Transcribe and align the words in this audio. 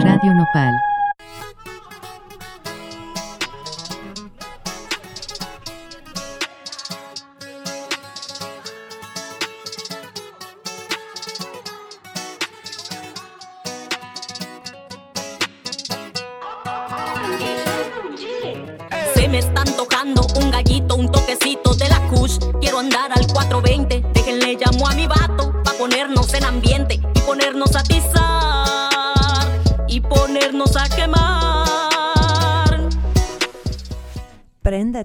Radio 0.00 0.32
Nopal. 0.32 0.97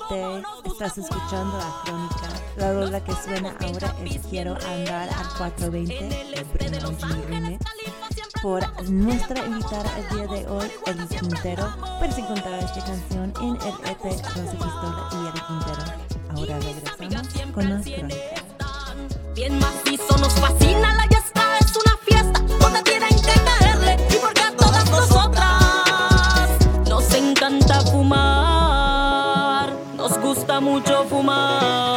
Estás 0.09 0.97
escuchando 0.97 1.57
la 1.57 1.81
crónica. 1.85 2.27
La 2.57 2.73
rola 2.73 3.03
que 3.03 3.13
suena 3.13 3.55
ahora 3.61 3.95
es 4.03 4.19
Quiero 4.29 4.55
andar 4.55 5.09
al 5.09 5.27
420 5.37 5.93
de 5.93 6.43
Bruno 6.53 7.21
Remix. 7.29 7.65
Por 8.41 8.89
nuestra 8.89 9.45
invitada 9.45 9.89
el 9.97 10.09
día 10.17 10.27
de 10.27 10.47
hoy, 10.49 10.69
El 10.87 11.07
Quintero. 11.07 11.73
Puedes 11.99 12.17
encontrar 12.17 12.59
esta 12.59 12.83
canción 12.83 13.33
en 13.39 13.55
el 13.55 13.91
EP 13.91 14.03
Rosa 14.03 14.51
Pistola 14.51 15.09
y 15.13 15.27
El 15.27 15.41
Quintero. 15.47 15.83
Ahora 16.35 16.59
regresamos 16.59 17.53
con 17.53 17.69
las 17.69 17.85
crónicas. 17.85 18.43
Bien 19.35 19.57
macizo, 19.57 20.17
nos 20.17 20.33
fascina 20.33 20.95
la 20.95 21.02
mucho 30.73 31.05
fumar. 31.05 31.92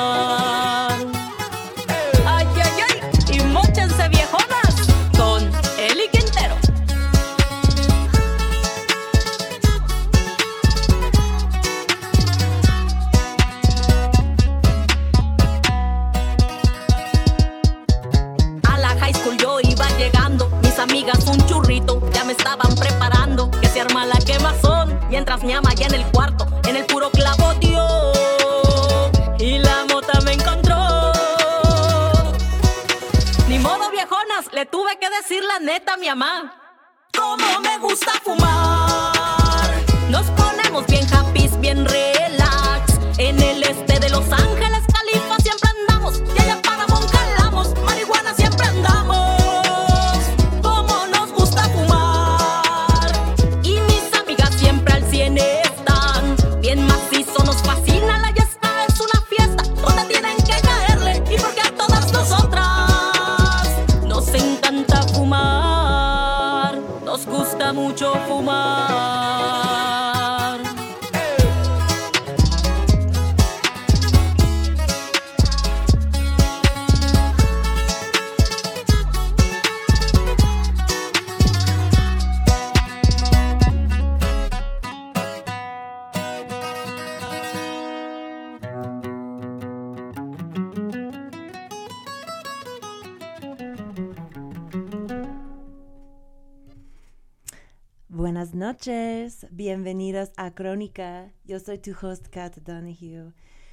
Noches, 98.77 99.47
bienvenidos 99.51 100.33
a 100.37 100.51
Crónica. 100.51 101.33
Yo 101.47 101.59
soy 101.61 101.79
tu 101.79 101.93
host, 101.99 102.27
Kat 102.29 102.59
Donahue. 102.59 103.33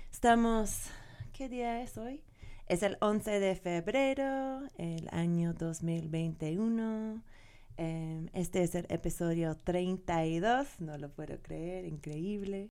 Estamos, 0.09 0.86
¿qué 1.34 1.50
día 1.50 1.81
es 1.81 1.97
hoy? 1.97 2.24
Es 2.68 2.84
el 2.84 2.96
11 3.02 3.42
de 3.42 3.56
febrero, 3.58 4.62
el 4.78 5.09
año 5.12 5.53
2021. 5.56 7.22
Em, 7.75 8.30
este 8.31 8.63
es 8.63 8.75
el 8.75 8.86
episodio 8.88 9.58
32, 9.58 10.80
no 10.80 10.97
lo 10.97 11.09
puedo 11.09 11.38
creer, 11.42 11.84
increíble. 11.84 12.69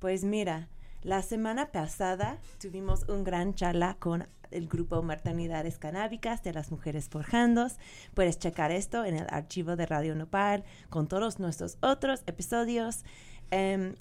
Pues 0.00 0.24
mira, 0.24 0.68
la 1.02 1.22
semana 1.22 1.72
pasada 1.72 2.38
tuvimos 2.60 3.08
un 3.08 3.24
gran 3.24 3.54
charla 3.54 3.96
con 3.98 4.26
el 4.50 4.68
grupo 4.68 5.02
Maternidades 5.02 5.78
Canábicas 5.78 6.42
de 6.42 6.52
las 6.52 6.70
Mujeres 6.70 7.08
Forjandos. 7.08 7.78
Puedes 8.14 8.38
checar 8.38 8.70
esto 8.70 9.04
en 9.04 9.16
el 9.16 9.26
archivo 9.30 9.76
de 9.76 9.86
Radio 9.86 10.14
Nopal 10.14 10.64
con 10.88 11.08
todos 11.08 11.38
nuestros 11.38 11.78
otros 11.80 12.22
episodios. 12.26 13.04
Em, 13.50 13.94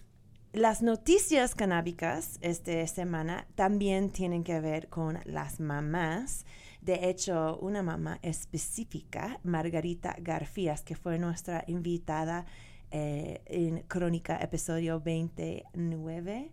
las 0.52 0.82
noticias 0.82 1.56
canábicas 1.56 2.40
esta 2.42 2.86
semana 2.88 3.48
también 3.56 4.10
tienen 4.10 4.44
que 4.44 4.60
ver 4.60 4.90
con 4.90 5.20
las 5.26 5.60
mamás. 5.60 6.46
De 6.82 7.10
hecho, 7.10 7.60
una 7.62 7.84
mamá 7.84 8.20
específica, 8.24 9.40
Margarita 9.44 10.16
Garfías, 10.20 10.82
que 10.82 10.96
fue 10.96 11.20
nuestra 11.20 11.64
invitada 11.68 12.46
eh, 12.92 13.42
en 13.46 13.84
Crónica, 13.84 14.38
episodio 14.38 15.00
29. 15.00 16.52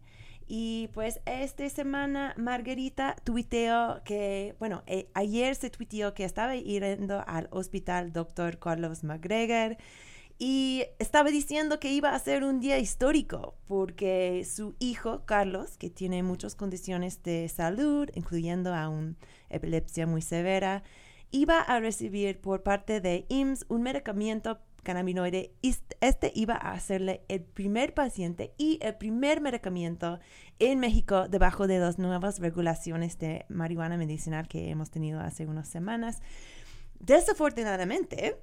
Y 0.49 0.91
pues 0.95 1.21
esta 1.27 1.69
semana 1.69 2.35
Margarita 2.37 3.17
tuiteó 3.25 4.03
que, 4.05 4.55
bueno, 4.61 4.85
eh, 4.87 5.09
ayer 5.15 5.57
se 5.57 5.71
tuiteó 5.71 6.15
que 6.15 6.25
estaba 6.25 6.55
yendo 6.55 7.25
al 7.27 7.49
hospital 7.51 8.13
Dr. 8.13 8.59
Carlos 8.59 9.03
McGregor 9.03 9.77
y 10.39 10.85
estaba 10.99 11.31
diciendo 11.31 11.81
que 11.81 11.93
iba 11.93 12.15
a 12.15 12.19
ser 12.19 12.45
un 12.45 12.61
día 12.61 12.79
histórico 12.79 13.57
porque 13.67 14.45
su 14.45 14.77
hijo 14.79 15.25
Carlos, 15.25 15.79
que 15.79 15.91
tiene 15.91 16.23
muchas 16.23 16.55
condiciones 16.55 17.23
de 17.23 17.49
salud, 17.49 18.09
incluyendo 18.15 18.75
a 18.75 18.89
una 18.89 19.15
epilepsia 19.49 20.07
muy 20.07 20.23
severa, 20.23 20.85
iba 21.31 21.61
a 21.61 21.81
recibir 21.81 22.41
por 22.41 22.63
parte 22.63 23.01
de 23.01 23.27
IMSS 23.29 23.67
un 23.69 23.83
medicamento 23.83 24.61
cannabinoide. 24.87 25.53
Este 26.01 26.31
iba 26.37 26.55
a 26.55 26.71
hacerle 26.71 27.25
el 27.27 27.43
primer 27.43 27.93
paciente 27.93 28.55
y 28.57 28.79
el 28.81 28.95
primer 28.95 29.41
medicamento 29.41 30.21
en 30.61 30.79
México 30.79 31.27
debajo 31.29 31.67
de 31.67 31.81
las 31.81 31.99
nuevas 31.99 32.39
regulaciones 32.39 33.19
de 33.19 33.45
marihuana 33.49 33.97
medicinal 33.97 34.47
que 34.47 34.71
hemos 34.71 34.91
tenido 34.91 35.19
hace 35.19 35.47
unas 35.47 35.69
semanas. 35.69 36.23
Desafortunadamente, 37.01 38.37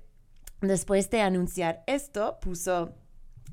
después 0.59 1.09
de 1.09 1.21
anunciar 1.21 1.83
esto, 1.87 2.37
puso 2.41 2.93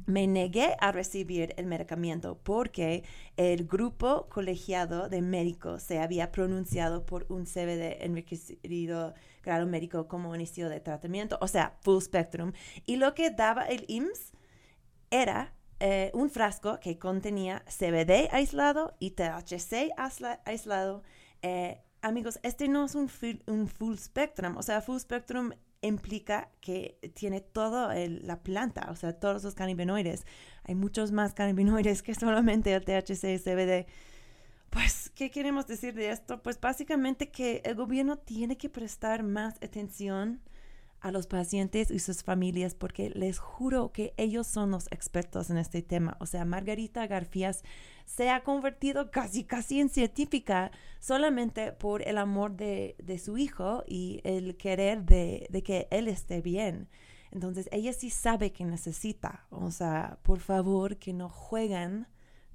me 0.06 0.26
negué 0.26 0.74
a 0.80 0.90
recibir 0.90 1.54
el 1.58 1.66
medicamento 1.66 2.40
porque 2.42 3.04
el 3.36 3.66
grupo 3.66 4.28
colegiado 4.28 5.08
de 5.08 5.22
médicos 5.22 5.84
se 5.84 6.00
había 6.00 6.32
pronunciado 6.32 7.06
por 7.06 7.26
un 7.28 7.44
CBD 7.44 8.04
enriquecido 8.04 9.14
grado 9.42 9.66
médico 9.66 10.06
como 10.08 10.34
inicio 10.34 10.68
de 10.68 10.80
tratamiento, 10.80 11.38
o 11.40 11.48
sea, 11.48 11.76
full 11.82 12.00
spectrum. 12.00 12.52
Y 12.86 12.96
lo 12.96 13.14
que 13.14 13.30
daba 13.30 13.64
el 13.64 13.84
IMSS 13.88 14.32
era 15.10 15.54
eh, 15.80 16.10
un 16.14 16.30
frasco 16.30 16.78
que 16.80 16.98
contenía 16.98 17.64
CBD 17.66 18.28
aislado 18.32 18.94
y 18.98 19.12
THC 19.12 19.90
aisla- 19.96 20.40
aislado. 20.44 21.02
Eh, 21.42 21.80
amigos, 22.02 22.38
este 22.42 22.68
no 22.68 22.84
es 22.84 22.94
un 22.94 23.08
full, 23.08 23.36
un 23.46 23.66
full 23.66 23.96
spectrum, 23.96 24.56
o 24.56 24.62
sea, 24.62 24.82
full 24.82 24.98
spectrum 24.98 25.52
implica 25.82 26.50
que 26.60 26.98
tiene 27.14 27.40
toda 27.40 27.94
la 27.94 28.42
planta, 28.42 28.88
o 28.90 28.96
sea, 28.96 29.14
todos 29.14 29.42
los 29.42 29.54
cannabinoides. 29.54 30.26
Hay 30.64 30.74
muchos 30.74 31.10
más 31.10 31.32
cannabinoides 31.32 32.02
que 32.02 32.14
solamente 32.14 32.74
el 32.74 32.84
THC 32.84 33.24
y 33.34 33.38
CBD. 33.38 33.86
Pues, 34.70 35.10
¿qué 35.16 35.30
queremos 35.30 35.66
decir 35.66 35.94
de 35.94 36.10
esto? 36.10 36.42
Pues 36.42 36.60
básicamente 36.60 37.30
que 37.30 37.60
el 37.64 37.74
gobierno 37.74 38.18
tiene 38.18 38.56
que 38.56 38.68
prestar 38.68 39.24
más 39.24 39.56
atención 39.56 40.40
a 41.00 41.10
los 41.10 41.26
pacientes 41.26 41.90
y 41.90 41.98
sus 41.98 42.22
familias 42.22 42.74
porque 42.74 43.10
les 43.10 43.38
juro 43.38 43.90
que 43.90 44.14
ellos 44.16 44.46
son 44.46 44.70
los 44.70 44.86
expertos 44.92 45.50
en 45.50 45.56
este 45.56 45.82
tema. 45.82 46.16
O 46.20 46.26
sea, 46.26 46.44
Margarita 46.44 47.06
Garfias 47.06 47.64
se 48.04 48.30
ha 48.30 48.44
convertido 48.44 49.10
casi, 49.10 49.44
casi 49.44 49.80
en 49.80 49.88
científica 49.88 50.70
solamente 51.00 51.72
por 51.72 52.06
el 52.06 52.18
amor 52.18 52.56
de, 52.56 52.94
su 53.22 53.38
hijo 53.38 53.82
y 53.88 54.20
el 54.24 54.56
querer 54.56 55.04
de, 55.04 55.46
de 55.50 55.62
que 55.62 55.88
él 55.90 56.06
esté 56.06 56.42
bien. 56.42 56.88
Entonces, 57.32 57.68
ella 57.72 57.92
sí 57.92 58.10
sabe 58.10 58.52
que 58.52 58.64
necesita. 58.64 59.46
O 59.50 59.70
sea, 59.70 60.18
por 60.22 60.40
favor, 60.40 60.96
que 60.96 61.12
no 61.12 61.28
jueguen 61.28 62.06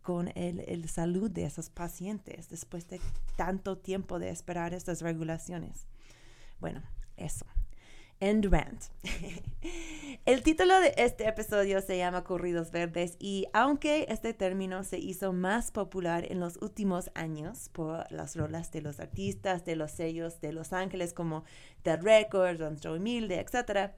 con 0.05 0.27
el, 0.35 0.59
el, 0.67 0.87
salud 0.87 1.31
de 1.31 1.45
esos 1.45 1.71
pacientes 1.71 2.47
después 2.47 2.87
de 2.87 3.01
tanto 3.35 3.75
tiempo 3.75 4.19
de 4.19 4.29
esperar 4.29 4.75
estas 4.75 5.01
regulaciones. 5.01 5.87
Bueno, 6.59 6.83
eso. 7.17 7.47
End 8.19 8.45
rant. 8.45 8.83
El 10.25 10.43
título 10.43 10.79
de 10.79 10.93
este 10.97 11.27
episodio 11.27 11.81
se 11.81 11.97
llama 11.97 12.23
Corridos 12.23 12.69
Verdes 12.69 13.17
y 13.19 13.47
aunque 13.51 14.05
este 14.07 14.35
término 14.35 14.83
se 14.83 14.99
hizo 14.99 15.33
más 15.33 15.71
popular 15.71 16.31
en 16.31 16.39
los 16.39 16.57
últimos 16.61 17.09
años 17.15 17.69
por 17.69 18.09
las 18.11 18.35
rolas 18.35 18.71
de 18.71 18.81
los 18.81 18.99
artistas, 18.99 19.65
de 19.65 19.75
los 19.75 19.89
sellos 19.89 20.39
de 20.39 20.53
Los 20.53 20.71
Ángeles 20.71 21.13
como 21.13 21.45
The 21.81 21.97
Records, 21.97 22.59
Don 22.59 22.77
Humilde, 22.95 23.39
etc., 23.39 23.95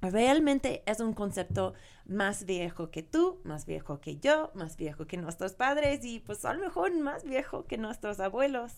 realmente 0.00 0.82
es 0.86 1.00
un 1.00 1.12
concepto 1.12 1.74
más 2.06 2.44
viejo 2.44 2.90
que 2.90 3.02
tú, 3.02 3.40
más 3.44 3.66
viejo 3.66 4.00
que 4.00 4.18
yo, 4.18 4.50
más 4.54 4.76
viejo 4.76 5.06
que 5.06 5.16
nuestros 5.16 5.54
padres 5.54 6.04
y 6.04 6.20
pues 6.20 6.44
a 6.44 6.54
lo 6.54 6.60
mejor 6.60 6.96
más 6.98 7.24
viejo 7.24 7.66
que 7.66 7.78
nuestros 7.78 8.20
abuelos. 8.20 8.72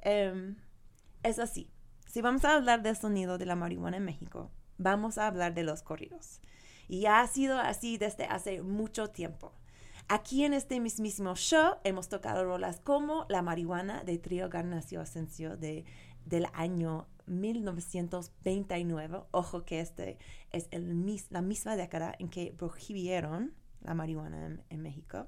Em, 0.00 0.56
es 1.22 1.38
así. 1.38 1.70
Si 2.06 2.22
vamos 2.22 2.44
a 2.44 2.54
hablar 2.54 2.82
del 2.82 2.96
sonido 2.96 3.38
de 3.38 3.46
la 3.46 3.56
marihuana 3.56 3.98
en 3.98 4.04
México, 4.04 4.50
vamos 4.78 5.18
a 5.18 5.26
hablar 5.26 5.54
de 5.54 5.64
los 5.64 5.82
corridos. 5.82 6.40
Y 6.88 7.06
ha 7.06 7.26
sido 7.26 7.58
así 7.58 7.98
desde 7.98 8.24
hace 8.24 8.62
mucho 8.62 9.08
tiempo. 9.08 9.52
Aquí 10.08 10.44
en 10.44 10.54
este 10.54 10.78
mismísimo 10.78 11.34
show 11.34 11.74
hemos 11.82 12.08
tocado 12.08 12.44
rolas 12.44 12.80
como 12.80 13.26
La 13.28 13.42
marihuana 13.42 14.04
de 14.04 14.18
Trío 14.18 14.48
Garnacio 14.48 15.00
Asensio 15.00 15.56
de, 15.56 15.84
del 16.24 16.46
año 16.52 17.08
1929. 17.26 19.24
Ojo 19.30 19.64
que 19.64 19.80
este 19.80 20.18
es 20.52 20.68
la 21.30 21.42
misma 21.42 21.76
década 21.76 22.14
en 22.18 22.28
que 22.28 22.52
prohibieron 22.56 23.54
la 23.82 23.94
marihuana 23.94 24.58
en, 24.68 24.82
México. 24.82 25.26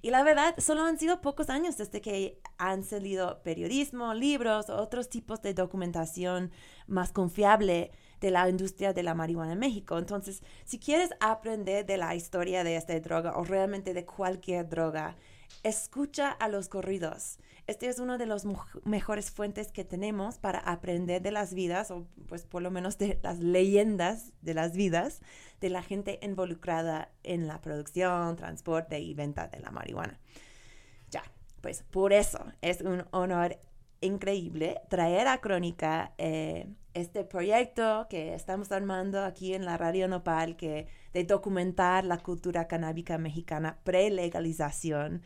Y 0.00 0.10
la 0.10 0.24
verdad, 0.24 0.54
solo 0.58 0.84
han 0.84 0.98
sido 0.98 1.20
pocos 1.20 1.48
años 1.48 1.76
desde 1.76 2.00
que 2.00 2.40
han 2.58 2.82
salido 2.82 3.42
periodismo, 3.42 4.14
libros, 4.14 4.68
otros 4.68 5.08
tipos 5.08 5.40
de 5.42 5.54
documentación 5.54 6.50
más 6.88 7.12
confiable 7.12 7.92
de 8.20 8.30
la 8.30 8.48
industria 8.48 8.92
de 8.92 9.02
la 9.02 9.14
marihuana 9.14 9.52
en 9.52 9.60
México. 9.60 9.98
Entonces, 9.98 10.42
si 10.64 10.78
quieres 10.78 11.10
aprender 11.20 11.86
de 11.86 11.98
la 11.98 12.14
historia 12.14 12.64
de 12.64 12.76
esta 12.76 12.98
droga 12.98 13.36
o 13.36 13.44
realmente 13.44 13.94
de 13.94 14.04
cualquier 14.04 14.68
droga, 14.68 15.16
escucha 15.62 16.30
a 16.30 16.48
los 16.48 16.68
corridos. 16.68 17.38
Este 17.66 17.88
es 17.88 18.00
uno 18.00 18.18
de 18.18 18.26
los 18.26 18.44
mejores 18.84 19.30
fuentes 19.30 19.70
que 19.70 19.84
tenemos 19.84 20.38
para 20.38 20.58
aprender 20.58 21.22
de 21.22 21.30
las 21.30 21.54
vidas, 21.54 21.90
o 21.90 22.06
pues 22.26 22.44
por 22.44 22.60
lo 22.60 22.70
menos 22.70 22.98
de 22.98 23.20
las 23.22 23.38
leyendas 23.38 24.32
de 24.42 24.54
las 24.54 24.72
vidas 24.72 25.20
de 25.60 25.70
la 25.70 25.82
gente 25.82 26.18
involucrada 26.22 27.12
en 27.22 27.46
la 27.46 27.60
producción, 27.60 28.36
transporte 28.36 28.98
y 28.98 29.14
venta 29.14 29.46
de 29.46 29.60
la 29.60 29.70
marihuana. 29.70 30.18
Ya, 31.10 31.22
pues 31.60 31.84
por 31.84 32.12
eso 32.12 32.44
es 32.62 32.80
un 32.80 33.04
honor 33.12 33.58
increíble 34.00 34.80
traer 34.88 35.28
a 35.28 35.38
Crónica 35.38 36.12
eh, 36.18 36.66
este 36.94 37.24
proyecto 37.24 38.06
que 38.10 38.34
estamos 38.34 38.72
armando 38.72 39.22
aquí 39.24 39.54
en 39.54 39.64
la 39.64 39.76
Radio 39.76 40.08
Nopal 40.08 40.56
que, 40.56 40.88
de 41.12 41.24
documentar 41.24 42.04
la 42.04 42.18
cultura 42.18 42.66
canábica 42.66 43.16
mexicana 43.18 43.78
pre-legalización. 43.84 45.22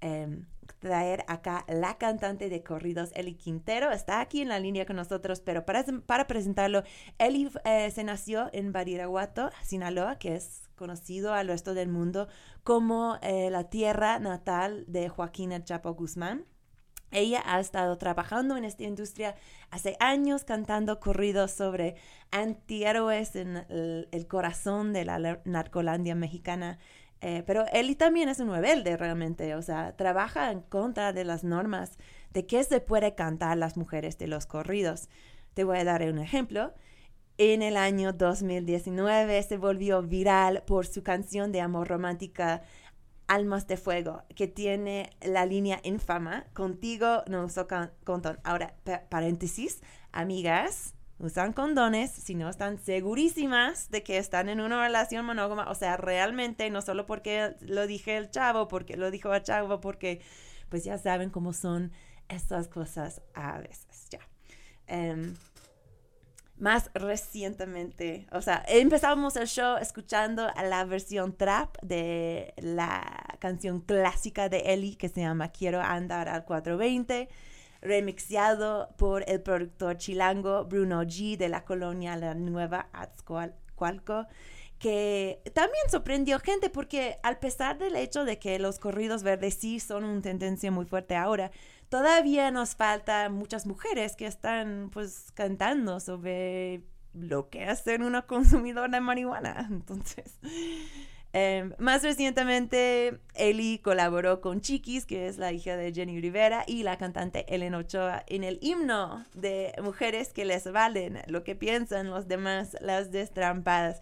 Em, 0.00 0.44
traer 0.78 1.24
acá 1.28 1.64
la 1.68 1.98
cantante 1.98 2.48
de 2.48 2.62
corridos, 2.62 3.10
Eli 3.14 3.34
Quintero. 3.34 3.90
Está 3.90 4.20
aquí 4.20 4.42
en 4.42 4.48
la 4.48 4.60
línea 4.60 4.86
con 4.86 4.96
nosotros, 4.96 5.40
pero 5.40 5.64
para, 5.64 5.84
para 6.06 6.26
presentarlo, 6.26 6.82
Eli 7.18 7.50
eh, 7.64 7.90
se 7.90 8.04
nació 8.04 8.48
en 8.52 8.72
Badiraguato, 8.72 9.50
Sinaloa, 9.62 10.18
que 10.18 10.36
es 10.36 10.68
conocido 10.76 11.34
al 11.34 11.48
resto 11.48 11.74
del 11.74 11.88
mundo 11.88 12.28
como 12.62 13.18
eh, 13.22 13.50
la 13.50 13.64
tierra 13.64 14.18
natal 14.18 14.84
de 14.86 15.08
Joaquín 15.08 15.52
El 15.52 15.64
Chapo 15.64 15.94
Guzmán. 15.94 16.44
Ella 17.10 17.42
ha 17.46 17.58
estado 17.58 17.96
trabajando 17.96 18.58
en 18.58 18.66
esta 18.66 18.84
industria 18.84 19.34
hace 19.70 19.96
años 19.98 20.44
cantando 20.44 21.00
corridos 21.00 21.52
sobre 21.52 21.96
antihéroes 22.30 23.34
en 23.34 23.64
el 23.66 24.26
corazón 24.28 24.92
de 24.92 25.06
la 25.06 25.40
narcolandia 25.46 26.14
mexicana 26.14 26.78
eh, 27.20 27.42
pero 27.46 27.64
él 27.72 27.96
también 27.96 28.28
es 28.28 28.40
un 28.40 28.50
rebelde 28.50 28.96
realmente, 28.96 29.54
o 29.54 29.62
sea, 29.62 29.96
trabaja 29.96 30.52
en 30.52 30.60
contra 30.60 31.12
de 31.12 31.24
las 31.24 31.44
normas 31.44 31.98
de 32.32 32.46
qué 32.46 32.62
se 32.64 32.80
puede 32.80 33.14
cantar 33.14 33.56
las 33.58 33.76
mujeres 33.76 34.18
de 34.18 34.28
los 34.28 34.46
corridos. 34.46 35.08
Te 35.54 35.64
voy 35.64 35.78
a 35.78 35.84
dar 35.84 36.02
un 36.02 36.18
ejemplo. 36.18 36.72
En 37.38 37.62
el 37.62 37.76
año 37.76 38.12
2019 38.12 39.42
se 39.42 39.56
volvió 39.56 40.02
viral 40.02 40.62
por 40.66 40.86
su 40.86 41.02
canción 41.02 41.52
de 41.52 41.60
amor 41.60 41.88
romántica 41.88 42.62
Almas 43.28 43.66
de 43.66 43.76
Fuego, 43.76 44.22
que 44.34 44.48
tiene 44.48 45.10
la 45.20 45.44
línea 45.44 45.80
infama, 45.82 46.46
contigo 46.54 47.22
no 47.28 47.44
uso 47.44 47.68
condón. 48.04 48.40
Ahora, 48.42 48.74
paréntesis, 49.10 49.82
amigas, 50.12 50.94
usan 51.18 51.52
condones 51.52 52.10
si 52.10 52.34
no 52.34 52.48
están 52.48 52.78
segurísimas 52.78 53.90
de 53.90 54.02
que 54.02 54.18
están 54.18 54.48
en 54.48 54.60
una 54.60 54.80
relación 54.82 55.24
monógama. 55.24 55.70
O 55.70 55.74
sea, 55.74 55.96
realmente, 55.96 56.70
no 56.70 56.82
solo 56.82 57.06
porque 57.06 57.56
lo 57.60 57.86
dije 57.86 58.16
el 58.16 58.30
chavo, 58.30 58.68
porque 58.68 58.96
lo 58.96 59.10
dijo 59.10 59.34
el 59.34 59.42
chavo, 59.42 59.80
porque 59.80 60.20
pues 60.68 60.84
ya 60.84 60.98
saben 60.98 61.30
cómo 61.30 61.52
son 61.52 61.92
estas 62.28 62.68
cosas 62.68 63.22
a 63.34 63.58
veces, 63.58 64.08
ya. 64.10 64.20
Em, 64.86 65.34
más 66.56 66.90
recientemente, 66.92 68.26
o 68.32 68.42
sea, 68.42 68.64
empezamos 68.66 69.36
el 69.36 69.46
show 69.46 69.76
escuchando 69.76 70.48
la 70.62 70.84
versión 70.84 71.36
trap 71.36 71.76
de 71.82 72.52
la 72.56 73.36
canción 73.38 73.80
clásica 73.80 74.48
de 74.48 74.58
Ellie 74.72 74.96
que 74.96 75.08
se 75.08 75.20
llama 75.20 75.52
Quiero 75.52 75.80
andar 75.80 76.28
al 76.28 76.44
420 76.44 77.28
remixeado 77.80 78.88
por 78.96 79.24
el 79.28 79.40
productor 79.40 79.98
chilango 79.98 80.64
Bruno 80.64 81.02
G 81.02 81.36
de 81.36 81.48
la 81.48 81.64
colonia 81.64 82.16
La 82.16 82.34
Nueva 82.34 82.88
Atzcoalco, 82.92 84.26
que 84.78 85.40
también 85.54 85.90
sorprendió 85.90 86.38
gente 86.40 86.70
porque 86.70 87.18
al 87.22 87.38
pesar 87.38 87.78
del 87.78 87.96
hecho 87.96 88.24
de 88.24 88.38
que 88.38 88.58
los 88.58 88.78
corridos 88.78 89.22
verdes 89.22 89.54
sí 89.54 89.80
son 89.80 90.04
una 90.04 90.22
tendencia 90.22 90.70
muy 90.70 90.86
fuerte 90.86 91.16
ahora, 91.16 91.50
todavía 91.88 92.50
nos 92.50 92.76
falta 92.76 93.28
muchas 93.28 93.66
mujeres 93.66 94.16
que 94.16 94.26
están 94.26 94.90
pues 94.92 95.32
cantando 95.34 96.00
sobre 96.00 96.82
lo 97.14 97.48
que 97.48 97.74
ser 97.76 98.02
una 98.02 98.22
consumidora 98.22 98.88
de 98.88 99.00
marihuana. 99.00 99.66
Entonces, 99.70 100.38
Em, 101.34 101.74
más 101.78 102.02
recientemente, 102.02 103.20
Eli 103.34 103.78
colaboró 103.78 104.40
con 104.40 104.60
Chiquis, 104.62 105.04
que 105.04 105.28
es 105.28 105.36
la 105.36 105.52
hija 105.52 105.76
de 105.76 105.92
Jenny 105.92 106.20
Rivera, 106.20 106.64
y 106.66 106.82
la 106.82 106.96
cantante 106.96 107.44
Elena 107.54 107.78
Ochoa 107.78 108.24
en 108.26 108.44
el 108.44 108.58
himno 108.62 109.24
de 109.34 109.74
mujeres 109.82 110.32
que 110.32 110.46
les 110.46 110.70
valen 110.70 111.20
lo 111.26 111.44
que 111.44 111.54
piensan 111.54 112.10
los 112.10 112.28
demás, 112.28 112.76
las 112.80 113.12
destrampadas. 113.12 114.00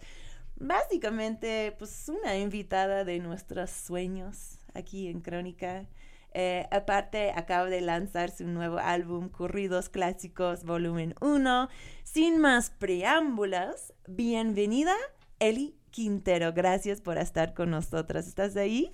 Básicamente, 0.55 1.75
pues 1.77 2.09
una 2.09 2.37
invitada 2.37 3.03
de 3.03 3.19
nuestros 3.19 3.69
sueños 3.71 4.57
aquí 4.73 5.07
en 5.09 5.21
Crónica. 5.21 5.85
Eh, 6.33 6.67
aparte, 6.71 7.31
acaba 7.31 7.69
de 7.69 7.81
lanzar 7.81 8.31
su 8.31 8.47
nuevo 8.47 8.77
álbum, 8.77 9.29
Corridos 9.29 9.89
Clásicos, 9.89 10.63
volumen 10.63 11.13
1. 11.19 11.69
Sin 12.03 12.39
más 12.39 12.69
preámbulos, 12.69 13.93
bienvenida, 14.07 14.95
Eli 15.39 15.76
Quintero. 15.97 16.53
Gracias 16.53 17.01
por 17.01 17.17
estar 17.17 17.55
con 17.55 17.71
nosotras. 17.71 18.27
¿Estás 18.27 18.55
ahí? 18.55 18.93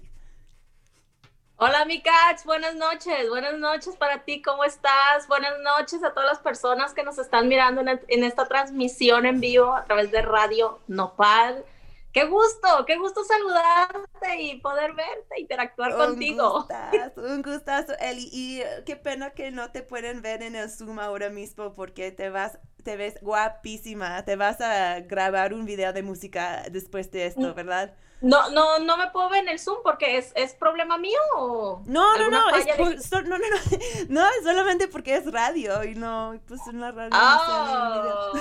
Hola, 1.57 1.83
mi 1.83 2.01
buenas 2.45 2.75
noches, 2.75 3.27
buenas 3.27 3.59
noches 3.59 3.97
para 3.97 4.23
ti, 4.23 4.41
¿cómo 4.41 4.63
estás? 4.63 5.27
Buenas 5.27 5.51
noches 5.59 6.01
a 6.01 6.13
todas 6.13 6.29
las 6.29 6.39
personas 6.39 6.93
que 6.93 7.03
nos 7.03 7.17
están 7.17 7.49
mirando 7.49 7.81
en, 8.07 8.23
esta 8.23 8.45
transmisión 8.45 9.25
en 9.25 9.41
vivo 9.41 9.73
a 9.73 9.83
través 9.83 10.11
de 10.11 10.21
Radio 10.21 10.79
Nopal. 10.87 11.65
Qué 12.13 12.25
gusto, 12.25 12.85
qué 12.85 12.95
gusto 12.97 13.23
saludarte 13.23 14.39
y 14.39 14.59
poder 14.59 14.93
verte, 14.93 15.39
interactuar 15.39 15.93
un 15.93 15.97
contigo. 15.97 16.59
Gustazo, 16.59 17.21
un 17.21 17.41
gustazo, 17.41 17.93
Eli. 17.99 18.29
Y 18.31 18.61
eh, 18.61 18.83
qué 18.85 18.95
pena 18.95 19.31
que 19.31 19.49
no 19.49 19.71
te 19.71 19.81
pueden 19.81 20.21
ver 20.21 20.43
en 20.43 20.55
el 20.55 20.69
Zoom 20.69 20.99
ahora 20.99 21.31
mismo 21.31 21.73
porque 21.73 22.11
te 22.11 22.29
vas, 22.29 22.59
te 22.83 22.97
ves 22.97 23.15
guapísima. 23.19 24.23
Te 24.25 24.35
vas 24.35 24.61
a 24.61 24.99
grabar 24.99 25.55
un 25.55 25.65
video 25.65 25.91
de 25.91 26.03
música 26.03 26.63
después 26.69 27.09
de 27.09 27.25
esto, 27.25 27.41
mm. 27.41 27.55
¿verdad? 27.55 27.95
No, 28.21 28.51
no, 28.51 28.77
no 28.77 28.95
me 28.95 29.09
puedo 29.09 29.27
ver 29.29 29.41
en 29.41 29.49
el 29.49 29.59
Zoom 29.59 29.79
porque 29.83 30.19
es, 30.19 30.31
es 30.35 30.53
problema 30.53 30.99
mío 30.99 31.19
o 31.35 31.81
No, 31.87 32.15
no, 32.15 32.29
no, 32.29 32.55
es 32.55 33.11
no, 33.11 33.21
no, 33.23 33.37
no, 33.39 33.47
no, 34.09 34.25
es 34.27 34.43
solamente 34.43 34.87
porque 34.87 35.15
es 35.15 35.29
radio 35.31 35.83
y 35.83 35.95
no, 35.95 36.39
pues 36.47 36.61
en 36.67 36.79
la 36.79 36.91
radio. 36.91 37.09
Oh. 37.11 38.33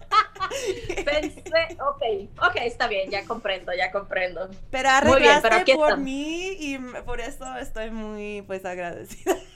Pensé, 1.04 1.78
ok, 1.80 2.02
ok, 2.42 2.56
está 2.62 2.88
bien, 2.88 3.10
ya 3.10 3.24
comprendo, 3.24 3.72
ya 3.72 3.90
comprendo. 3.90 4.50
Pero 4.70 4.88
arreglaste 4.88 5.74
por 5.74 5.98
mí 5.98 6.56
y 6.58 6.78
por 7.04 7.20
eso 7.20 7.56
estoy 7.56 7.90
muy, 7.90 8.42
pues, 8.42 8.64
agradecida. 8.64 9.36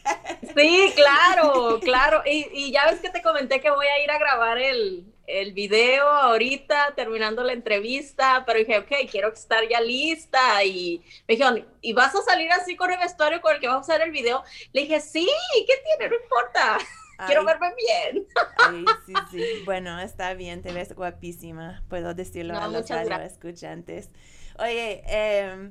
Sí, 0.56 0.92
claro, 0.94 1.80
claro. 1.80 2.22
Y, 2.26 2.46
y 2.52 2.70
ya 2.70 2.86
ves 2.86 3.00
que 3.00 3.08
te 3.10 3.22
comenté 3.22 3.60
que 3.60 3.70
voy 3.70 3.86
a 3.86 4.04
ir 4.04 4.10
a 4.10 4.18
grabar 4.18 4.58
el, 4.58 5.04
el 5.26 5.52
video 5.52 6.06
ahorita, 6.06 6.92
terminando 6.94 7.42
la 7.42 7.52
entrevista, 7.52 8.44
pero 8.46 8.58
dije, 8.58 8.78
ok, 8.78 9.10
quiero 9.10 9.32
estar 9.32 9.66
ya 9.68 9.80
lista. 9.80 10.62
Y 10.64 11.02
me 11.26 11.34
dijeron, 11.34 11.66
¿y 11.80 11.92
vas 11.92 12.14
a 12.14 12.22
salir 12.22 12.52
así 12.52 12.76
con 12.76 12.92
el 12.92 12.98
vestuario 12.98 13.40
con 13.40 13.54
el 13.54 13.60
que 13.60 13.68
vamos 13.68 13.88
a 13.88 13.94
hacer 13.94 14.06
el 14.06 14.12
video? 14.12 14.44
Le 14.72 14.82
dije, 14.82 15.00
sí, 15.00 15.28
¿qué 15.66 15.74
tiene? 15.84 16.10
No 16.10 16.22
importa. 16.22 16.78
Quiero 17.26 17.44
verme 17.44 17.72
bien. 17.76 18.26
sí, 19.06 19.14
sí. 19.30 19.44
Bueno, 19.64 20.00
está 20.00 20.34
bien, 20.34 20.62
te 20.62 20.72
ves 20.72 20.94
guapísima. 20.94 21.82
Puedo 21.88 22.14
decirlo 22.14 22.56
a 22.56 22.68
los 22.68 22.90
escuchantes. 22.90 24.10
Oye, 24.58 25.02
eh, 25.06 25.70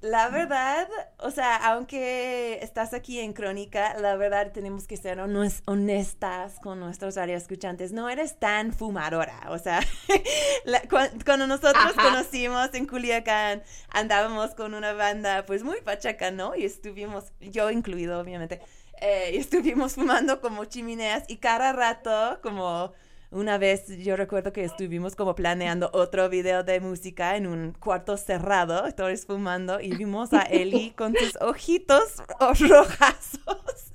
la 0.00 0.28
verdad, 0.28 0.88
o 1.18 1.32
sea, 1.32 1.56
aunque 1.56 2.60
estás 2.62 2.94
aquí 2.94 3.18
en 3.18 3.32
Crónica, 3.32 3.98
la 3.98 4.14
verdad 4.14 4.52
tenemos 4.52 4.86
que 4.86 4.96
ser 4.96 5.18
honestas 5.18 6.60
con 6.60 6.78
nuestros 6.78 7.16
escuchantes. 7.16 7.90
No 7.90 8.08
eres 8.08 8.38
tan 8.38 8.72
fumadora, 8.72 9.40
o 9.48 9.58
sea, 9.58 9.80
cuando 11.24 11.48
nosotros 11.48 11.94
conocimos 11.94 12.72
en 12.74 12.86
Culiacán, 12.86 13.64
andábamos 13.88 14.54
con 14.54 14.74
una 14.74 14.92
banda 14.92 15.44
pues 15.46 15.64
muy 15.64 15.80
pachaca, 15.80 16.30
¿no? 16.30 16.54
Y 16.54 16.64
estuvimos, 16.64 17.32
yo 17.40 17.68
incluido 17.72 18.20
obviamente, 18.20 18.60
eh, 19.00 19.32
y 19.34 19.36
estuvimos 19.36 19.94
fumando 19.94 20.40
como 20.40 20.64
chimeneas 20.64 21.24
y 21.28 21.36
cada 21.36 21.72
rato 21.72 22.40
como 22.42 22.92
una 23.30 23.58
vez 23.58 23.88
yo 23.98 24.16
recuerdo 24.16 24.52
que 24.54 24.64
estuvimos 24.64 25.14
como 25.14 25.34
planeando 25.34 25.90
otro 25.92 26.30
video 26.30 26.64
de 26.64 26.80
música 26.80 27.36
en 27.36 27.46
un 27.46 27.72
cuarto 27.72 28.16
cerrado, 28.16 28.90
todos 28.94 29.26
fumando, 29.26 29.80
y 29.80 29.94
vimos 29.94 30.32
a 30.32 30.42
Eli 30.42 30.90
con 30.96 31.14
sus 31.14 31.36
ojitos 31.40 32.22
rojazos. 32.38 33.92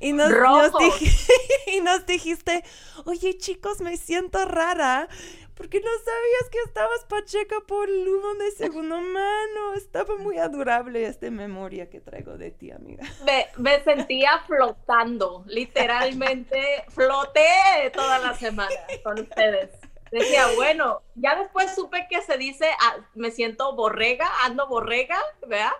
Y 0.00 0.12
nos, 0.12 0.30
y 1.66 1.80
nos 1.80 2.06
dijiste, 2.06 2.64
oye 3.04 3.36
chicos, 3.36 3.80
me 3.80 3.98
siento 3.98 4.46
rara 4.46 5.08
porque 5.60 5.78
no 5.78 5.90
sabías 5.90 6.50
que 6.50 6.58
estabas 6.64 7.04
pacheca 7.04 7.60
por 7.68 7.90
el 7.90 8.08
humo 8.08 8.32
de 8.36 8.50
segunda 8.52 8.96
mano. 8.96 9.74
Estaba 9.76 10.16
muy 10.16 10.38
adorable 10.38 11.04
esta 11.04 11.30
memoria 11.30 11.90
que 11.90 12.00
traigo 12.00 12.38
de 12.38 12.50
ti, 12.50 12.70
amiga. 12.70 13.04
Me, 13.26 13.46
me 13.58 13.84
sentía 13.84 14.38
flotando, 14.46 15.44
literalmente 15.46 16.86
floté 16.88 17.42
toda 17.92 18.18
la 18.20 18.32
semana 18.32 18.74
con 19.04 19.20
ustedes. 19.20 19.68
Decía, 20.10 20.46
bueno, 20.56 21.02
ya 21.14 21.36
después 21.36 21.74
supe 21.74 22.06
que 22.08 22.22
se 22.22 22.38
dice, 22.38 22.66
ah, 22.80 22.96
me 23.14 23.30
siento 23.30 23.76
borrega, 23.76 24.30
ando 24.44 24.66
borrega, 24.66 25.18
¿verdad? 25.46 25.72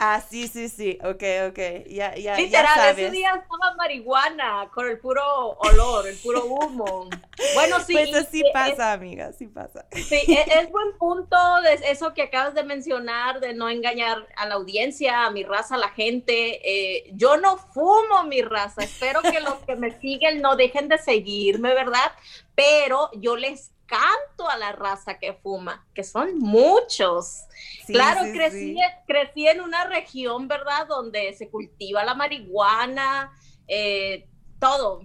Ah, 0.00 0.20
sí, 0.20 0.46
sí, 0.46 0.68
sí, 0.68 0.96
ok, 1.02 1.48
ok, 1.48 1.88
ya, 1.88 2.14
ya, 2.14 2.36
Literal, 2.36 2.50
ya 2.50 2.74
sabes. 2.74 2.98
ese 2.98 3.10
día 3.10 3.30
estaba 3.30 3.74
marihuana 3.74 4.70
con 4.72 4.86
el 4.86 5.00
puro 5.00 5.22
olor, 5.58 6.06
el 6.06 6.16
puro 6.18 6.44
humo. 6.44 7.08
Bueno, 7.54 7.80
sí. 7.80 7.94
Pues 7.94 8.28
sí 8.30 8.44
pasa, 8.52 8.92
amiga, 8.92 9.32
sí 9.32 9.48
pasa. 9.48 9.86
Sí, 9.90 10.22
e, 10.28 10.60
es, 10.60 10.70
buen 10.70 10.96
punto 10.98 11.36
de 11.62 11.90
eso 11.90 12.14
que 12.14 12.22
acabas 12.22 12.54
de 12.54 12.62
mencionar, 12.62 13.40
de 13.40 13.54
no 13.54 13.68
engañar 13.68 14.28
a 14.36 14.46
la 14.46 14.54
audiencia, 14.54 15.26
a 15.26 15.30
mi 15.30 15.42
raza, 15.42 15.74
a 15.74 15.78
la 15.78 15.90
gente. 15.90 16.60
Eh, 16.62 17.10
yo 17.14 17.36
no 17.36 17.56
fumo 17.56 18.22
mi 18.24 18.40
raza, 18.42 18.84
espero 18.84 19.20
que 19.20 19.40
los 19.40 19.54
que 19.66 19.74
me 19.74 19.98
siguen 19.98 20.40
no 20.40 20.54
dejen 20.54 20.88
de 20.88 20.98
seguirme, 20.98 21.74
¿verdad? 21.74 22.12
Pero 22.54 23.10
yo 23.14 23.36
les 23.36 23.72
canto 23.88 24.48
a 24.48 24.56
la 24.58 24.72
raza 24.72 25.18
que 25.18 25.32
fuma, 25.32 25.84
que 25.94 26.04
son 26.04 26.38
muchos. 26.38 27.46
claro, 27.86 28.20
crecí, 28.32 28.76
crecí 29.06 29.48
en 29.48 29.62
una 29.62 29.84
región, 29.86 30.46
¿verdad? 30.46 30.86
Donde 30.86 31.32
se 31.32 31.48
cultiva 31.48 32.04
la 32.04 32.14
marihuana, 32.14 33.32
eh, 33.66 34.28
todo. 34.60 35.00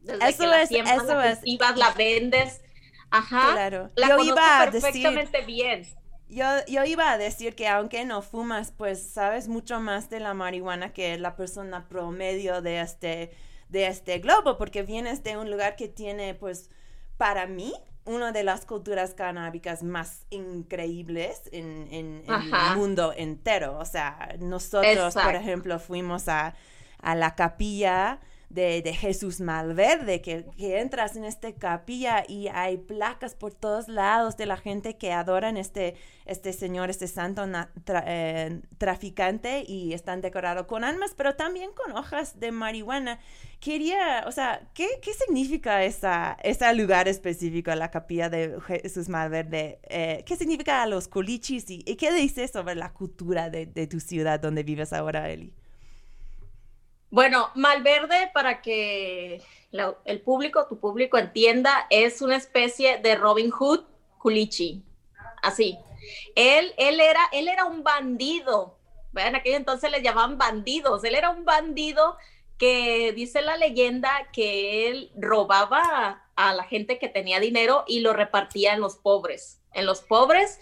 Desde 0.00 0.28
eso 0.28 0.44
que 0.44 0.62
es, 0.62 0.70
la 0.70 0.94
eso 0.94 1.14
la 1.14 1.34
cultivas, 1.34 1.76
la 1.76 1.90
vendes. 1.90 2.62
Ajá. 3.10 3.52
Claro. 3.52 3.90
La 3.96 4.10
yo 4.10 4.22
iba 4.22 4.62
a 4.62 4.70
perfectamente 4.70 5.38
decir, 5.38 5.46
bien. 5.46 5.86
Yo, 6.28 6.44
yo 6.68 6.84
iba 6.84 7.10
a 7.10 7.18
decir 7.18 7.56
que 7.56 7.66
aunque 7.66 8.04
no 8.04 8.22
fumas, 8.22 8.70
pues 8.70 9.10
sabes 9.12 9.48
mucho 9.48 9.80
más 9.80 10.08
de 10.08 10.20
la 10.20 10.32
marihuana 10.32 10.92
que 10.92 11.18
la 11.18 11.34
persona 11.34 11.88
promedio 11.88 12.62
de 12.62 12.80
este, 12.80 13.32
de 13.68 13.88
este 13.88 14.20
globo, 14.20 14.56
porque 14.56 14.84
vienes 14.84 15.24
de 15.24 15.36
un 15.36 15.50
lugar 15.50 15.74
que 15.74 15.88
tiene, 15.88 16.34
pues, 16.34 16.70
para 17.16 17.46
mí, 17.48 17.74
una 18.04 18.32
de 18.32 18.42
las 18.42 18.64
culturas 18.64 19.14
canábicas 19.14 19.82
más 19.82 20.26
increíbles 20.30 21.42
en, 21.52 21.88
en, 21.90 22.24
el 22.26 22.76
mundo 22.76 23.12
entero. 23.16 23.78
O 23.78 23.84
sea, 23.84 24.36
nosotros, 24.40 25.14
por 25.14 25.34
ejemplo, 25.34 25.78
fuimos 25.78 26.28
a, 26.28 26.54
a 27.00 27.14
la 27.14 27.34
capilla 27.34 28.20
de, 28.50 28.92
Jesús 28.92 29.40
Malverde, 29.40 30.20
que, 30.20 30.44
que, 30.56 30.80
entras 30.80 31.14
en 31.16 31.24
esta 31.24 31.52
capilla 31.52 32.24
y 32.26 32.48
hay 32.48 32.78
placas 32.78 33.34
por 33.36 33.54
todos 33.54 33.88
lados 33.88 34.36
de 34.36 34.46
la 34.46 34.56
gente 34.56 34.96
que 34.96 35.12
adoran 35.12 35.56
este, 35.56 35.94
este 36.26 36.52
señor, 36.52 36.90
este 36.90 37.06
santo 37.06 37.46
eh, 37.86 38.60
traficante 38.76 39.64
y 39.66 39.92
están 39.92 40.20
decorados 40.20 40.66
con 40.66 40.82
almas, 40.82 41.14
pero 41.16 41.36
también 41.36 41.70
con 41.72 41.96
hojas 41.96 42.40
de 42.40 42.50
marihuana. 42.50 43.20
Quería, 43.60 44.24
o 44.26 44.32
sea, 44.32 44.68
¿qué, 44.74 44.88
qué 45.00 45.12
significa 45.12 45.84
esa, 45.84 46.36
ese 46.42 46.74
lugar 46.74 47.06
específico, 47.06 47.72
la 47.76 47.92
capilla 47.92 48.28
de 48.28 48.58
Jesús 48.66 49.08
Malverde? 49.08 49.78
Eh, 49.88 50.24
¿Qué 50.26 50.36
significa 50.36 50.82
a 50.82 50.86
los 50.86 51.06
colichis 51.06 51.70
y, 51.70 51.84
qué 51.96 52.12
dices 52.12 52.50
sobre 52.50 52.74
la 52.74 52.92
cultura 52.92 53.48
de, 53.48 53.66
de 53.66 53.86
tu 53.86 54.00
ciudad 54.00 54.40
donde 54.40 54.64
vives 54.64 54.92
ahora, 54.92 55.30
Eli? 55.30 55.54
Bueno, 57.10 57.50
Malverde, 57.56 58.30
para 58.32 58.62
que 58.62 59.42
el 60.04 60.20
público, 60.20 60.66
tu 60.68 60.78
público 60.78 61.18
entienda, 61.18 61.86
es 61.90 62.22
una 62.22 62.36
especie 62.36 62.98
de 62.98 63.16
Robin 63.16 63.50
Hood 63.50 63.84
culichi. 64.18 64.84
Así. 65.42 65.76
Él, 66.36 66.72
él, 66.76 67.00
era, 67.00 67.20
él 67.32 67.48
era 67.48 67.64
un 67.64 67.82
bandido. 67.82 68.78
En 69.16 69.34
aquel 69.34 69.54
entonces 69.54 69.90
le 69.90 70.02
llamaban 70.02 70.38
bandidos. 70.38 71.02
Él 71.02 71.16
era 71.16 71.30
un 71.30 71.44
bandido 71.44 72.16
que 72.58 73.12
dice 73.12 73.42
la 73.42 73.56
leyenda 73.56 74.28
que 74.32 74.88
él 74.88 75.10
robaba 75.16 76.28
a 76.36 76.54
la 76.54 76.64
gente 76.64 76.98
que 76.98 77.08
tenía 77.08 77.40
dinero 77.40 77.84
y 77.88 78.00
lo 78.00 78.12
repartía 78.12 78.74
en 78.74 78.80
los 78.80 78.96
pobres. 78.96 79.60
En 79.72 79.84
los 79.84 80.00
pobres. 80.02 80.60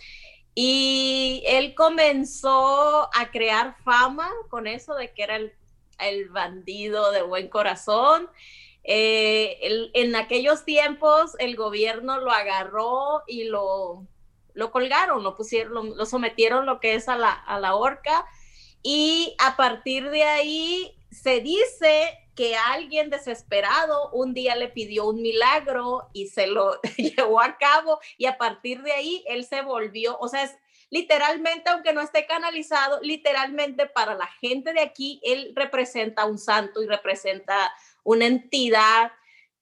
Y 0.55 1.43
él 1.47 1.75
comenzó 1.75 3.11
a 3.15 3.31
crear 3.31 3.77
fama 3.85 4.31
con 4.49 4.67
eso 4.67 4.95
de 4.95 5.13
que 5.13 5.23
era 5.23 5.37
el 5.37 5.53
el 5.99 6.29
bandido 6.29 7.11
de 7.13 7.23
buen 7.23 7.49
corazón. 7.49 8.29
Eh, 8.85 9.91
en 9.93 10.17
aquellos 10.17 10.65
tiempos 10.65 11.33
el 11.39 11.57
gobierno 11.57 12.21
lo 12.21 12.31
agarró 12.31 13.23
y 13.27 13.45
lo, 13.45 14.07
lo 14.55 14.71
colgaron, 14.71 15.23
lo 15.23 15.37
pusieron, 15.37 15.97
lo, 15.97 16.07
sometieron 16.07 16.65
lo 16.65 16.81
que 16.81 16.95
es 16.95 17.09
a 17.09 17.17
la, 17.17 17.33
a 17.33 17.61
la 17.61 17.75
horca 17.75 18.25
y 18.83 19.37
a 19.39 19.57
partir 19.57 20.09
de 20.11 20.23
ahí 20.23 20.97
se 21.11 21.41
dice 21.41 22.19
que 22.35 22.55
alguien 22.57 23.11
desesperado 23.11 24.11
un 24.13 24.33
día 24.33 24.55
le 24.55 24.69
pidió 24.69 25.07
un 25.07 25.21
milagro 25.21 26.09
y 26.13 26.29
se 26.29 26.47
lo 26.47 26.81
llevó 26.97 27.41
a 27.41 27.59
cabo 27.59 27.99
y 28.17 28.27
a 28.27 28.39
partir 28.39 28.83
de 28.83 28.93
ahí 28.93 29.25
él 29.27 29.45
se 29.45 29.63
volvió, 29.63 30.17
o 30.19 30.29
sea, 30.29 30.45
es, 30.45 30.57
literalmente, 30.91 31.71
aunque 31.71 31.93
no 31.93 32.01
esté 32.01 32.27
canalizado, 32.27 33.01
literalmente 33.03 33.87
para 33.87 34.15
la 34.15 34.27
gente 34.27 34.73
de 34.73 34.81
aquí, 34.81 35.21
él 35.23 35.53
representa 35.55 36.25
un 36.25 36.39
santo 36.39 36.83
y 36.83 36.87
representa 36.87 37.73
una 38.05 38.27
entidad 38.27 39.13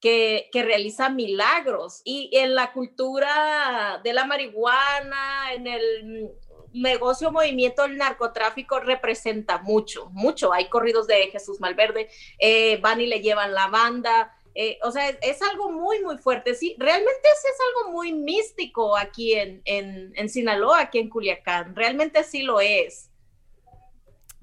que, 0.00 0.49
que, 0.52 0.62
realiza 0.62 1.09
milagros. 1.09 2.02
Y 2.04 2.30
en 2.33 2.54
la 2.54 2.73
cultura 2.73 4.00
de 4.04 4.12
la 4.12 4.25
marihuana, 4.25 5.52
en 5.54 5.66
el 5.66 6.30
negocio, 6.76 7.33
movimiento 7.33 7.83
del 7.83 7.97
narcotráfico, 7.97 8.80
representa 8.80 9.59
mucho, 9.59 10.11
mucho. 10.12 10.52
Hay 10.52 10.68
corridos 10.68 11.06
de 11.06 11.28
Jesús 11.30 11.61
Malverde, 11.61 12.09
eh, 12.38 12.78
van 12.78 13.00
y 13.00 13.06
le 13.06 13.21
llevan 13.21 13.54
la 13.54 13.68
banda, 13.68 14.36
Eh, 14.58 14.78
o 14.82 14.90
sea, 14.90 15.10
es, 15.10 15.42
algo 15.42 15.70
muy, 15.70 16.02
muy 16.02 16.16
fuerte. 16.16 16.54
Sí, 16.54 16.76
realmente 16.78 17.10
es, 17.22 17.44
algo 17.68 17.92
muy 17.92 18.14
místico 18.14 18.96
aquí 18.96 19.34
en, 19.34 19.60
en, 19.66 20.12
en, 20.16 20.28
Sinaloa, 20.30 20.80
aquí 20.80 20.98
en 20.98 21.10
Culiacán. 21.10 21.76
Realmente 21.76 22.25
sí 22.25 22.40
lo 22.40 22.62
es. 22.62 23.10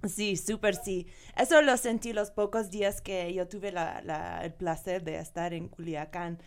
Sí, 0.08 0.38
súper 0.38 0.76
sí. 0.76 1.08
Eso 1.36 1.64
lo 1.64 1.76
sentí 1.78 2.14
los 2.14 2.30
pocos 2.30 2.70
días 2.70 3.02
que 3.02 3.34
yo 3.34 3.48
tuve 3.48 3.72
la, 3.72 4.42
el 4.44 4.54
placer 4.54 5.04
de 5.04 5.18
estar 5.18 5.52
en 5.52 5.68
Culiacán. 5.68 6.40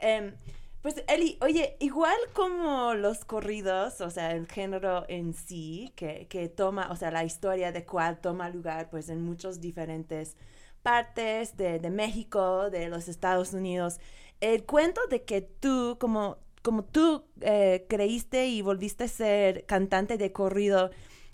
Em, 0.00 0.34
pues 0.82 1.04
Eli, 1.06 1.38
oye, 1.42 1.76
igual 1.78 2.18
como 2.32 2.94
los 2.94 3.24
corridos, 3.24 4.00
o 4.00 4.10
sea, 4.10 4.32
el 4.32 4.48
género 4.48 5.04
en 5.08 5.32
sí, 5.32 5.92
que, 5.94 6.26
que, 6.26 6.48
toma, 6.48 6.90
o 6.90 6.96
sea, 6.96 7.12
la 7.12 7.22
historia 7.22 7.70
de 7.70 7.84
cuál 7.84 8.20
toma 8.20 8.50
lugar 8.50 8.90
pues 8.90 9.08
en 9.10 9.22
muchos 9.22 9.60
diferentes 9.60 10.36
partes 10.82 11.56
de, 11.56 11.78
de 11.78 11.90
México, 11.90 12.70
de 12.70 12.88
los 12.88 13.08
Estados 13.08 13.52
Unidos, 13.52 13.98
el 14.42 14.64
cuento 14.64 15.00
de 15.08 15.22
que 15.22 15.40
tú, 15.40 15.96
como, 16.00 16.38
como 16.62 16.84
tú 16.84 17.24
eh, 17.40 17.86
creíste 17.88 18.48
y 18.48 18.60
volviste 18.60 19.04
a 19.04 19.08
ser 19.08 19.64
cantante 19.66 20.18
de 20.18 20.32
corrido, 20.32 20.90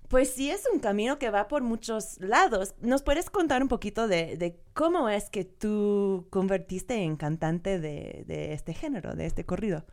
pues 0.09 0.31
sí 0.31 0.51
es 0.51 0.65
un 0.73 0.81
camino 0.81 1.19
que 1.19 1.31
va 1.31 1.49
por 1.49 1.63
muchos 1.63 2.19
lados. 2.21 2.75
¿Nos 2.81 3.03
puedes 3.03 3.31
contar 3.31 3.63
un 3.63 3.69
poquito 3.69 4.09
de, 4.09 4.59
cómo 4.75 5.09
es 5.09 5.31
que 5.31 5.45
tú 5.45 6.27
convertiste 6.31 7.03
en 7.03 7.17
cantante 7.17 7.79
de, 7.79 8.53
este 8.53 8.75
género, 8.75 9.15
de 9.15 9.27
este 9.27 9.45
corrido? 9.45 9.85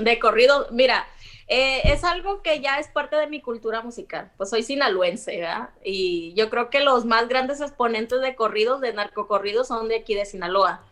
De 0.00 0.18
corrido, 0.18 0.68
mira, 0.70 1.06
eh, 1.52 1.80
es 1.84 2.04
algo 2.04 2.42
que 2.42 2.60
ya 2.60 2.78
es 2.78 2.88
parte 2.88 3.16
de 3.16 3.26
mi 3.26 3.40
cultura 3.40 3.82
musical. 3.82 4.30
Pues 4.36 4.50
soy 4.50 4.62
sinaloense, 4.62 5.36
¿verdad? 5.36 5.70
Y 5.84 6.32
yo 6.34 6.48
creo 6.48 6.70
que 6.70 6.80
los 6.80 7.04
más 7.04 7.28
grandes 7.28 7.60
exponentes 7.60 8.20
de 8.20 8.36
corridos, 8.36 8.80
de 8.80 8.92
narcocorridos, 8.92 9.68
son 9.68 9.88
de 9.88 9.96
aquí 9.96 10.14
de 10.14 10.26
Sinaloa. 10.26 10.84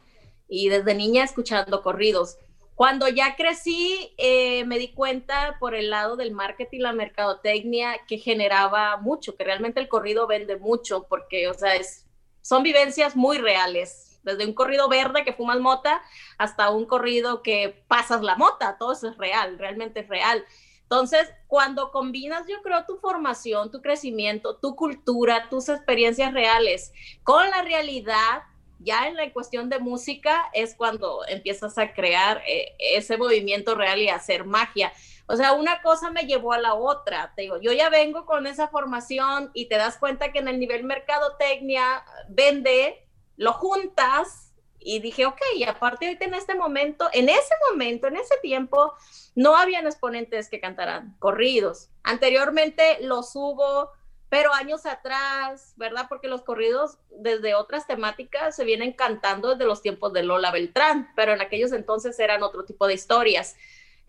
Y 0.48 0.68
desde 0.68 0.94
niña 0.94 1.22
escuchando 1.22 1.82
corridos. 1.82 2.38
Cuando 2.74 3.08
ya 3.08 3.36
crecí, 3.36 4.14
eh, 4.18 4.64
me 4.64 4.78
di 4.78 4.92
cuenta 4.92 5.56
por 5.58 5.74
el 5.74 5.90
lado 5.90 6.16
del 6.16 6.32
marketing, 6.32 6.80
la 6.80 6.92
mercadotecnia, 6.92 7.96
que 8.06 8.18
generaba 8.18 8.96
mucho, 8.98 9.36
que 9.36 9.44
realmente 9.44 9.80
el 9.80 9.88
corrido 9.88 10.26
vende 10.26 10.56
mucho, 10.56 11.06
porque, 11.08 11.48
o 11.48 11.54
sea, 11.54 11.74
es, 11.74 12.06
son 12.40 12.62
vivencias 12.62 13.16
muy 13.16 13.38
reales. 13.38 14.07
Desde 14.28 14.46
un 14.46 14.54
corrido 14.54 14.88
verde 14.88 15.24
que 15.24 15.32
fumas 15.32 15.60
mota 15.60 16.02
hasta 16.36 16.70
un 16.70 16.86
corrido 16.86 17.42
que 17.42 17.82
pasas 17.88 18.22
la 18.22 18.36
mota, 18.36 18.76
todo 18.78 18.92
eso 18.92 19.08
es 19.08 19.16
real, 19.16 19.58
realmente 19.58 20.00
es 20.00 20.08
real. 20.08 20.44
Entonces, 20.82 21.30
cuando 21.48 21.90
combinas, 21.90 22.44
yo 22.48 22.62
creo, 22.62 22.86
tu 22.86 22.96
formación, 22.96 23.70
tu 23.70 23.82
crecimiento, 23.82 24.56
tu 24.56 24.74
cultura, 24.74 25.48
tus 25.50 25.68
experiencias 25.68 26.32
reales 26.32 26.92
con 27.24 27.50
la 27.50 27.60
realidad, 27.62 28.42
ya 28.78 29.08
en 29.08 29.16
la 29.16 29.30
cuestión 29.32 29.68
de 29.68 29.80
música 29.80 30.48
es 30.54 30.74
cuando 30.74 31.26
empiezas 31.28 31.76
a 31.78 31.92
crear 31.92 32.42
eh, 32.46 32.74
ese 32.78 33.18
movimiento 33.18 33.74
real 33.74 34.00
y 34.00 34.08
hacer 34.08 34.44
magia. 34.44 34.92
O 35.26 35.36
sea, 35.36 35.52
una 35.52 35.82
cosa 35.82 36.10
me 36.10 36.22
llevó 36.22 36.54
a 36.54 36.58
la 36.58 36.72
otra. 36.72 37.32
Te 37.36 37.42
digo, 37.42 37.60
yo 37.60 37.72
ya 37.72 37.90
vengo 37.90 38.24
con 38.24 38.46
esa 38.46 38.68
formación 38.68 39.50
y 39.52 39.66
te 39.66 39.76
das 39.76 39.98
cuenta 39.98 40.32
que 40.32 40.38
en 40.38 40.48
el 40.48 40.58
nivel 40.58 40.84
mercadotecnia 40.84 42.02
vende, 42.28 43.06
lo 43.38 43.54
juntas 43.54 44.52
y 44.78 45.00
dije, 45.00 45.26
ok, 45.26 45.40
y 45.56 45.64
aparte 45.64 46.06
ahorita 46.06 46.26
en 46.26 46.34
este 46.34 46.54
momento, 46.54 47.08
en 47.12 47.28
ese 47.28 47.54
momento, 47.70 48.06
en 48.06 48.16
ese 48.16 48.36
tiempo, 48.42 48.92
no 49.34 49.56
habían 49.56 49.86
exponentes 49.86 50.48
que 50.48 50.60
cantaran 50.60 51.16
corridos. 51.18 51.88
Anteriormente 52.02 52.98
los 53.00 53.34
hubo, 53.34 53.90
pero 54.28 54.52
años 54.52 54.86
atrás, 54.86 55.72
¿verdad? 55.76 56.06
Porque 56.08 56.28
los 56.28 56.42
corridos 56.42 56.98
desde 57.10 57.54
otras 57.54 57.86
temáticas 57.86 58.54
se 58.54 58.64
vienen 58.64 58.92
cantando 58.92 59.52
desde 59.52 59.64
los 59.64 59.82
tiempos 59.82 60.12
de 60.12 60.22
Lola 60.22 60.50
Beltrán, 60.50 61.10
pero 61.16 61.32
en 61.32 61.40
aquellos 61.40 61.72
entonces 61.72 62.18
eran 62.18 62.42
otro 62.42 62.64
tipo 62.64 62.86
de 62.86 62.94
historias. 62.94 63.56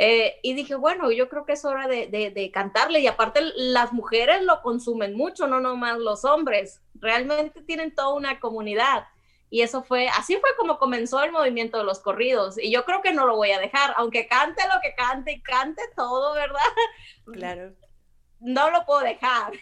Eh, 0.01 0.39
y 0.43 0.53
dije, 0.53 0.75
bueno, 0.75 1.12
yo 1.12 1.27
creo 1.27 1.45
que 1.45 1.53
es 1.53 1.65
hora 1.65 1.89
de, 1.89 2.07
de, 2.07 2.51
cantarle 2.51 3.01
y 3.01 3.07
aparte 3.07 3.41
las 3.55 3.91
mujeres 3.91 4.43
lo 4.43 4.62
consumen 4.62 5.13
mucho, 5.13 5.45
no 5.45 5.59
nomás 5.59 6.00
los 6.00 6.24
hombres, 6.24 6.81
realmente 6.95 7.62
tienen 7.63 7.93
toda 7.93 8.13
una 8.13 8.39
comunidad. 8.39 9.07
Y 9.49 9.61
eso 9.61 9.83
fue, 9.83 10.07
así 10.09 10.37
fue 10.37 10.49
como 10.57 10.77
comenzó 10.77 11.23
el 11.23 11.31
movimiento 11.31 11.77
de 11.77 11.83
los 11.83 11.99
corridos. 11.99 12.57
Y 12.57 12.71
yo 12.71 12.85
creo 12.85 13.01
que 13.01 13.13
no 13.13 13.25
lo 13.25 13.35
voy 13.35 13.51
a 13.51 13.59
dejar, 13.59 13.93
aunque 13.97 14.27
cante 14.27 14.61
lo 14.73 14.79
que 14.81 14.93
cante 14.95 15.31
y 15.31 15.41
cante 15.41 15.81
todo, 15.95 16.33
¿verdad? 16.33 16.59
Claro 17.31 17.73
no 18.39 18.71
lo 18.71 18.85
puedo 18.85 19.01
dejar. 19.01 19.53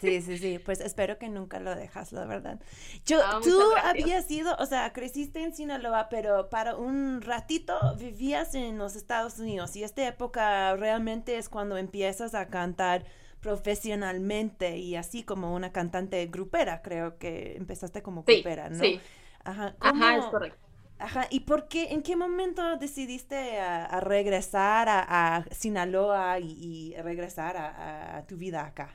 Sí, 0.00 0.20
sí, 0.20 0.36
sí, 0.38 0.58
pues 0.58 0.80
espero 0.80 1.16
que 1.18 1.28
nunca 1.28 1.60
lo 1.60 1.74
dejas, 1.76 2.12
la 2.12 2.24
verdad. 2.24 2.58
Yo, 3.06 3.20
tú 3.40 3.60
habías 3.84 4.26
sido, 4.26 4.56
o 4.58 4.66
sea, 4.66 4.92
creciste 4.92 5.42
en 5.42 5.54
Sinaloa, 5.54 6.08
pero 6.08 6.48
para 6.50 6.74
un 6.74 7.22
ratito 7.22 7.78
vivías 7.98 8.54
en 8.54 8.78
los 8.78 8.96
Estados 8.96 9.38
Unidos 9.38 9.76
y 9.76 9.84
esta 9.84 10.06
época 10.08 10.74
realmente 10.74 11.38
es 11.38 11.48
cuando 11.48 11.76
empiezas 11.76 12.34
a 12.34 12.48
cantar 12.48 13.04
profesionalmente 13.40 14.78
y 14.78 14.96
así 14.96 15.22
como 15.22 15.54
una 15.54 15.72
cantante 15.72 16.26
grupera, 16.26 16.82
creo 16.82 17.18
que 17.18 17.54
empezaste 17.56 18.02
como 18.02 18.24
grupera, 18.24 18.70
¿no? 18.70 18.82
Sí. 18.82 19.00
Ajá, 19.44 19.74
Ajá, 19.80 20.16
es 20.16 20.24
correcto. 20.26 20.58
Ajá, 20.98 21.26
¿y 21.30 21.40
por 21.40 21.66
qué, 21.66 21.90
en 21.90 22.02
qué 22.02 22.14
momento 22.14 22.76
decidiste 22.76 23.58
a, 23.58 23.98
regresar 24.00 24.88
a, 24.88 25.44
Sinaloa 25.50 26.38
y, 26.38 26.94
regresar 27.02 27.56
a, 27.56 28.24
tu 28.28 28.36
vida 28.36 28.64
acá? 28.64 28.94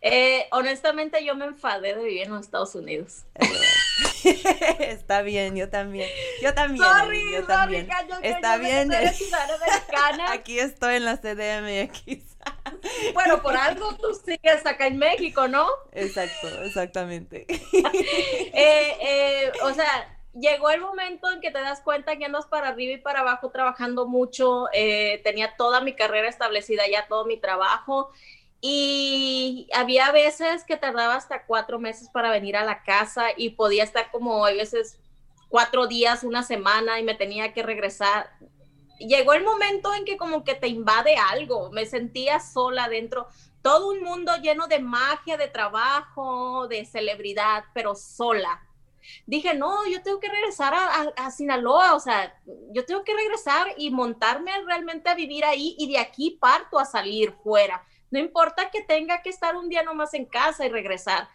Eh, 0.00 0.46
honestamente 0.52 1.24
yo 1.24 1.34
me 1.34 1.44
enfadé 1.44 1.94
de 1.94 2.04
vivir 2.04 2.22
en 2.22 2.30
los 2.30 2.42
Estados 2.42 2.74
Unidos. 2.76 3.24
Está 4.78 5.22
bien, 5.22 5.56
yo 5.56 5.68
también. 5.68 6.08
Yo 6.40 6.54
también. 6.54 6.84
yo 7.32 7.44
también. 7.44 7.88
Está 8.22 8.58
bien. 8.58 8.90
Aquí 10.28 10.60
estoy 10.60 10.96
en 10.96 11.04
la 11.04 11.16
CDMX. 11.16 12.27
Bueno, 13.14 13.42
por 13.42 13.56
algo 13.56 13.94
tú 13.96 14.14
sigues 14.14 14.64
acá 14.64 14.86
en 14.86 14.98
México, 14.98 15.48
¿no? 15.48 15.66
Exacto, 15.92 16.48
exactamente. 16.62 17.46
Eh, 18.60 18.96
eh, 19.00 19.52
o 19.62 19.72
sea, 19.72 20.18
llegó 20.34 20.70
el 20.70 20.80
momento 20.80 21.30
en 21.30 21.40
que 21.40 21.50
te 21.50 21.60
das 21.60 21.80
cuenta 21.80 22.16
que 22.16 22.24
andas 22.24 22.46
para 22.46 22.68
arriba 22.68 22.94
y 22.94 22.98
para 22.98 23.20
abajo 23.20 23.50
trabajando 23.50 24.06
mucho, 24.06 24.66
eh, 24.72 25.20
tenía 25.24 25.56
toda 25.56 25.80
mi 25.80 25.94
carrera 25.94 26.28
establecida 26.28 26.88
ya, 26.90 27.06
todo 27.06 27.24
mi 27.24 27.38
trabajo, 27.38 28.10
y 28.60 29.68
había 29.72 30.10
veces 30.10 30.64
que 30.64 30.76
tardaba 30.76 31.14
hasta 31.14 31.44
cuatro 31.46 31.78
meses 31.78 32.08
para 32.10 32.30
venir 32.30 32.56
a 32.56 32.64
la 32.64 32.82
casa 32.82 33.28
y 33.36 33.50
podía 33.50 33.84
estar 33.84 34.10
como 34.10 34.44
a 34.44 34.52
veces 34.52 34.98
cuatro 35.48 35.86
días, 35.86 36.24
una 36.24 36.42
semana 36.42 36.98
y 36.98 37.04
me 37.04 37.14
tenía 37.14 37.52
que 37.52 37.62
regresar. 37.62 38.30
Llegó 38.98 39.32
el 39.32 39.44
momento 39.44 39.94
en 39.94 40.04
que 40.04 40.16
como 40.16 40.44
que 40.44 40.54
te 40.54 40.68
invade 40.68 41.16
algo, 41.16 41.70
me 41.70 41.86
sentía 41.86 42.40
sola 42.40 42.88
dentro, 42.88 43.28
todo 43.62 43.90
un 43.90 44.02
mundo 44.02 44.32
lleno 44.42 44.66
de 44.66 44.80
magia, 44.80 45.36
de 45.36 45.48
trabajo, 45.48 46.66
de 46.68 46.84
celebridad, 46.84 47.64
pero 47.74 47.94
sola 47.94 48.62
dije, 49.26 49.54
no, 49.54 49.86
yo 49.86 50.02
tengo 50.02 50.20
que 50.20 50.28
regresar 50.28 50.74
a, 50.74 51.30
Sinaloa, 51.30 51.94
o 51.94 52.00
sea, 52.00 52.34
yo 52.72 52.84
tengo 52.84 53.04
que 53.04 53.14
regresar 53.14 53.68
y 53.76 53.90
montarme 53.90 54.52
realmente 54.64 55.08
a 55.08 55.14
vivir 55.14 55.44
ahí 55.44 55.74
y 55.78 55.90
de 55.92 55.98
aquí 55.98 56.38
parto 56.40 56.78
a 56.78 56.84
salir 56.84 57.32
fuera. 57.42 57.84
No 58.10 58.18
importa 58.18 58.70
que 58.70 58.82
tenga 58.82 59.22
que 59.22 59.30
estar 59.30 59.56
un 59.56 59.68
día 59.68 59.82
nomás 59.82 60.14
en 60.14 60.24
casa 60.24 60.64
y 60.64 60.70
regresar. 60.70 61.28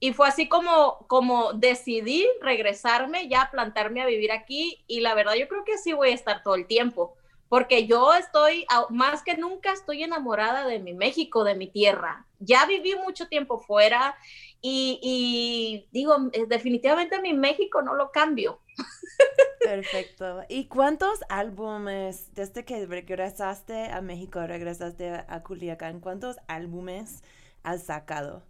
Y 0.00 0.12
fue 0.12 0.28
así 0.28 0.48
como, 0.48 1.06
como 1.08 1.52
decidí 1.54 2.26
regresarme, 2.40 3.28
ya 3.28 3.48
plantarme 3.50 4.00
a 4.00 4.06
vivir 4.06 4.30
aquí 4.30 4.84
y 4.86 5.00
la 5.00 5.14
verdad 5.14 5.34
yo 5.34 5.48
creo 5.48 5.64
que 5.64 5.78
sí 5.78 5.92
voy 5.92 6.10
a 6.10 6.14
estar 6.14 6.42
todo 6.42 6.54
el 6.54 6.66
tiempo 6.66 7.16
porque 7.48 7.86
yo 7.86 8.14
estoy, 8.14 8.66
más 8.90 9.22
que 9.22 9.36
nunca, 9.36 9.72
estoy 9.72 10.02
enamorada 10.02 10.66
de 10.66 10.78
mi 10.78 10.92
México, 10.92 11.44
de 11.44 11.54
mi 11.54 11.66
tierra. 11.66 12.26
Ya 12.38 12.66
viví 12.66 12.94
mucho 12.94 13.26
tiempo 13.28 13.58
fuera 13.58 14.14
y, 14.60 15.86
digo, 15.90 16.16
eh, 16.32 16.44
definitivamente 16.46 17.20
mi 17.20 17.32
México 17.32 17.80
no 17.80 17.94
lo 17.94 18.12
cambio. 18.12 18.60
Perfecto. 19.60 20.42
¿Y 20.48 20.66
cuántos 20.66 21.20
álbumes, 21.30 22.34
desde 22.34 22.64
que 22.64 22.84
regresaste 22.86 23.90
a 23.90 24.02
México, 24.02 24.46
regresaste 24.46 25.24
a 25.26 25.42
Culiacán, 25.42 26.00
cuántos 26.00 26.36
álbumes 26.48 27.22
has 27.62 27.84
sacado? 27.84 28.44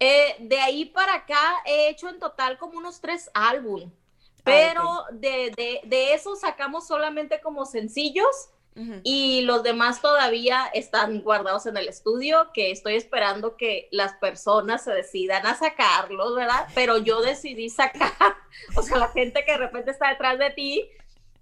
Eh, 0.00 0.36
de 0.40 0.58
ahí 0.58 0.86
para 0.86 1.14
acá 1.14 1.62
he 1.66 1.90
hecho 1.90 2.08
en 2.08 2.18
total 2.18 2.58
como 2.58 2.78
unos 2.78 3.00
tres 3.00 3.30
álbumes, 3.34 3.88
ah, 3.90 4.40
pero 4.42 5.04
de, 5.12 5.52
de, 5.56 5.80
de 5.84 6.14
eso 6.14 6.34
sacamos 6.36 6.86
solamente 6.86 7.40
como 7.40 7.66
sencillos 7.66 8.50
y 9.02 9.42
los 9.42 9.62
demás 9.62 10.00
todavía 10.00 10.70
están 10.72 11.20
guardados 11.20 11.66
en 11.66 11.76
el 11.76 11.88
estudio, 11.88 12.50
que 12.54 12.70
estoy 12.70 12.94
esperando 12.94 13.56
que 13.56 13.88
las 13.90 14.14
personas 14.14 14.84
se 14.84 14.92
decidan 14.92 15.46
a 15.46 15.54
sacarlos, 15.54 16.34
¿verdad? 16.34 16.66
Pero 16.74 16.96
yo 16.98 17.20
decidí 17.20 17.68
sacar, 17.68 18.12
o 18.76 18.82
sea, 18.82 18.98
la 18.98 19.08
gente 19.08 19.44
que 19.44 19.52
de 19.52 19.58
repente 19.58 19.90
está 19.90 20.08
detrás 20.08 20.38
de 20.38 20.50
ti, 20.50 20.88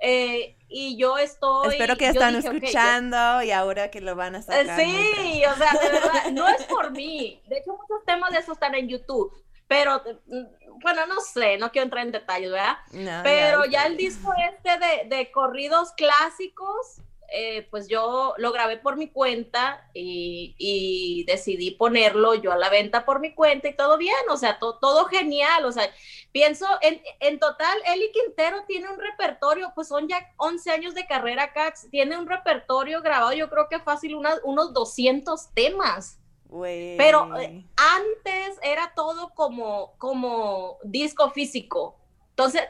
eh, 0.00 0.56
y 0.68 0.96
yo 0.96 1.18
estoy... 1.18 1.68
Espero 1.68 1.96
que 1.96 2.08
están 2.08 2.36
escuchando 2.36 3.42
y 3.42 3.50
ahora 3.50 3.90
que 3.90 4.00
lo 4.00 4.14
van 4.16 4.36
a 4.36 4.42
sacar. 4.42 4.78
Sí, 4.78 5.42
o 5.44 5.56
sea, 5.56 5.72
de 5.72 5.88
verdad, 5.90 6.30
no 6.32 6.48
es 6.48 6.62
por 6.64 6.90
mí. 6.90 7.42
De 7.46 7.58
hecho, 7.58 7.72
muchos 7.72 8.04
temas 8.04 8.32
de 8.32 8.38
eso 8.38 8.52
están 8.52 8.74
en 8.74 8.88
YouTube 8.88 9.32
pero 9.68 10.02
mm, 10.26 10.80
bueno, 10.82 11.06
no 11.06 11.20
sé, 11.20 11.58
no 11.58 11.70
quiero 11.70 11.84
entrar 11.84 12.04
en 12.06 12.12
detalles, 12.12 12.50
¿verdad? 12.50 12.78
pero 13.22 13.66
ya, 13.66 13.84
el 13.84 13.96
disco 13.96 14.32
este 14.50 14.70
de, 14.78 15.16
de 15.16 15.30
corridos 15.30 15.92
clásicos, 15.92 17.02
eh, 17.30 17.66
pues 17.70 17.88
yo 17.88 18.34
lo 18.38 18.52
grabé 18.52 18.78
por 18.78 18.96
mi 18.96 19.08
cuenta 19.10 19.86
y, 19.92 21.24
decidí 21.26 21.72
ponerlo 21.72 22.34
yo 22.34 22.52
a 22.52 22.56
la 22.56 22.70
venta 22.70 23.04
por 23.04 23.20
mi 23.20 23.34
cuenta 23.34 23.68
y 23.68 23.76
todo 23.76 23.98
bien, 23.98 24.14
o 24.30 24.36
sea, 24.36 24.58
todo 24.58 25.04
genial, 25.06 25.64
o 25.66 25.72
sea, 25.72 25.90
pienso, 26.32 26.66
en, 26.80 27.02
en, 27.20 27.38
total, 27.38 27.78
Eli 27.86 28.10
Quintero 28.12 28.64
tiene 28.66 28.88
un 28.88 28.98
repertorio, 28.98 29.72
pues 29.74 29.88
son 29.88 30.08
ya 30.08 30.32
11 30.38 30.70
años 30.70 30.94
de 30.94 31.06
carrera, 31.06 31.52
Cax, 31.52 31.90
tiene 31.90 32.16
un 32.16 32.26
repertorio 32.26 33.02
grabado, 33.02 33.32
yo 33.32 33.50
creo 33.50 33.68
que 33.68 33.78
fácil, 33.80 34.14
unos 34.14 34.72
200 34.72 35.52
temas. 35.52 36.18
Pero 36.50 37.36
eh, 37.38 37.62
antes 37.76 38.58
era 38.62 38.92
todo 38.96 39.34
como, 39.34 39.92
como 39.98 40.78
disco 40.82 41.30
físico. 41.30 41.98
Entonces, 42.30 42.62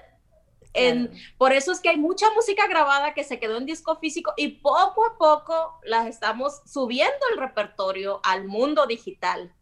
por 1.36 1.52
eso 1.52 1.72
es 1.72 1.80
que 1.80 1.88
hay 1.88 1.96
mucha 1.96 2.26
música 2.34 2.66
grabada 2.68 3.14
que 3.14 3.24
se 3.24 3.38
quedó 3.38 3.56
en 3.56 3.66
disco 3.66 3.96
físico 3.96 4.32
y 4.36 4.48
poco 4.48 5.04
a 5.06 5.18
poco 5.18 5.78
las 5.82 6.06
estamos 6.06 6.60
subiendo 6.66 7.18
el 7.32 7.38
repertorio 7.38 8.20
al 8.22 8.44
mundo 8.44 8.86
digital. 8.86 9.52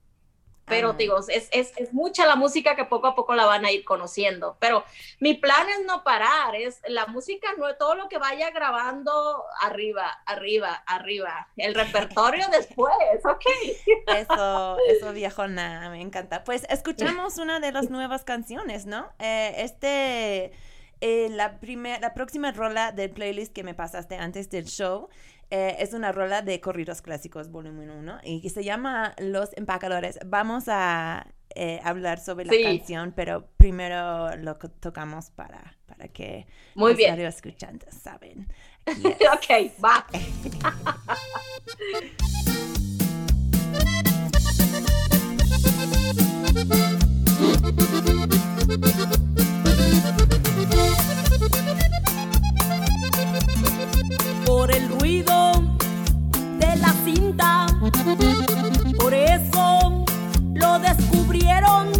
Pero 0.67 0.95
digo, 0.95 1.21
es, 1.29 1.49
es, 1.53 1.93
mucha 1.93 2.27
la 2.27 2.35
música 2.35 2.75
que 2.75 2.85
poco 2.85 3.07
a 3.07 3.15
poco 3.15 3.37
la 3.37 3.47
van 3.47 3.65
a 3.65 3.71
ir 3.71 3.85
conociendo. 3.85 4.57
Pero 4.59 4.85
mi 5.21 5.35
plan 5.35 5.69
es 5.69 5.87
no 5.87 6.03
parar, 6.03 6.57
es 6.57 6.81
la 6.89 7.07
música, 7.07 7.49
no, 7.57 7.73
todo 7.77 7.95
lo 7.95 8.09
que 8.09 8.19
vaya 8.19 8.51
grabando 8.51 9.45
arriba, 9.61 10.11
arriba, 10.27 10.83
arriba. 10.87 11.49
El 11.57 11.75
repertorio 11.75 12.47
después, 12.51 12.93
ok. 13.25 13.45
Eso, 14.09 14.79
eso 14.89 15.13
viejona, 15.13 15.89
me 15.91 16.01
encanta. 16.01 16.43
Pues 16.43 16.67
escuchamos 16.69 17.39
una 17.39 17.61
de 17.61 17.71
las 17.71 17.89
nuevas 17.89 18.25
canciones, 18.25 18.87
¿no? 18.87 19.09
Eh, 19.21 19.55
este 19.59 20.53
eh, 21.01 21.29
la, 21.31 21.59
la 22.01 22.15
próxima 22.15 22.53
rola 22.53 22.93
del 22.93 23.11
playlist 23.11 23.53
que 23.53 23.63
me 23.63 23.75
pasaste 23.75 24.17
antes 24.17 24.51
del 24.51 24.65
show 24.67 25.09
eh, 25.51 25.77
es 25.79 25.93
una 25.93 26.11
rola 26.11 26.43
de 26.43 26.61
corridos 26.61 27.03
clásicos 27.03 27.51
volumen 27.51 27.91
1 27.91 28.21
y 28.25 28.49
se 28.51 28.65
llama 28.65 29.15
Los 29.19 29.57
Empacadores. 29.57 30.19
Vamos 30.27 30.65
a 30.67 31.27
eh, 31.55 31.81
hablar 31.85 32.19
sobre 32.19 32.47
la 32.47 32.53
canción, 32.61 33.13
pero 33.15 33.47
primero 33.57 34.35
lo 34.37 34.57
tocamos 34.57 35.31
para, 35.31 35.77
para 35.87 36.09
que 36.09 36.47
Muy 36.75 36.91
los 36.91 36.99
bien. 36.99 37.21
escuchantes 37.21 37.95
saben. 37.95 38.49
ok, 38.87 39.73
va. 39.83 40.07
de 55.15 56.77
la 56.81 56.93
cinta. 57.05 57.67
Por 58.99 59.15
eso 59.15 60.05
lo 60.55 60.79
descubrieron. 60.81 61.93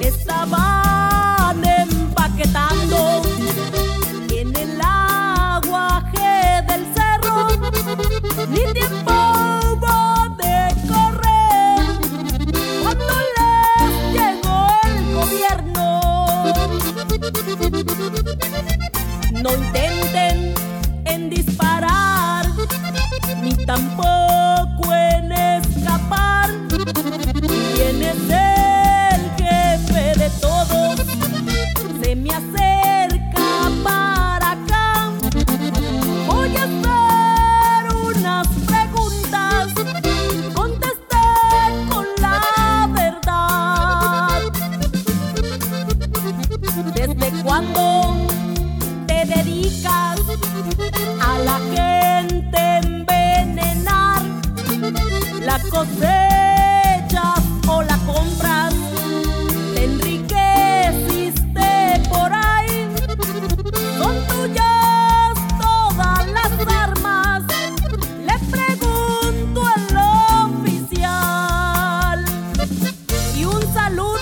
Estaban 0.00 1.62
empaquetando 1.62 3.20
en 4.30 4.56
el 4.56 4.80
aguaje 4.80 6.62
del 6.66 6.86
cerro. 6.94 7.48
Ni 8.48 8.64
tiempo 8.72 9.12
de 10.38 10.56
correr 10.88 11.82
cuando 12.82 13.14
les 13.36 13.92
llegó 14.14 14.58
el 14.84 14.96
gobierno. 15.14 15.86
No 19.42 19.50
intenten 19.52 20.54
disparar, 21.30 21.77
tampoco 23.66 24.92
en 24.92 25.32
escapar. 25.32 26.50
¿Quién 27.74 28.02
es 28.02 28.30
el 28.30 29.30
jefe 29.36 30.18
de 30.18 30.30
todos? 30.40 31.00
Se 32.02 32.16
me 32.16 32.30
acerca 32.30 32.67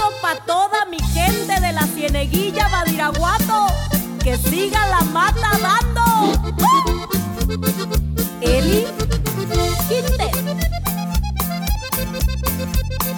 saludo 0.06 0.20
para 0.20 0.40
toda 0.40 0.84
mi 0.86 0.98
gente 1.12 1.60
de 1.60 1.72
la 1.72 1.86
cieneguilla 1.86 2.68
Badiraguato 2.68 3.66
que 4.22 4.36
siga 4.36 4.86
la 4.88 5.00
mata 5.02 5.50
dando. 5.62 6.32
Eli 8.40 8.86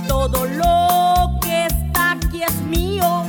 Todo 0.07 0.47
lo 0.47 1.41
que 1.41 1.67
está 1.67 2.13
aquí 2.13 2.43
es 2.43 2.55
mío 2.63 3.25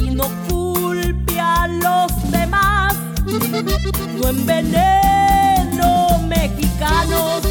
y 0.00 0.10
no 0.10 0.28
culpe 0.48 1.40
a 1.40 1.66
los 1.68 2.30
demás. 2.30 2.94
No 4.20 4.28
enveneno 4.28 6.18
mexicanos, 6.26 7.42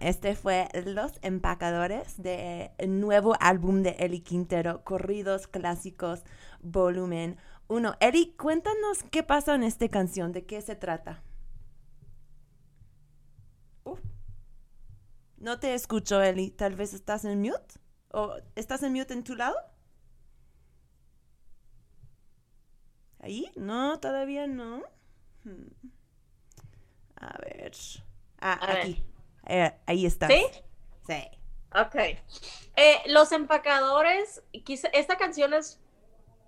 este 0.00 0.34
fue 0.34 0.68
Los 0.84 1.12
Empacadores 1.22 2.20
de 2.22 2.72
nuevo 2.86 3.34
álbum 3.40 3.82
de 3.82 3.90
Eli 3.98 4.20
Quintero, 4.20 4.84
Corridos 4.84 5.46
Clásicos, 5.46 6.24
volumen 6.60 7.36
1. 7.68 7.96
Eli, 8.00 8.34
cuéntanos 8.36 9.02
qué 9.10 9.22
pasa 9.22 9.54
en 9.54 9.62
esta 9.62 9.88
canción, 9.88 10.32
de 10.32 10.46
qué 10.46 10.60
se 10.62 10.76
trata. 10.76 11.22
No 15.40 15.60
te 15.60 15.74
escucho, 15.74 16.20
Eli. 16.20 16.50
Tal 16.50 16.74
vez 16.74 16.92
estás 16.92 17.24
en 17.24 17.40
mute. 17.40 17.76
¿O 18.10 18.36
estás 18.56 18.82
en 18.82 18.92
mute 18.92 19.14
en 19.14 19.22
tu 19.22 19.36
lado? 19.36 19.56
¿Ahí? 23.20 23.50
No, 23.56 24.00
todavía 24.00 24.46
no. 24.46 24.82
Hmm. 25.44 25.90
A 27.16 27.38
ver. 27.38 27.72
Ah, 28.40 28.58
aquí. 28.62 29.04
Eh, 29.48 29.72
ahí 29.86 30.06
está. 30.06 30.28
¿Sí? 30.28 30.44
Sí. 31.06 31.24
Ok. 31.74 31.94
Eh, 31.96 33.02
los 33.06 33.32
empacadores, 33.32 34.42
esta 34.92 35.16
canción 35.16 35.54
es, 35.54 35.80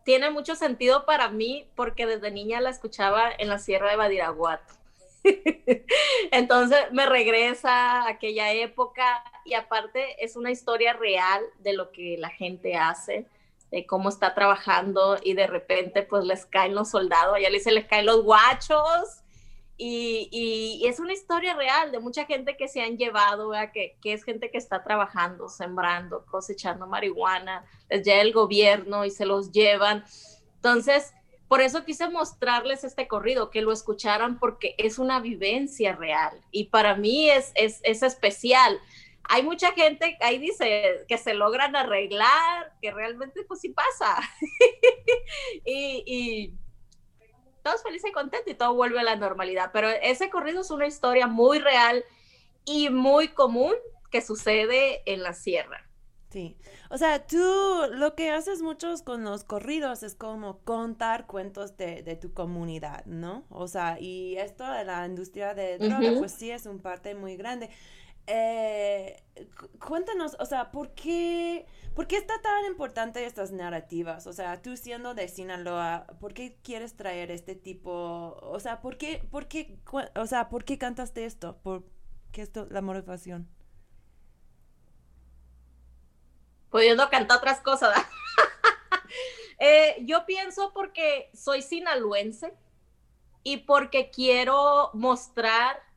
tiene 0.04 0.30
mucho 0.30 0.54
sentido 0.54 1.06
para 1.06 1.28
mí 1.28 1.68
porque 1.74 2.06
desde 2.06 2.30
niña 2.30 2.60
la 2.60 2.70
escuchaba 2.70 3.30
en 3.36 3.48
la 3.48 3.58
Sierra 3.58 3.90
de 3.90 3.96
Badiraguato. 3.96 4.74
Entonces 6.30 6.78
me 6.92 7.06
regresa 7.06 8.02
a 8.02 8.08
aquella 8.08 8.52
época 8.52 9.24
y 9.44 9.54
aparte 9.54 10.22
es 10.24 10.36
una 10.36 10.50
historia 10.50 10.92
real 10.94 11.42
de 11.58 11.72
lo 11.72 11.90
que 11.90 12.16
la 12.18 12.30
gente 12.30 12.76
hace, 12.76 13.26
de 13.70 13.86
cómo 13.86 14.08
está 14.08 14.34
trabajando 14.34 15.18
y 15.22 15.34
de 15.34 15.46
repente 15.46 16.02
pues 16.02 16.24
les 16.24 16.46
caen 16.46 16.74
los 16.74 16.90
soldados, 16.90 17.34
allá 17.34 17.50
le 17.50 17.60
les 17.60 17.86
caen 17.86 18.06
los 18.06 18.22
guachos 18.22 19.22
y, 19.82 20.86
es 20.86 21.00
una 21.00 21.12
historia 21.12 21.54
real 21.54 21.90
de 21.90 22.00
mucha 22.00 22.26
gente 22.26 22.56
que 22.56 22.68
se 22.68 22.82
han 22.82 22.98
llevado, 22.98 23.52
que, 23.72 23.96
que, 24.02 24.12
es 24.12 24.24
gente 24.24 24.50
que 24.50 24.58
está 24.58 24.84
trabajando, 24.84 25.48
sembrando, 25.48 26.26
cosechando 26.26 26.86
marihuana, 26.86 27.64
les 27.88 28.06
el 28.06 28.32
gobierno 28.32 29.06
y 29.06 29.10
se 29.10 29.24
los 29.24 29.52
llevan. 29.52 30.04
Entonces, 30.56 31.14
por 31.48 31.62
eso 31.62 31.84
quise 31.84 32.10
mostrarles 32.10 32.84
este 32.84 33.08
corrido, 33.08 33.50
que 33.50 33.62
lo 33.62 33.72
escucharan 33.72 34.38
porque 34.38 34.74
es 34.76 34.98
una 34.98 35.18
vivencia 35.18 35.96
real 35.96 36.38
y 36.50 36.64
para 36.64 36.94
mí 36.94 37.30
es, 37.30 37.52
es, 37.54 37.80
es 37.82 38.02
especial. 38.02 38.78
Hay 39.24 39.42
mucha 39.44 39.72
gente, 39.72 40.18
ahí 40.20 40.38
dice, 40.38 41.06
que 41.08 41.16
se 41.16 41.34
logran 41.34 41.74
arreglar, 41.74 42.72
que 42.82 42.90
realmente 42.90 43.44
pues 43.44 43.60
sí 43.60 43.70
pasa. 43.70 44.20
y 45.64 46.52
todos 47.62 47.82
felices 47.82 48.10
y 48.10 48.12
contentos 48.12 48.52
y 48.52 48.56
todo 48.56 48.74
vuelve 48.74 49.00
a 49.00 49.04
la 49.04 49.16
normalidad. 49.16 49.70
Pero 49.72 49.88
ese 49.88 50.30
corrido 50.30 50.60
es 50.62 50.70
una 50.70 50.86
historia 50.86 51.26
muy 51.26 51.58
real 51.58 52.04
y 52.64 52.90
muy 52.90 53.28
común 53.28 53.74
que 54.10 54.20
sucede 54.22 55.02
en 55.06 55.22
la 55.22 55.32
sierra. 55.34 55.86
Sí, 56.30 56.56
o 56.90 56.96
sea, 56.96 57.26
tú 57.26 57.36
lo 57.90 58.14
que 58.14 58.30
haces 58.30 58.62
muchos 58.62 59.02
con 59.02 59.24
los 59.24 59.42
corridos 59.42 60.04
es 60.04 60.14
como 60.14 60.60
contar 60.60 61.26
cuentos 61.26 61.76
de, 61.76 62.04
de 62.04 62.14
tu 62.14 62.32
comunidad, 62.32 63.04
¿no? 63.06 63.44
O 63.48 63.66
sea, 63.66 63.98
y 63.98 64.36
esto 64.36 64.64
de 64.70 64.84
la 64.84 65.04
industria 65.06 65.54
de 65.54 65.78
droga, 65.78 66.14
pues 66.16 66.30
sí 66.30 66.52
es 66.52 66.66
un 66.66 66.78
parte 66.78 67.16
muy 67.16 67.36
grande. 67.36 67.68
Eh, 68.32 69.20
cuéntanos, 69.80 70.36
o 70.38 70.46
sea, 70.46 70.70
¿por 70.70 70.94
qué, 70.94 71.66
¿por 71.96 72.06
qué 72.06 72.16
está 72.16 72.40
tan 72.40 72.64
importante 72.66 73.26
estas 73.26 73.50
narrativas? 73.50 74.28
O 74.28 74.32
sea, 74.32 74.62
tú 74.62 74.76
siendo 74.76 75.14
de 75.14 75.26
Sinaloa, 75.26 76.06
¿por 76.20 76.32
qué 76.32 76.56
quieres 76.62 76.96
traer 76.96 77.32
este 77.32 77.56
tipo? 77.56 78.38
O 78.40 78.60
sea, 78.60 78.80
¿por 78.82 78.98
qué, 78.98 79.26
por 79.32 79.48
qué, 79.48 79.76
o 80.14 80.26
sea, 80.26 80.48
¿por 80.48 80.64
qué 80.64 80.78
cantaste 80.78 81.24
esto? 81.24 81.58
¿Por 81.64 81.82
qué 82.30 82.42
esto, 82.42 82.68
la 82.70 82.82
motivación? 82.82 83.48
Pudiendo 86.70 87.10
cantar 87.10 87.38
otras 87.38 87.60
cosas. 87.62 87.98
eh, 89.58 89.96
yo 90.02 90.24
pienso 90.24 90.72
porque 90.72 91.32
soy 91.34 91.62
sinaloense 91.62 92.54
y 93.42 93.56
porque 93.56 94.10
quiero 94.10 94.90
mostrar 94.92 95.89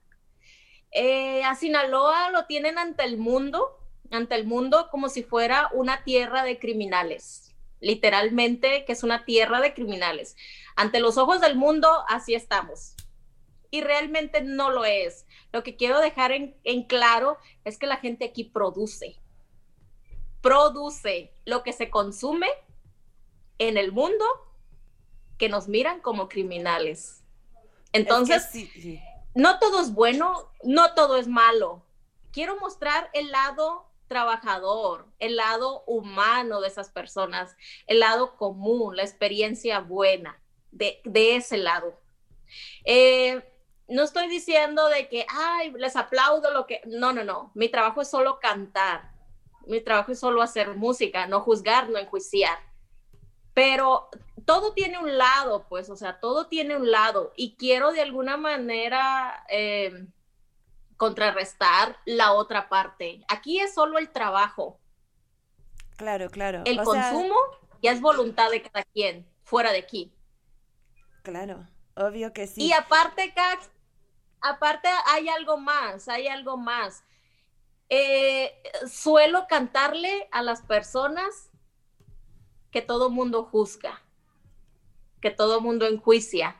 eh, 0.93 1.43
a 1.43 1.55
Sinaloa 1.55 2.29
lo 2.29 2.45
tienen 2.45 2.77
ante 2.77 3.03
el 3.03 3.17
mundo, 3.17 3.79
ante 4.11 4.35
el 4.35 4.45
mundo 4.45 4.89
como 4.91 5.09
si 5.09 5.23
fuera 5.23 5.69
una 5.73 6.03
tierra 6.03 6.43
de 6.43 6.59
criminales, 6.59 7.55
literalmente 7.79 8.85
que 8.85 8.93
es 8.93 9.03
una 9.03 9.25
tierra 9.25 9.59
de 9.59 9.73
criminales. 9.73 10.35
Ante 10.75 10.99
los 10.99 11.17
ojos 11.17 11.41
del 11.41 11.55
mundo, 11.55 11.89
así 12.07 12.35
estamos. 12.35 12.95
Y 13.71 13.81
realmente 13.81 14.41
no 14.41 14.69
lo 14.69 14.85
es. 14.85 15.25
Lo 15.51 15.63
que 15.63 15.75
quiero 15.75 15.99
dejar 15.99 16.31
en, 16.31 16.55
en 16.63 16.83
claro 16.83 17.37
es 17.65 17.79
que 17.79 17.87
la 17.87 17.97
gente 17.97 18.25
aquí 18.25 18.43
produce. 18.43 19.19
Produce 20.41 21.33
lo 21.45 21.63
que 21.63 21.73
se 21.73 21.89
consume 21.89 22.47
en 23.57 23.77
el 23.77 23.91
mundo 23.91 24.25
que 25.37 25.49
nos 25.49 25.67
miran 25.67 26.01
como 26.01 26.29
criminales. 26.29 27.23
Entonces, 27.93 28.49
no 29.35 29.59
todo 29.59 29.81
es 29.81 29.93
bueno, 29.93 30.51
no 30.63 30.93
todo 30.93 31.17
es 31.17 31.27
malo. 31.27 31.85
Quiero 32.31 32.59
mostrar 32.59 33.09
el 33.13 33.31
lado 33.31 33.89
trabajador, 34.07 35.07
el 35.19 35.35
lado 35.35 35.83
humano 35.87 36.61
de 36.61 36.67
esas 36.67 36.89
personas, 36.89 37.55
el 37.87 37.99
lado 37.99 38.35
común, 38.37 38.95
la 38.95 39.03
experiencia 39.03 39.79
buena 39.79 40.39
de, 40.71 41.01
ese 41.35 41.57
lado. 41.57 41.99
Eh, 42.85 43.41
no 43.87 44.03
estoy 44.03 44.27
diciendo 44.27 44.87
de 44.89 45.09
que, 45.09 45.25
ay, 45.29 45.71
les 45.73 45.95
aplaudo 45.95 46.51
lo 46.51 46.65
que... 46.65 46.81
No, 46.85 47.11
no, 47.11 47.23
no. 47.23 47.51
Mi 47.53 47.69
trabajo 47.69 48.01
es 48.01 48.09
solo 48.09 48.39
cantar. 48.39 49.11
Mi 49.65 49.81
trabajo 49.81 50.11
es 50.11 50.19
solo 50.19 50.41
hacer 50.41 50.75
música, 50.75 51.27
no 51.27 51.41
juzgar, 51.41 51.89
no 51.89 51.97
enjuiciar. 51.97 52.57
Pero 53.53 54.09
todo 54.45 54.73
tiene 54.73 54.97
un 54.99 55.17
lado, 55.17 55.65
pues, 55.67 55.89
o 55.89 55.95
sea, 55.95 56.19
todo 56.19 56.47
tiene 56.47 56.75
un 56.75 56.91
lado 56.91 57.33
y 57.35 57.55
quiero 57.55 57.91
de 57.91 58.01
alguna 58.01 58.37
manera 58.37 59.45
eh, 59.49 60.07
contrarrestar 60.97 61.97
la 62.05 62.33
otra 62.33 62.69
parte. 62.69 63.23
Aquí 63.27 63.59
es 63.59 63.73
solo 63.73 63.97
el 63.97 64.11
trabajo. 64.11 64.79
Claro, 65.97 66.29
claro. 66.29 66.63
El 66.65 66.83
consumo 66.83 67.35
ya 67.81 67.91
es 67.91 68.01
voluntad 68.01 68.49
de 68.49 68.61
cada 68.61 68.83
quien, 68.83 69.27
fuera 69.43 69.71
de 69.71 69.79
aquí. 69.79 70.13
Claro, 71.21 71.67
obvio 71.95 72.33
que 72.33 72.47
sí. 72.47 72.63
Y 72.63 72.73
aparte, 72.73 73.33
Cax, 73.33 73.69
aparte 74.41 74.89
hay 75.07 75.29
algo 75.29 75.57
más, 75.57 76.07
hay 76.07 76.27
algo 76.27 76.57
más. 76.57 77.03
Eh, 77.89 78.53
suelo 78.89 79.45
cantarle 79.47 80.27
a 80.31 80.41
las 80.41 80.61
personas 80.61 81.49
que 82.71 82.81
todo 82.81 83.09
mundo 83.09 83.43
juzga 83.43 84.02
que 85.23 85.31
todo 85.31 85.61
mundo 85.61 85.87
enjuicia. 85.87 86.57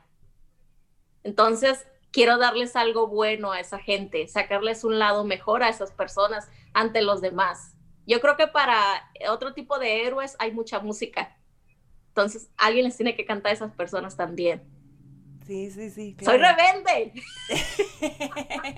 Entonces, 1.22 1.86
quiero 2.10 2.38
darles 2.38 2.76
algo 2.76 3.08
bueno 3.08 3.52
a 3.52 3.60
esa 3.60 3.78
gente, 3.78 4.26
sacarles 4.26 4.84
un 4.84 4.98
lado 4.98 5.22
mejor 5.22 5.62
a 5.62 5.68
esas 5.68 5.92
personas 5.92 6.48
ante 6.72 7.02
los 7.02 7.20
demás. 7.20 7.76
Yo 8.06 8.22
creo 8.22 8.38
que 8.38 8.46
para 8.46 9.10
otro 9.28 9.52
tipo 9.52 9.78
de 9.78 10.06
héroes 10.06 10.34
hay 10.38 10.50
mucha 10.52 10.80
música. 10.80 11.36
Entonces, 12.08 12.50
alguien 12.56 12.86
les 12.86 12.96
tiene 12.96 13.14
que 13.14 13.26
cantar 13.26 13.50
a 13.50 13.54
esas 13.54 13.72
personas 13.72 14.16
también. 14.16 14.62
Sí, 15.46 15.70
sí, 15.70 15.90
sí. 15.90 16.16
Soy 16.24 16.38
rebelde. 16.38 17.12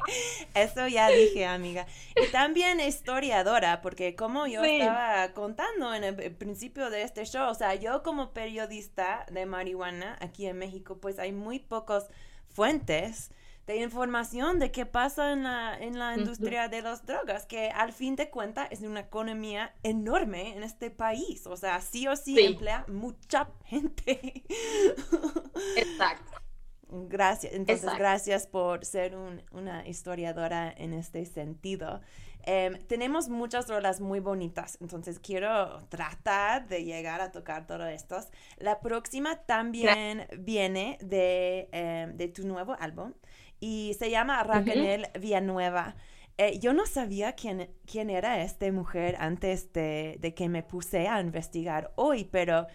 Eso 0.55 0.89
ya 0.89 1.09
dije, 1.09 1.47
amiga. 1.47 1.87
Y 2.17 2.31
también 2.33 2.81
historiadora, 2.81 3.83
porque 3.83 4.17
como 4.17 4.49
yo 4.49 4.65
estaba 4.65 5.33
contando 5.33 5.95
en 5.95 6.03
el 6.03 6.33
principio 6.33 6.91
de 6.91 7.03
este 7.03 7.25
show, 7.25 7.49
o 7.49 7.55
sea, 7.55 7.77
yo 7.77 8.03
como 8.03 8.33
periodista 8.33 9.27
de 9.31 9.47
marihuana 9.47 10.17
aquí 10.21 10.47
en 10.47 10.59
México, 10.59 10.99
pues 11.01 11.21
hay 11.21 11.33
muy 11.33 11.61
pocos 11.61 12.07
fuentes 12.49 13.31
de 13.67 13.77
información 13.77 14.59
de 14.59 14.71
qué 14.71 14.87
pasa 14.87 15.33
en 15.33 15.43
la, 15.43 15.77
en 15.77 15.99
la 15.99 16.17
industria 16.17 16.69
de 16.69 16.83
las 16.83 17.05
drogas, 17.05 17.47
que 17.47 17.71
al 17.71 17.93
fin 17.93 18.15
de 18.15 18.31
cuentas 18.31 18.69
es 18.71 18.83
una 18.83 19.01
economía 19.01 19.75
enorme 19.83 20.57
en 20.57 20.63
este 20.63 20.91
país. 20.91 21.47
O 21.47 21.57
sea, 21.57 21.81
sí 21.81 22.07
o 22.07 22.17
sí. 22.17 22.39
emplea 22.39 22.85
mucha 22.89 23.49
gente. 23.65 24.45
Exacto. 25.77 26.46
Gracias, 26.89 27.53
entonces 27.53 27.91
gracias 27.99 28.47
por 28.47 28.85
ser 28.85 29.17
una 29.51 29.87
historiadora 29.89 30.73
en 30.77 30.93
este 30.93 31.25
sentido. 31.25 32.01
Em, 32.45 32.79
tenemos 32.87 33.29
muchas 33.29 33.69
rolas 33.69 34.01
muy 34.01 34.21
bonitas, 34.21 34.79
entonces 34.81 35.19
quiero 35.19 35.83
tratar 35.89 36.69
de 36.69 36.85
llegar 36.85 37.21
a 37.21 37.33
tocar 37.33 37.67
todos 37.67 37.89
estos. 37.89 38.29
La 38.59 38.79
próxima 38.79 39.35
también 39.35 40.29
viene 40.39 40.97
de, 41.01 41.69
em, 41.73 42.17
de, 42.17 42.29
tu 42.29 42.47
nuevo 42.47 42.77
álbum 42.79 43.15
y 43.59 43.97
se 43.99 44.11
llama 44.11 44.45
Raquel 44.45 45.09
Villanueva. 45.19 45.97
Eh, 46.39 46.61
yo 46.61 46.73
no 46.73 46.87
sabía 46.87 47.33
quién, 47.33 47.69
quién 47.85 48.11
era 48.11 48.41
esta 48.43 48.71
mujer 48.71 49.17
antes 49.19 49.73
de, 49.73 50.17
de, 50.21 50.35
que 50.35 50.49
me 50.49 50.63
puse 50.63 51.09
a 51.09 51.21
investigar 51.21 51.93
hoy, 51.97 52.25
pero 52.31 52.69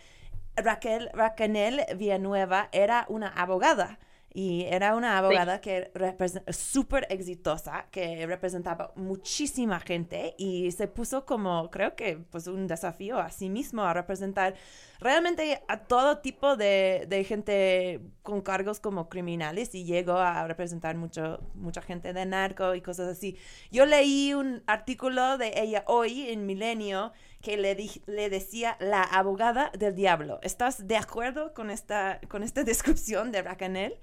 Raquel, 0.61 1.09
Raquel 1.13 1.85
Villanueva 1.95 2.69
era 2.71 3.05
una 3.09 3.27
abogada 3.29 3.99
y 4.33 4.63
era 4.63 4.95
una 4.95 5.17
abogada 5.17 5.59
que 5.59 5.91
que 5.93 6.53
súper 6.53 7.05
exitosa, 7.09 7.87
que 7.91 8.25
representaba 8.25 8.93
muchísima 8.95 9.79
gente 9.79 10.35
y 10.37 10.71
se 10.71 10.87
puso 10.87 11.25
como, 11.25 11.69
creo 11.69 11.95
que, 11.95 12.17
pues 12.29 12.47
un 12.47 12.65
desafío 12.67 13.19
a 13.19 13.29
sí 13.29 13.49
mismo 13.49 13.83
a 13.83 13.93
representar 13.93 14.55
realmente 14.99 15.61
a 15.67 15.79
todo 15.79 16.19
tipo 16.19 16.55
de, 16.55 17.05
de 17.09 17.23
gente 17.25 18.01
con 18.23 18.41
cargos 18.41 18.79
como 18.79 19.09
criminales 19.09 19.75
y 19.75 19.83
llegó 19.83 20.13
a 20.13 20.47
representar 20.47 20.95
mucho, 20.95 21.41
mucha 21.53 21.81
gente 21.81 22.13
de 22.13 22.25
narco 22.25 22.73
y 22.75 22.81
cosas 22.81 23.09
así. 23.09 23.37
Yo 23.69 23.85
leí 23.85 24.33
un 24.33 24.63
artículo 24.65 25.37
de 25.37 25.59
ella 25.59 25.83
hoy 25.87 26.29
en 26.29 26.45
Milenio 26.45 27.11
que 27.41 27.57
le, 27.57 27.75
le 28.05 28.29
decía 28.29 28.77
la 28.79 29.03
abogada 29.03 29.71
del 29.77 29.95
diablo. 29.95 30.39
¿Estás 30.43 30.87
de 30.87 30.97
acuerdo 30.97 31.53
con 31.53 31.71
esta, 31.71 32.19
con 32.27 32.43
esta 32.43 32.63
descripción 32.65 33.31
de 33.31 33.41
Racanel? 33.41 33.97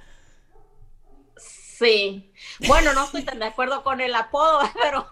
Sí. 1.79 2.33
Bueno, 2.67 2.93
no 2.93 3.05
estoy 3.05 3.23
tan 3.23 3.39
de 3.39 3.45
acuerdo 3.45 3.85
con 3.85 4.01
el 4.01 4.13
apodo, 4.15 4.61
pero, 4.83 5.09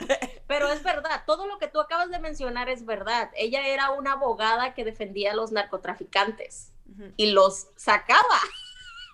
pero 0.49 0.69
es 0.73 0.83
verdad. 0.83 1.23
Todo 1.25 1.47
lo 1.47 1.59
que 1.59 1.69
tú 1.69 1.81
acabas 1.81 2.11
de 2.11 2.19
mencionar 2.19 2.69
es 2.69 2.85
verdad. 2.85 3.31
Ella 3.37 3.69
era 3.69 3.93
una 3.93 4.13
abogada 4.13 4.75
que 4.75 4.85
defendía 4.85 5.33
a 5.33 5.37
los 5.37 5.53
narcotraficantes 5.53 6.73
y 7.17 7.31
los 7.31 7.69
sacaba. 7.77 8.41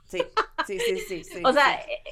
Sí, 0.08 0.22
sí, 0.66 0.78
sí, 0.78 1.24
sí. 1.24 1.42
o 1.44 1.52
sea, 1.52 1.74
e, 1.74 2.02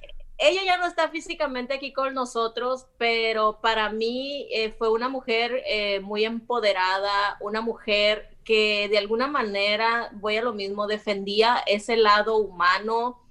ella 0.41 0.63
ya 0.65 0.77
no 0.79 0.87
está 0.87 1.09
físicamente 1.09 1.75
aquí 1.75 1.93
con 1.93 2.15
nosotros, 2.15 2.87
pero 2.99 3.61
para 3.61 3.91
mí 3.91 4.49
eh, 4.51 4.73
fue 4.73 4.91
una 4.91 5.09
mujer 5.09 5.63
eh, 5.67 6.01
muy 6.01 6.25
empoderada, 6.25 7.37
una 7.41 7.61
mujer 7.61 8.37
que 8.45 8.89
de 8.89 8.99
alguna 8.99 9.27
manera, 9.27 10.11
voy 10.15 10.37
a 10.37 10.43
lo 10.43 10.53
mismo, 10.53 10.87
defendía 10.87 11.63
ese 11.67 11.97
lado 11.97 12.37
humano, 12.37 13.23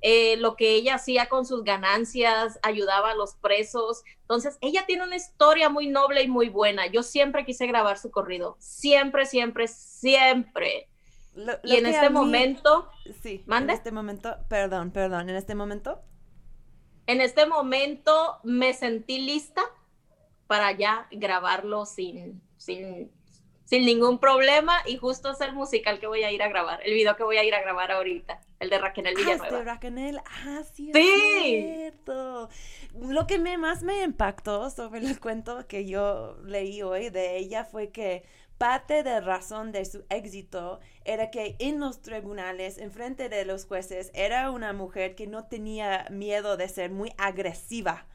eh, 0.00 0.36
lo 0.38 0.56
que 0.56 0.74
ella 0.74 0.96
hacía 0.96 1.28
con 1.28 1.46
sus 1.46 1.64
ganancias, 1.64 2.58
ayudaba 2.62 3.12
a 3.12 3.14
los 3.14 3.34
presos. 3.36 4.02
Entonces, 4.22 4.58
ella 4.60 4.84
tiene 4.86 5.04
una 5.04 5.16
historia 5.16 5.68
muy 5.68 5.88
noble 5.88 6.22
y 6.22 6.28
muy 6.28 6.48
buena. 6.48 6.86
Yo 6.86 7.02
siempre 7.02 7.44
quise 7.44 7.66
grabar 7.66 7.98
su 7.98 8.10
corrido, 8.10 8.56
siempre, 8.58 9.26
siempre, 9.26 9.68
siempre 9.68 10.88
y 11.64 11.76
en 11.76 11.86
este 11.86 12.10
momento, 12.10 12.88
sí, 13.22 13.42
¿mande? 13.46 13.72
En 13.72 13.78
este 13.78 13.92
momento, 13.92 14.36
perdón, 14.48 14.90
perdón, 14.90 15.28
en 15.28 15.36
este 15.36 15.54
momento. 15.54 16.00
En 17.06 17.20
este 17.20 17.46
momento 17.46 18.38
me 18.42 18.72
sentí 18.72 19.18
lista 19.18 19.62
para 20.46 20.72
ya 20.72 21.06
grabarlo 21.10 21.86
sin, 21.86 22.40
sin, 22.56 23.10
sin 23.64 23.84
ningún 23.84 24.18
problema 24.18 24.82
y 24.86 24.96
justo 24.96 25.32
es 25.32 25.40
el 25.40 25.52
musical 25.52 25.98
que 25.98 26.06
voy 26.06 26.22
a 26.22 26.32
ir 26.32 26.42
a 26.42 26.48
grabar, 26.48 26.80
el 26.84 26.94
video 26.94 27.16
que 27.16 27.24
voy 27.24 27.36
a 27.36 27.44
ir 27.44 27.54
a 27.54 27.60
grabar 27.60 27.92
ahorita, 27.92 28.40
el 28.60 28.70
de 28.70 28.78
Raquel 28.78 29.14
Villanueva. 29.14 29.46
Ah, 29.48 29.58
de 29.58 29.64
Raquel, 29.64 30.18
ah, 30.18 30.62
sí, 30.72 30.90
sí. 30.92 31.02
cierto. 31.42 32.48
Lo 32.98 33.26
que 33.26 33.38
me, 33.38 33.58
más 33.58 33.82
me 33.82 34.02
impactó 34.02 34.70
sobre 34.70 35.00
el 35.00 35.18
cuento 35.20 35.66
que 35.66 35.86
yo 35.86 36.36
leí 36.44 36.82
hoy 36.82 37.10
de 37.10 37.36
ella 37.38 37.64
fue 37.64 37.90
que 37.90 38.24
Parte 38.58 39.02
de 39.02 39.20
razón 39.20 39.72
de 39.72 39.84
su 39.84 40.04
éxito 40.10 40.80
era 41.04 41.30
que 41.30 41.56
en 41.58 41.80
los 41.80 42.00
tribunales, 42.02 42.78
en 42.78 42.92
frente 42.92 43.28
de 43.28 43.44
los 43.44 43.66
jueces, 43.66 44.10
era 44.14 44.50
una 44.50 44.72
mujer 44.72 45.16
que 45.16 45.26
no 45.26 45.46
tenía 45.46 46.06
miedo 46.10 46.56
de 46.56 46.68
ser 46.68 46.90
muy 46.90 47.12
agresiva 47.18 48.06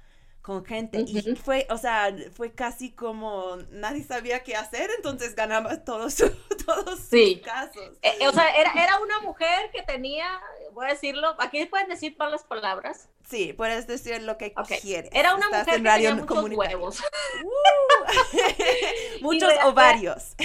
con 0.41 0.65
gente. 0.65 1.04
Y 1.06 1.36
fue, 1.36 1.67
o 1.69 1.78
sea, 1.78 2.15
fue 2.34 2.54
casi 2.54 2.91
como 2.91 3.58
nadie 3.71 4.04
sabía 4.04 4.41
qué 4.43 4.56
hacer, 4.56 4.89
entonces 4.97 5.36
ganaba 5.36 5.84
todos, 5.84 6.15
todos 6.65 6.99
sus 6.99 7.39
casos. 7.43 7.97
Eh, 8.02 8.28
o 8.28 8.32
sea, 8.32 8.49
era, 8.56 8.71
era 8.73 8.99
una 8.99 9.19
mujer 9.21 9.69
que 9.71 9.84
tenía, 9.84 10.39
voy 10.73 10.88
a 10.88 10.89
decirlo, 10.89 11.36
aquí 11.39 11.65
pueden 11.65 11.89
decir 11.89 12.15
las 12.17 12.43
palabras. 12.43 13.10
Sí, 13.28 13.54
puedes 13.54 13.86
decir 13.86 14.21
lo 14.23 14.38
que 14.38 14.54
quieres. 14.82 15.12
Era 15.13 15.36
una 15.36 15.49
mujer 15.49 15.65
que 15.65 15.89
tenía 15.89 16.15
muchos 16.15 16.49
huevos. 16.52 16.99
Uh, 17.43 19.21
muchos 19.21 19.52
ovarios. 19.65 20.36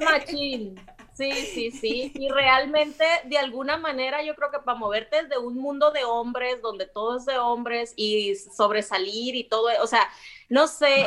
Machín. 0.00 0.80
Sí, 1.14 1.30
sí, 1.32 1.70
sí. 1.70 2.12
Y 2.14 2.28
realmente, 2.28 3.04
de 3.26 3.38
alguna 3.38 3.76
manera, 3.76 4.22
yo 4.24 4.34
creo 4.34 4.50
que 4.50 4.58
para 4.58 4.76
moverte 4.76 5.22
desde 5.22 5.38
un 5.38 5.56
mundo 5.56 5.92
de 5.92 6.04
hombres, 6.04 6.60
donde 6.60 6.86
todo 6.86 7.18
es 7.18 7.24
de 7.24 7.38
hombres 7.38 7.94
y 7.96 8.34
sobresalir 8.34 9.36
y 9.36 9.44
todo, 9.44 9.68
o 9.80 9.86
sea, 9.86 10.08
no 10.48 10.66
sé, 10.66 11.06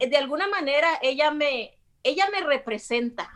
eh, 0.00 0.08
de 0.08 0.16
alguna 0.16 0.48
manera 0.48 0.88
ella 1.02 1.30
me, 1.30 1.78
ella 2.02 2.28
me 2.32 2.40
representa. 2.40 3.30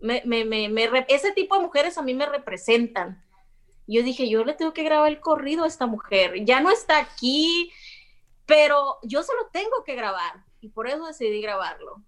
Me, 0.00 0.22
me, 0.24 0.44
me, 0.44 1.06
ese 1.08 1.32
tipo 1.32 1.54
de 1.54 1.62
mujeres 1.62 1.96
a 1.96 2.02
mí 2.02 2.14
me 2.14 2.26
representan. 2.26 3.22
Yo 3.86 4.02
dije, 4.02 4.28
yo 4.28 4.44
le 4.44 4.54
tengo 4.54 4.72
que 4.72 4.82
grabar 4.82 5.10
el 5.10 5.20
corrido 5.20 5.64
a 5.64 5.68
esta 5.68 5.86
mujer. 5.86 6.44
Ya 6.44 6.60
no 6.60 6.70
está 6.70 6.98
aquí, 6.98 7.70
pero 8.46 8.98
yo 9.02 9.22
se 9.22 9.34
lo 9.34 9.48
tengo 9.52 9.84
que 9.84 9.94
grabar. 9.94 10.44
Y 10.60 10.70
por 10.70 10.88
eso 10.88 11.06
decidí 11.06 11.40
grabarlo. 11.40 12.02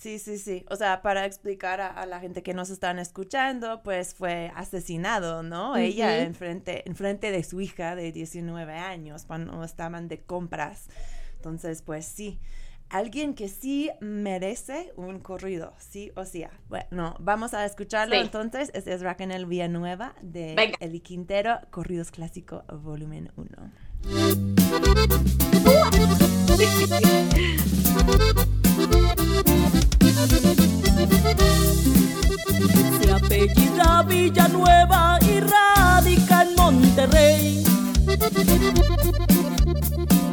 Sí, 0.00 0.18
sí, 0.18 0.38
sí. 0.38 0.64
O 0.70 0.76
sea, 0.76 1.02
para 1.02 1.26
explicar 1.26 1.82
a, 1.82 2.06
la 2.06 2.20
gente 2.20 2.42
que 2.42 2.54
nos 2.54 2.70
están 2.70 2.98
escuchando, 2.98 3.82
pues 3.82 4.14
fue 4.14 4.50
asesinado, 4.56 5.42
¿no? 5.42 5.76
Ella 5.76 6.22
en 6.22 6.34
frente, 6.34 6.88
en 6.88 6.96
frente 6.96 7.30
de 7.30 7.44
su 7.44 7.60
hija 7.60 7.94
de 7.94 8.10
19 8.10 8.72
años 8.72 9.26
cuando 9.26 9.62
estaban 9.62 10.08
de 10.08 10.22
compras. 10.22 10.88
Entonces, 11.36 11.82
pues 11.82 12.06
sí, 12.06 12.40
alguien 12.88 13.34
que 13.34 13.48
sí 13.48 13.90
merece 14.00 14.94
un 14.96 15.20
corrido, 15.20 15.74
sí 15.76 16.12
o 16.16 16.24
sí. 16.24 16.46
Bueno, 16.70 17.14
vamos 17.20 17.52
a 17.52 17.66
escucharlo 17.66 18.14
entonces. 18.14 18.70
Este 18.72 18.94
es 18.94 19.02
Raquel 19.02 19.44
Villanueva 19.44 20.14
de 20.22 20.74
El 20.80 21.02
Quintero, 21.02 21.60
Corridos 21.70 22.10
Clásico, 22.10 22.64
volumen 22.72 23.30
1. 23.36 23.48
Se 33.00 33.10
apellida 33.10 34.02
Villanueva 34.02 35.18
y 35.22 35.40
radica 35.40 36.42
en 36.42 36.54
Monterrey. 36.56 37.64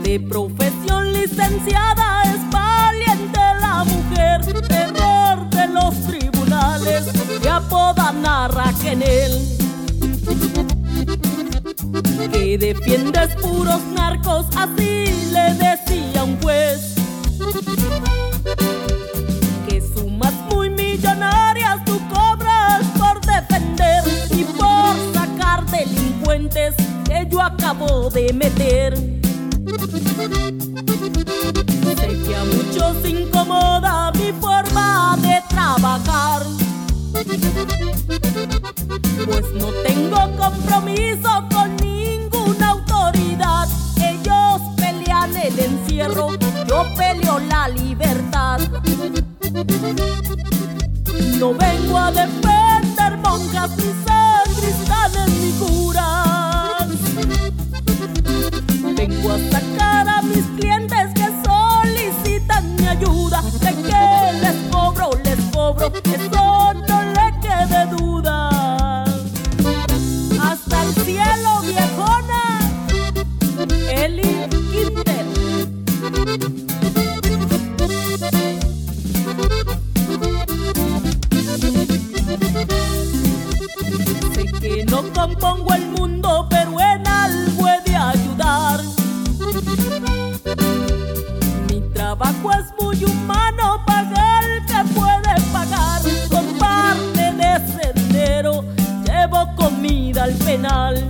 De 0.04 0.20
profesión 0.20 1.14
licenciada 1.14 2.24
es 2.24 2.50
valiente 2.50 3.40
la 3.62 3.84
mujer, 3.84 4.62
terror 4.68 5.50
de 5.50 5.68
los 5.68 5.96
tribunales, 6.08 7.06
que 7.42 7.50
apodan 7.50 8.26
a 8.26 8.48
Raquel. 8.48 9.58
Que 12.32 12.58
defiendes 12.58 13.36
puros 13.42 13.82
narcos, 13.94 14.46
así 14.56 15.06
le 15.32 15.54
decía 15.56 16.24
un 16.24 16.40
juez. 16.42 16.96
Tú 21.86 22.00
cobras 22.10 22.86
por 22.98 23.22
defender 23.22 24.04
y 24.32 24.44
por 24.44 24.96
sacar 25.14 25.66
delincuentes 25.68 26.76
que 27.06 27.28
yo 27.30 27.42
acabo 27.42 28.10
de 28.10 28.34
meter. 28.34 28.96
Sé 31.96 32.08
que 32.26 32.36
a 32.36 32.44
muchos 32.44 33.10
incomoda 33.10 34.12
mi 34.14 34.32
forma 34.34 35.18
de 35.22 35.42
trabajar. 35.50 36.44
Pues 39.26 39.54
no 39.54 39.68
tengo 39.86 40.38
compromiso 40.38 41.48
con 41.54 41.76
ninguna 41.78 42.70
autoridad. 42.70 43.68
Ellos 43.98 44.62
pelean 44.78 45.36
el 45.38 45.60
encierro, 45.60 46.30
yo 46.68 46.86
peleo 46.96 47.40
la 47.40 47.70
libertad. 47.70 48.60
No 51.40 51.54
vengo 51.54 51.98
a 51.98 52.12
defender 52.12 53.18
monjas 53.24 53.72
ni 53.78 53.94
sacristanes 54.06 55.30
ni 55.42 55.52
curas. 55.60 56.88
Vengo 58.96 59.32
a 59.32 59.40
sacar 59.52 60.10
a 60.10 60.22
mis 60.22 60.46
clientes 60.58 60.87
no 84.86 85.04
compongo 85.14 85.74
el 85.74 85.88
mundo, 85.90 86.48
pero 86.50 86.80
en 86.80 87.08
algo 87.08 87.68
he 87.68 87.82
de 87.90 87.96
ayudar. 87.96 88.82
Mi 91.70 91.82
trabajo 91.94 92.52
es 92.52 92.66
muy 92.80 93.04
humano, 93.04 93.84
pagar 93.86 94.44
el 94.44 94.66
que 94.66 94.94
puede 94.94 95.42
pagar. 95.52 96.02
Con 96.30 96.46
parte 96.58 97.34
de 97.34 97.56
ese 97.56 97.94
dinero 97.94 98.64
llevo 99.06 99.56
comida 99.56 100.26
al 100.26 100.34
penal. 100.34 101.07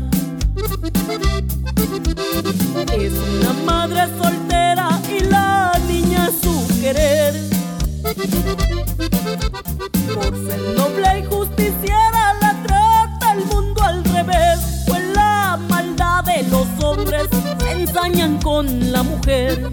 Con 18.58 18.92
la 18.92 19.04
mujer. 19.04 19.70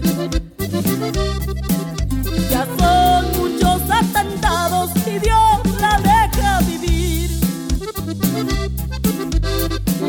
Ya 2.51 2.67
son 2.77 3.25
muchos 3.39 3.81
atentados 3.89 4.91
y 5.07 5.17
Dios 5.17 5.55
la 5.81 5.97
deja 6.11 6.59
vivir. 6.69 7.31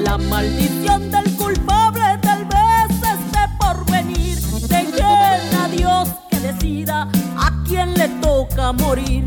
La 0.04 0.18
maldición 0.18 1.10
del 1.10 1.36
culpable 1.36 2.18
tal 2.20 2.44
vez 2.44 2.90
esté 3.14 3.44
por 3.58 3.90
venir. 3.90 4.38
Dejen 4.68 5.56
a 5.62 5.68
Dios 5.74 6.08
que 6.30 6.40
decida 6.40 7.08
a 7.38 7.64
quién 7.66 7.94
le 7.94 8.08
toca 8.20 8.72
morir. 8.72 9.25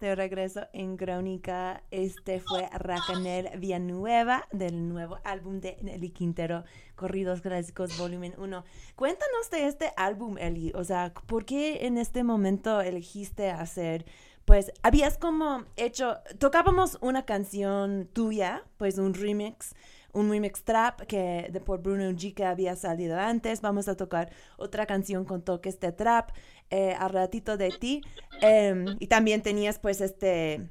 De 0.00 0.14
regreso 0.14 0.66
en 0.72 0.96
Crónica. 0.96 1.82
Este 1.90 2.40
fue 2.40 2.68
Racanel 2.72 3.50
Villanueva 3.58 4.48
del 4.50 4.88
nuevo 4.88 5.18
álbum 5.24 5.60
de 5.60 5.76
Nelly 5.82 6.10
Quintero, 6.10 6.64
Corridos 6.96 7.40
Clásicos 7.40 7.96
Volumen 7.98 8.34
1. 8.36 8.64
Cuéntanos 8.96 9.50
de 9.50 9.66
este 9.66 9.92
álbum, 9.96 10.36
Eli. 10.38 10.72
O 10.74 10.84
sea, 10.84 11.12
¿por 11.26 11.44
qué 11.44 11.86
en 11.86 11.98
este 11.98 12.24
momento 12.24 12.80
elegiste 12.80 13.50
hacer 13.50 14.04
pues 14.44 14.72
habías 14.82 15.16
como 15.16 15.64
hecho, 15.76 16.18
tocábamos 16.38 16.98
una 17.00 17.24
canción 17.24 18.08
tuya, 18.12 18.62
pues 18.76 18.98
un 18.98 19.14
remix, 19.14 19.74
un 20.14 20.30
remix 20.30 20.62
trap 20.62 21.02
que 21.02 21.48
de 21.52 21.60
por 21.60 21.82
Bruno 21.82 22.04
G 22.12 22.34
que 22.34 22.44
había 22.44 22.76
salido 22.76 23.18
antes. 23.18 23.60
Vamos 23.60 23.88
a 23.88 23.96
tocar 23.96 24.30
otra 24.56 24.86
canción 24.86 25.24
con 25.24 25.42
toques 25.42 25.78
de 25.80 25.92
trap 25.92 26.30
eh, 26.70 26.94
al 26.98 27.10
ratito 27.10 27.56
de 27.56 27.70
ti. 27.70 28.00
Em, 28.40 28.96
y 29.00 29.08
también 29.08 29.42
tenías 29.42 29.78
pues 29.78 30.00
este 30.00 30.68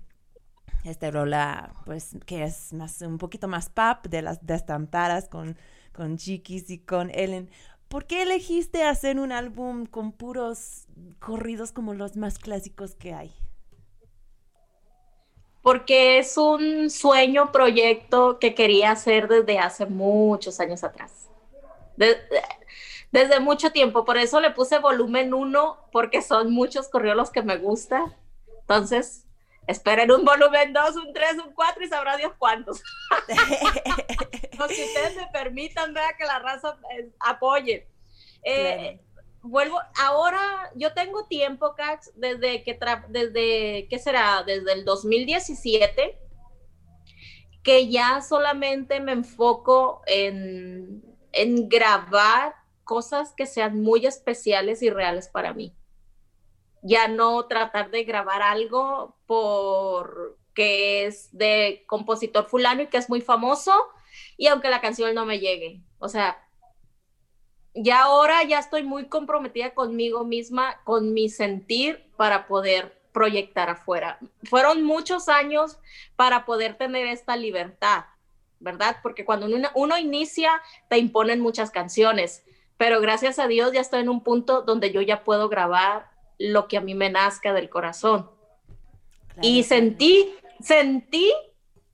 este 0.85 1.11
pues 1.85 2.17
que 2.25 2.43
es 2.43 2.73
más 2.73 3.01
un 3.01 3.17
poquito 3.17 3.47
más 3.47 3.69
pop 3.69 4.05
de 4.09 4.21
las 4.21 4.45
destampadas 4.45 5.29
con 5.29 5.57
con 5.93 6.17
Chiquis 6.17 6.69
y 6.69 6.79
con 6.79 7.11
Ellen. 7.11 7.49
¿Por 7.87 8.07
qué 8.07 8.23
elegiste 8.23 8.83
hacer 8.83 9.19
un 9.19 9.31
álbum 9.31 9.85
con 9.85 10.11
puros 10.11 10.87
corridos 11.19 11.71
como 11.71 11.93
los 11.93 12.17
más 12.17 12.39
clásicos 12.39 12.95
que 12.95 13.13
hay? 13.13 13.31
Porque 15.64 16.20
es 16.20 16.38
un 16.38 16.89
sueño, 16.89 17.51
proyecto 17.51 18.38
que 18.38 18.53
quería 18.53 18.91
hacer 18.91 19.30
desde 19.30 19.57
hace 19.59 19.86
muchos 19.86 20.59
años 20.59 20.84
atrás. 20.84 21.30
desde 23.11 23.39
mucho 23.39 23.72
tiempo, 23.72 24.03
por 24.03 24.18
eso 24.18 24.41
le 24.41 24.51
puse 24.51 24.80
volumen 24.80 25.34
1, 25.34 25.88
porque 25.91 26.22
son 26.22 26.51
muchos 26.51 26.89
correos 26.89 27.16
los 27.16 27.32
que 27.32 27.43
me 27.43 27.57
gusta. 27.57 28.14
Entonces, 28.59 29.26
esperen 29.66 30.11
un 30.11 30.26
volumen 30.26 30.74
2, 30.74 30.95
un 30.97 31.14
3, 31.14 31.38
un 31.45 31.53
4 31.53 31.86
y 31.86 31.88
sabrá 31.88 32.18
Dios 32.18 32.34
cuántos. 32.38 32.84
o 34.59 34.68
si 34.68 34.84
ustedes 34.84 35.16
me 35.16 35.28
permitan, 35.32 35.93
vea 35.93 36.14
que 36.18 36.26
la 36.26 36.39
raza 36.39 36.78
eh, 36.97 37.09
apoye. 37.20 37.88
Eh, 38.43 38.99
vuelvo, 39.43 39.79
ahora 40.01 40.71
yo 40.75 40.93
tengo 40.93 41.25
tiempo, 41.25 41.75
Cax, 41.75 42.11
desde 42.15 42.63
que, 42.63 42.79
desde, 43.09 43.87
¿qué 43.89 43.99
será? 43.99 44.43
Desde 44.43 44.73
el 44.73 44.85
2017, 44.85 46.17
que 47.61 47.89
ya 47.89 48.21
solamente 48.21 48.99
me 48.99 49.11
enfoco 49.11 50.01
en, 50.05 51.03
en 51.31 51.69
grabar 51.69 52.55
cosas 52.83 53.33
que 53.35 53.45
sean 53.45 53.81
muy 53.81 54.05
especiales 54.05 54.81
y 54.81 54.89
reales 54.89 55.27
para 55.27 55.53
mí. 55.53 55.75
Ya 56.81 57.07
no 57.07 57.45
tratar 57.45 57.91
de 57.91 58.03
grabar 58.03 58.41
algo 58.41 59.17
por 59.25 60.37
que 60.53 61.05
es 61.05 61.35
de 61.35 61.83
compositor 61.87 62.45
fulano 62.45 62.83
y 62.83 62.87
que 62.87 62.97
es 62.97 63.09
muy 63.09 63.21
famoso 63.21 63.73
y 64.37 64.47
aunque 64.47 64.69
la 64.69 64.81
canción 64.81 65.15
no 65.15 65.25
me 65.25 65.39
llegue. 65.39 65.81
O 65.99 66.09
sea, 66.09 66.42
ya 67.74 68.03
ahora 68.03 68.43
ya 68.43 68.59
estoy 68.59 68.84
muy 68.84 69.05
comprometida 69.05 69.74
conmigo 69.74 70.24
misma, 70.24 70.80
con 70.84 71.13
mi 71.13 71.30
sentir 71.30 72.05
para 72.17 72.47
poder 72.47 73.01
proyectar 73.11 73.69
afuera. 73.69 74.19
Fueron 74.43 74.84
muchos 74.84 75.30
años 75.30 75.78
para 76.15 76.45
poder 76.45 76.76
tener 76.78 77.07
esta 77.07 77.36
libertad, 77.36 78.05
¿verdad? 78.59 78.97
Porque 79.01 79.26
cuando 79.26 79.47
uno, 79.76 79.97
inicia, 79.97 80.61
te 80.89 80.97
imponen 80.97 81.39
muchas 81.39 81.71
canciones, 81.71 82.43
pero 82.78 83.01
gracias 83.01 83.39
a 83.39 83.47
Dios 83.47 83.71
ya 83.71 83.82
estoy 83.82 84.01
en 84.01 84.09
un 84.09 84.24
punto 84.24 84.61
donde 84.61 84.91
yo 84.91 85.01
ya 85.01 85.24
puedo 85.24 85.49
grabar 85.49 86.11
lo 86.39 86.67
que 86.67 86.78
a 86.78 86.82
mí 86.82 86.95
me 86.95 87.09
nazca 87.09 87.53
del 87.53 87.69
corazón. 87.69 88.30
y 89.41 89.63
sentí, 89.63 90.36
sentí 90.59 91.32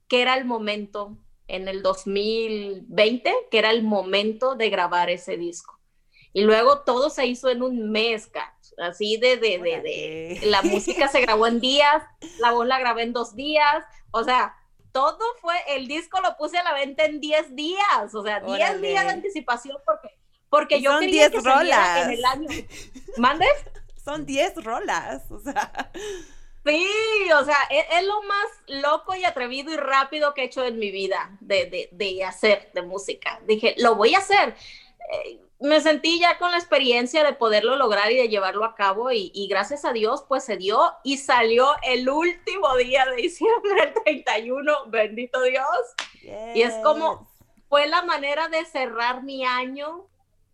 que 0.08 0.20
era 0.22 0.36
el 0.36 0.44
momento 0.44 1.16
en 1.50 1.68
el 1.68 1.82
2020, 1.82 3.34
que 3.50 3.58
era 3.58 3.70
el 3.70 3.82
momento 3.82 4.54
de 4.54 4.70
grabar 4.70 5.10
ese 5.10 5.36
disco. 5.36 5.78
Y 6.32 6.42
luego 6.42 6.80
todo 6.82 7.10
se 7.10 7.26
hizo 7.26 7.48
en 7.48 7.62
un 7.62 7.90
mes, 7.90 8.30
así 8.78 9.16
de, 9.16 9.36
de, 9.36 9.58
de, 9.58 9.80
de, 9.80 10.40
la 10.44 10.62
música 10.62 11.08
se 11.08 11.20
grabó 11.20 11.46
en 11.46 11.60
días, 11.60 12.02
la 12.38 12.52
voz 12.52 12.66
la 12.66 12.78
grabé 12.78 13.02
en 13.02 13.12
dos 13.12 13.34
días, 13.34 13.84
o 14.12 14.22
sea, 14.22 14.54
todo 14.92 15.18
fue, 15.40 15.54
el 15.68 15.88
disco 15.88 16.20
lo 16.20 16.36
puse 16.36 16.58
a 16.58 16.62
la 16.62 16.72
venta 16.74 17.04
en 17.04 17.20
10 17.20 17.54
días, 17.54 18.14
o 18.14 18.22
sea, 18.22 18.40
10 18.40 18.80
días 18.80 19.04
de 19.04 19.10
anticipación 19.10 19.76
porque, 19.84 20.08
porque 20.48 20.80
yo 20.80 20.98
quería 20.98 21.30
que 21.30 21.40
rolas. 21.40 22.06
en 22.06 22.10
el 22.12 22.24
año. 22.24 22.48
¿Mandes? 23.16 23.52
Son 24.04 24.26
10 24.26 24.64
rolas, 24.64 25.30
o 25.30 25.38
sea. 25.38 25.90
Sí, 26.64 26.86
o 27.32 27.44
sea, 27.44 27.56
es, 27.70 27.84
es, 27.90 28.06
lo 28.06 28.22
más 28.22 28.46
loco 28.82 29.14
y 29.14 29.24
atrevido 29.24 29.72
y 29.72 29.76
rápido 29.76 30.34
que 30.34 30.42
he 30.42 30.44
hecho 30.44 30.64
en 30.64 30.78
mi 30.78 30.90
vida 30.90 31.36
de, 31.40 31.66
de, 31.66 31.88
de 31.92 32.24
hacer 32.24 32.70
de 32.74 32.82
música. 32.82 33.40
Dije, 33.46 33.74
lo 33.78 33.94
voy 33.94 34.14
a 34.14 34.18
hacer. 34.18 34.54
Eh, 35.12 35.40
me 35.60 35.80
sentí 35.80 36.18
ya 36.18 36.38
con 36.38 36.50
la 36.50 36.56
experiencia 36.56 37.22
de 37.22 37.34
poderlo 37.34 37.76
lograr 37.76 38.10
y 38.10 38.16
de 38.16 38.28
llevarlo 38.28 38.64
a 38.64 38.74
cabo 38.74 39.10
y, 39.12 39.46
gracias 39.48 39.84
a 39.84 39.92
Dios 39.92 40.24
pues 40.26 40.42
se 40.44 40.56
dio 40.56 40.80
y 41.04 41.18
salió 41.18 41.68
el 41.82 42.08
último 42.08 42.74
día 42.76 43.04
de 43.04 43.16
diciembre, 43.16 43.82
el 43.82 43.94
31, 44.24 44.86
bendito 44.86 45.40
Dios. 45.42 45.64
Y 46.54 46.62
es 46.62 46.74
como, 46.82 47.30
fue 47.68 47.86
la 47.86 48.02
manera 48.02 48.48
de 48.48 48.64
cerrar 48.64 49.22
mi 49.22 49.44
año 49.44 50.06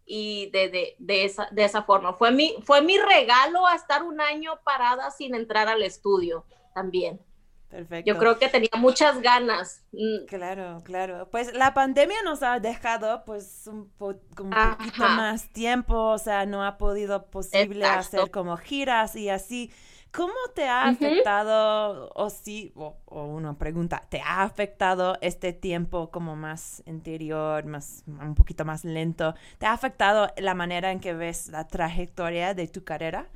y 0.07 0.51
de, 0.51 0.95
de, 0.99 1.25
esa, 1.25 1.49
de 1.51 1.65
esa 1.65 1.83
forma. 1.83 2.13
Fue 2.15 2.31
mi, 2.31 2.55
fue 2.63 2.81
mi 2.81 2.97
regalo 2.97 3.67
a 3.67 3.75
estar 3.75 4.05
un 4.05 4.21
año 4.21 4.61
parada 4.65 5.11
sin 5.11 5.35
entrar 5.35 5.69
al 5.69 5.83
estudio 5.83 6.45
también. 6.75 7.21
Perfecto. 7.69 8.09
Yo 8.09 8.17
creo 8.17 8.39
que 8.39 8.49
tenía 8.49 8.71
muchas 8.77 9.21
ganas. 9.21 9.83
Mm. 9.93 10.27
Claro, 10.29 10.83
claro. 10.85 11.29
Pues 11.31 11.53
la 11.53 11.75
pandemia 11.75 12.23
nos 12.23 12.43
ha 12.45 12.61
dejado 12.61 13.25
pues 13.25 13.67
un, 13.67 13.91
poquito 13.91 14.45
más 14.45 15.49
tiempo, 15.53 15.95
o 15.97 16.19
sea, 16.19 16.47
no 16.47 16.65
ha 16.65 16.79
podido 16.79 17.27
posible 17.27 17.85
hacer 17.85 18.31
como 18.31 18.57
giras 18.57 19.17
y 19.17 19.29
así. 19.29 19.73
¿Cómo 20.13 20.35
te 20.55 20.67
ha 20.67 20.89
afectado, 20.89 22.11
o 22.15 22.31
sí, 22.31 22.73
o, 22.75 22.97
una 23.07 23.59
pregunta, 23.59 24.03
¿te 24.09 24.21
ha 24.21 24.43
afectado 24.43 25.19
este 25.21 25.53
tiempo 25.53 26.11
como 26.11 26.37
más 26.37 26.83
interior, 26.87 27.65
más, 27.67 28.03
un 28.07 28.35
poquito 28.35 28.65
más 28.65 28.85
lento? 28.85 29.35
¿Te 29.59 29.67
ha 29.67 29.73
afectado 29.73 30.33
la 30.39 30.55
manera 30.55 30.91
en 30.91 31.01
que 31.01 31.13
ves 31.13 31.49
la 31.49 31.69
trayectoria 31.69 32.55
de 32.55 32.67
tu 32.69 32.83
carrera? 32.83 33.29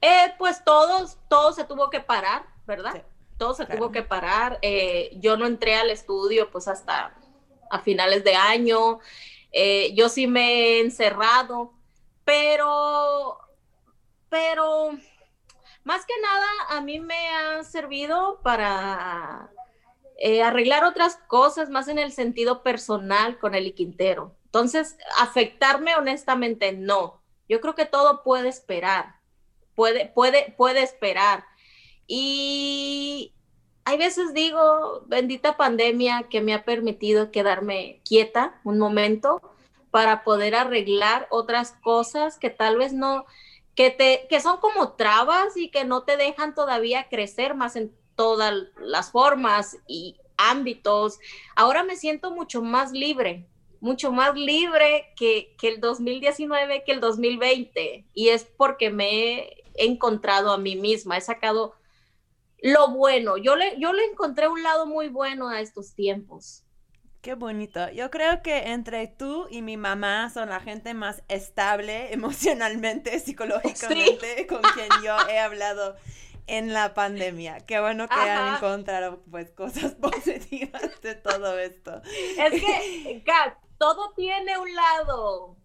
Eh, 0.00 0.34
pues 0.38 0.64
todos, 0.64 1.18
todo 1.28 1.52
se 1.52 1.64
tuvo 1.64 1.88
que 1.90 2.00
parar, 2.00 2.46
¿verdad? 2.66 3.04
Todo 3.38 3.54
se 3.54 3.66
tuvo 3.66 3.92
que 3.92 4.02
parar. 4.02 4.58
Eh, 4.62 5.10
yo 5.20 5.36
no 5.36 5.46
entré 5.46 5.76
al 5.76 5.90
estudio 5.90 6.50
pues 6.50 6.68
hasta 6.68 7.14
a 7.70 7.80
finales 7.80 8.24
de 8.24 8.34
año. 8.34 9.00
Eh, 9.52 9.94
yo 9.94 10.08
sí 10.08 10.26
me 10.26 10.52
he 10.52 10.80
encerrado, 10.80 11.72
pero, 12.24 13.38
pero 14.36 14.90
más 15.84 16.04
que 16.04 16.14
nada 16.20 16.46
a 16.70 16.80
mí 16.80 17.00
me 17.00 17.28
ha 17.30 17.64
servido 17.64 18.40
para 18.42 19.50
arreglar 20.44 20.84
otras 20.84 21.16
cosas 21.26 21.70
más 21.70 21.88
en 21.88 21.98
el 21.98 22.12
sentido 22.12 22.62
personal 22.62 23.38
con 23.38 23.54
el 23.54 23.74
Quintero. 23.74 24.34
Entonces, 24.46 24.96
afectarme 25.18 25.94
honestamente 25.96 26.72
no. 26.72 27.22
Yo 27.48 27.60
creo 27.60 27.74
que 27.74 27.86
todo 27.86 28.22
puede 28.22 28.48
esperar 28.48 29.16
puede, 29.76 30.06
puede, 30.06 30.54
puede 30.56 30.82
esperar. 30.82 31.44
Y 32.08 33.32
hay 33.84 33.98
veces 33.98 34.34
digo, 34.34 35.04
bendita 35.06 35.56
pandemia 35.56 36.24
que 36.28 36.40
me 36.40 36.54
ha 36.54 36.64
permitido 36.64 37.30
quedarme 37.30 38.00
quieta 38.04 38.60
un 38.64 38.78
momento 38.78 39.40
para 39.92 40.24
poder 40.24 40.56
arreglar 40.56 41.28
otras 41.30 41.72
cosas 41.82 42.38
que 42.38 42.50
tal 42.50 42.76
vez 42.78 42.92
no, 42.92 43.24
que 43.76 43.90
te, 43.90 44.26
que 44.28 44.40
son 44.40 44.56
como 44.56 44.94
trabas 44.94 45.56
y 45.56 45.70
que 45.70 45.84
no 45.84 46.02
te 46.02 46.16
dejan 46.16 46.54
todavía 46.54 47.08
crecer 47.08 47.54
más 47.54 47.76
en 47.76 47.94
todas 48.16 48.54
las 48.78 49.12
formas 49.12 49.76
y 49.86 50.16
ámbitos. 50.38 51.20
Ahora 51.54 51.84
me 51.84 51.94
siento 51.94 52.30
mucho 52.30 52.62
más 52.62 52.92
libre, 52.92 53.46
mucho 53.80 54.10
más 54.10 54.34
libre 54.34 55.12
que, 55.14 55.54
que 55.58 55.68
el 55.68 55.80
2019, 55.80 56.84
que 56.84 56.92
el 56.92 57.00
2020. 57.00 58.06
Y 58.14 58.28
es 58.30 58.44
porque 58.44 58.90
me 58.90 59.38
he 59.40 59.64
encontrado 59.74 60.52
a 60.52 60.58
mí 60.58 60.74
misma, 60.74 61.18
he 61.18 61.20
sacado 61.20 61.74
lo 62.62 62.88
bueno. 62.88 63.36
Yo 63.36 63.56
le, 63.56 63.78
yo 63.78 63.92
le 63.92 64.06
encontré 64.06 64.48
un 64.48 64.62
lado 64.62 64.86
muy 64.86 65.08
bueno 65.08 65.48
a 65.48 65.60
estos 65.60 65.94
tiempos. 65.94 66.65
Qué 67.26 67.34
bonito. 67.34 67.90
Yo 67.90 68.08
creo 68.08 68.40
que 68.40 68.68
entre 68.70 69.08
tú 69.08 69.48
y 69.50 69.60
mi 69.60 69.76
mamá 69.76 70.30
son 70.30 70.48
la 70.48 70.60
gente 70.60 70.94
más 70.94 71.24
estable 71.26 72.12
emocionalmente, 72.14 73.18
psicológicamente, 73.18 74.46
con 74.46 74.62
quien 74.62 74.86
yo 75.02 75.16
he 75.28 75.40
hablado 75.40 75.96
en 76.46 76.72
la 76.72 76.94
pandemia. 76.94 77.58
Qué 77.66 77.80
bueno 77.80 78.06
que 78.06 78.14
han 78.14 78.54
encontrado 78.54 79.24
pues 79.28 79.50
cosas 79.50 79.94
positivas 80.00 81.00
de 81.02 81.16
todo 81.16 81.58
esto. 81.58 82.00
Es 82.38 82.62
que, 82.62 83.24
Kat, 83.26 83.58
todo 83.76 84.12
tiene 84.14 84.56
un 84.56 84.72
lado 84.72 85.56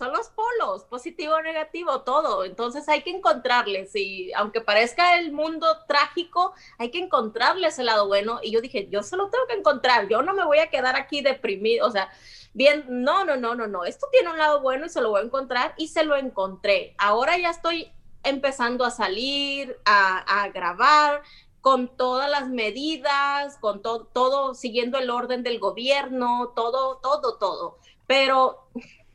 son 0.00 0.14
los 0.14 0.30
polos, 0.30 0.84
positivo 0.84 1.38
negativo, 1.42 2.00
todo. 2.00 2.46
Entonces 2.46 2.88
hay 2.88 3.02
que 3.02 3.10
encontrarles 3.10 3.94
y 3.94 4.32
aunque 4.32 4.62
parezca 4.62 5.18
el 5.18 5.30
mundo 5.30 5.66
trágico, 5.86 6.54
hay 6.78 6.90
que 6.90 7.00
encontrarles 7.00 7.78
el 7.78 7.84
lado 7.84 8.08
bueno. 8.08 8.40
Y 8.42 8.50
yo 8.50 8.62
dije, 8.62 8.88
yo 8.90 9.02
se 9.02 9.18
lo 9.18 9.28
tengo 9.28 9.46
que 9.46 9.56
encontrar, 9.56 10.08
yo 10.08 10.22
no 10.22 10.32
me 10.32 10.46
voy 10.46 10.58
a 10.58 10.70
quedar 10.70 10.96
aquí 10.96 11.20
deprimido, 11.20 11.86
o 11.86 11.90
sea, 11.90 12.08
bien, 12.54 12.86
no, 12.88 13.26
no, 13.26 13.36
no, 13.36 13.54
no, 13.54 13.66
no, 13.66 13.84
esto 13.84 14.06
tiene 14.10 14.30
un 14.30 14.38
lado 14.38 14.62
bueno 14.62 14.86
y 14.86 14.88
se 14.88 15.02
lo 15.02 15.10
voy 15.10 15.20
a 15.20 15.24
encontrar 15.24 15.74
y 15.76 15.88
se 15.88 16.02
lo 16.02 16.16
encontré. 16.16 16.94
Ahora 16.96 17.36
ya 17.36 17.50
estoy 17.50 17.92
empezando 18.22 18.86
a 18.86 18.90
salir, 18.90 19.76
a, 19.84 20.44
a 20.44 20.48
grabar 20.48 21.22
con 21.60 21.94
todas 21.94 22.30
las 22.30 22.48
medidas, 22.48 23.58
con 23.58 23.82
todo, 23.82 24.06
todo, 24.06 24.54
siguiendo 24.54 24.96
el 24.96 25.10
orden 25.10 25.42
del 25.42 25.58
gobierno, 25.58 26.54
todo, 26.56 26.96
todo, 27.02 27.36
todo. 27.36 27.76
Pero 28.06 28.66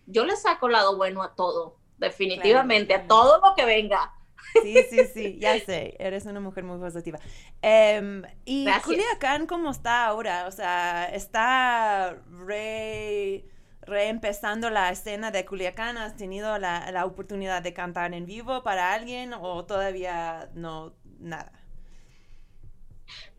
yo 0.08 0.26
le 0.26 0.36
saco 0.36 0.70
lado 0.70 0.98
bueno 0.98 1.24
a 1.24 1.36
todo, 1.36 1.78
definitivamente, 1.98 2.94
a 2.94 3.08
todo 3.08 3.40
lo 3.44 3.56
que 3.56 3.66
venga. 3.66 4.14
Sí, 4.62 4.78
sí, 4.90 5.06
sí, 5.14 5.38
ya 5.40 5.60
sé, 5.66 5.96
eres 6.00 6.26
una 6.26 6.40
mujer 6.40 6.64
muy 6.64 6.78
positiva. 6.80 7.20
Em, 7.62 8.24
¿Y 8.46 8.68
Culiacán 8.84 9.48
cómo 9.48 9.72
está 9.72 10.06
ahora? 10.06 10.48
O 10.48 10.52
sea, 10.52 11.06
¿está 11.06 12.18
re, 12.46 13.46
reempezando 13.82 14.70
la 14.70 14.90
escena 14.92 15.32
de 15.32 15.46
Culiacán? 15.46 15.98
¿Has 15.98 16.16
tenido 16.16 16.58
la, 16.60 16.92
la 16.92 17.06
oportunidad 17.06 17.62
de 17.62 17.74
cantar 17.74 18.14
en 18.14 18.26
vivo 18.26 18.64
para 18.64 18.94
alguien 18.94 19.34
o 19.34 19.66
todavía 19.66 20.50
no, 20.54 20.94
nada? 21.20 21.52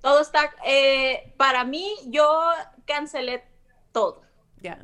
Todo 0.00 0.20
está, 0.20 0.54
eh, 0.64 1.34
para 1.36 1.64
mí, 1.64 1.92
yo 2.06 2.50
cancelé 2.84 3.44
todo. 3.92 4.22
Ya 4.60 4.78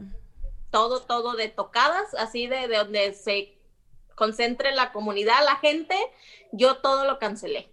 todo, 0.73 1.03
todo 1.03 1.35
de 1.35 1.49
tocadas, 1.49 2.15
así 2.15 2.49
de, 2.49 2.67
de 2.67 2.79
donde 2.79 3.13
se 3.13 3.57
concentre 4.17 4.73
la 4.73 4.91
comunidad, 4.91 5.45
la 5.45 5.57
gente, 5.57 5.95
yo 6.51 6.79
todo 6.79 7.05
lo 7.05 7.19
cancelé. 7.19 7.71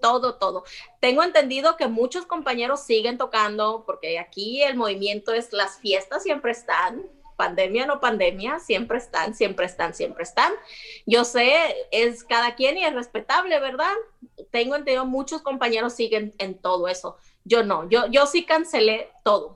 Todo, 0.00 0.36
todo. 0.36 0.64
Tengo 1.00 1.22
entendido 1.22 1.76
que 1.76 1.88
muchos 1.88 2.26
compañeros 2.26 2.80
siguen 2.80 3.18
tocando, 3.18 3.84
porque 3.86 4.18
aquí 4.18 4.62
el 4.62 4.76
movimiento 4.76 5.32
es 5.32 5.52
las 5.52 5.78
fiestas 5.78 6.22
siempre 6.22 6.52
están, 6.52 7.06
pandemia 7.36 7.86
no 7.86 8.00
pandemia, 8.00 8.60
siempre 8.60 8.98
están, 8.98 9.34
siempre 9.34 9.66
están, 9.66 9.94
siempre 9.94 10.22
están. 10.22 10.52
Yo 11.04 11.24
sé, 11.24 11.54
es 11.90 12.24
cada 12.24 12.54
quien 12.54 12.78
y 12.78 12.84
es 12.84 12.94
respetable, 12.94 13.60
¿verdad? 13.60 13.92
Tengo 14.50 14.74
entendido, 14.74 15.04
muchos 15.04 15.42
compañeros 15.42 15.92
siguen 15.94 16.34
en 16.38 16.58
todo 16.58 16.88
eso. 16.88 17.16
Yo 17.44 17.62
no, 17.62 17.88
yo, 17.88 18.06
yo 18.06 18.26
sí 18.26 18.44
cancelé 18.44 19.10
todo 19.22 19.55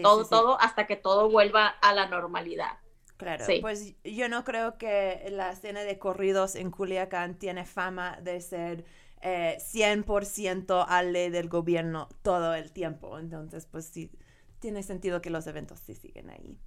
todo, 0.00 0.26
todo, 0.26 0.60
hasta 0.60 0.86
que 0.86 0.96
todo 0.96 1.30
vuelva 1.30 1.66
a 1.66 1.92
la 1.92 2.06
normalidad. 2.08 2.78
Claro, 3.16 3.44
pues 3.60 3.94
yo 4.02 4.28
no 4.28 4.42
creo 4.42 4.78
que 4.78 5.28
la 5.30 5.52
escena 5.52 5.82
de 5.82 5.98
corridos 5.98 6.56
en 6.56 6.72
Culiacán 6.72 7.38
tiene 7.38 7.64
fama 7.64 8.18
de 8.20 8.40
ser 8.40 8.84
eh, 9.20 9.58
100% 9.60 10.84
al 10.88 11.12
ley 11.12 11.30
del 11.30 11.48
gobierno 11.48 12.08
todo 12.22 12.54
el 12.54 12.72
tiempo. 12.72 13.20
Entonces, 13.20 13.66
pues 13.66 13.86
sí, 13.86 14.10
tiene 14.58 14.82
sentido 14.82 15.22
que 15.22 15.30
los 15.30 15.46
eventos 15.46 15.78
sí 15.78 15.94
siguen 15.94 16.30
ahí. 16.30 16.58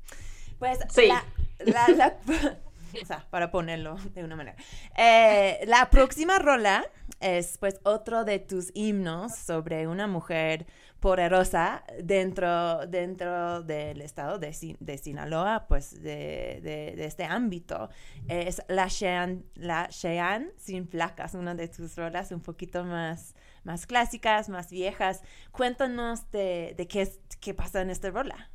Pues 0.58 0.80
la, 0.96 1.26
la, 1.60 2.18
o 3.02 3.06
sea, 3.06 3.28
para 3.30 3.52
ponerlo 3.52 3.98
de 4.14 4.24
una 4.24 4.38
manera. 4.38 4.56
Eh, 4.98 5.64
la 5.68 5.90
próxima 5.90 6.40
rola 6.40 6.86
es 7.20 7.58
pues 7.58 7.80
otro 7.84 8.24
de 8.24 8.40
tus 8.40 8.72
himnos 8.74 9.36
sobre 9.36 9.88
una 9.88 10.08
mujer 10.08 10.66
poderosa 11.06 11.84
dentro, 12.02 12.88
dentro 12.88 13.62
del 13.62 14.02
estado 14.02 14.40
de, 14.40 14.52
Sinaloa, 14.98 15.68
pues 15.68 16.02
de, 16.02 16.96
este 16.98 17.26
ámbito. 17.26 17.90
Es 18.28 18.64
la 18.70 18.88
Cheyenne, 18.88 19.44
la 19.54 19.88
sin 19.92 20.88
placas, 20.88 21.36
una 21.36 21.54
de 21.54 21.68
tus 21.68 21.96
rolas 21.96 22.32
un 22.32 22.42
poquito 22.42 22.84
más, 22.84 23.36
más 23.64 23.86
clásicas, 23.86 24.50
más 24.50 24.72
viejas. 24.72 25.22
Cuéntanos 25.52 26.32
de, 26.32 26.76
qué, 26.90 27.08
qué 27.40 27.54
pasa 27.54 27.82
en 27.82 27.92
esta 27.92 28.10
rola. 28.10 28.50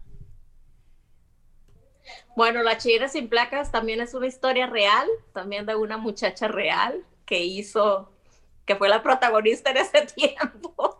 Bueno, 2.34 2.64
La 2.64 2.78
Cheyenne 2.78 3.09
sin 3.09 3.28
placas 3.28 3.70
también 3.70 4.01
es 4.01 4.12
una 4.12 4.26
historia 4.26 4.66
real, 4.66 5.07
también 5.32 5.66
de 5.66 5.76
una 5.76 5.98
muchacha 5.98 6.48
real 6.48 7.05
que 7.24 7.44
hizo, 7.44 8.11
que 8.64 8.74
fue 8.74 8.88
la 8.88 9.05
protagonista 9.05 9.70
en 9.70 9.76
ese 9.76 10.01
tiempo. 10.16 10.99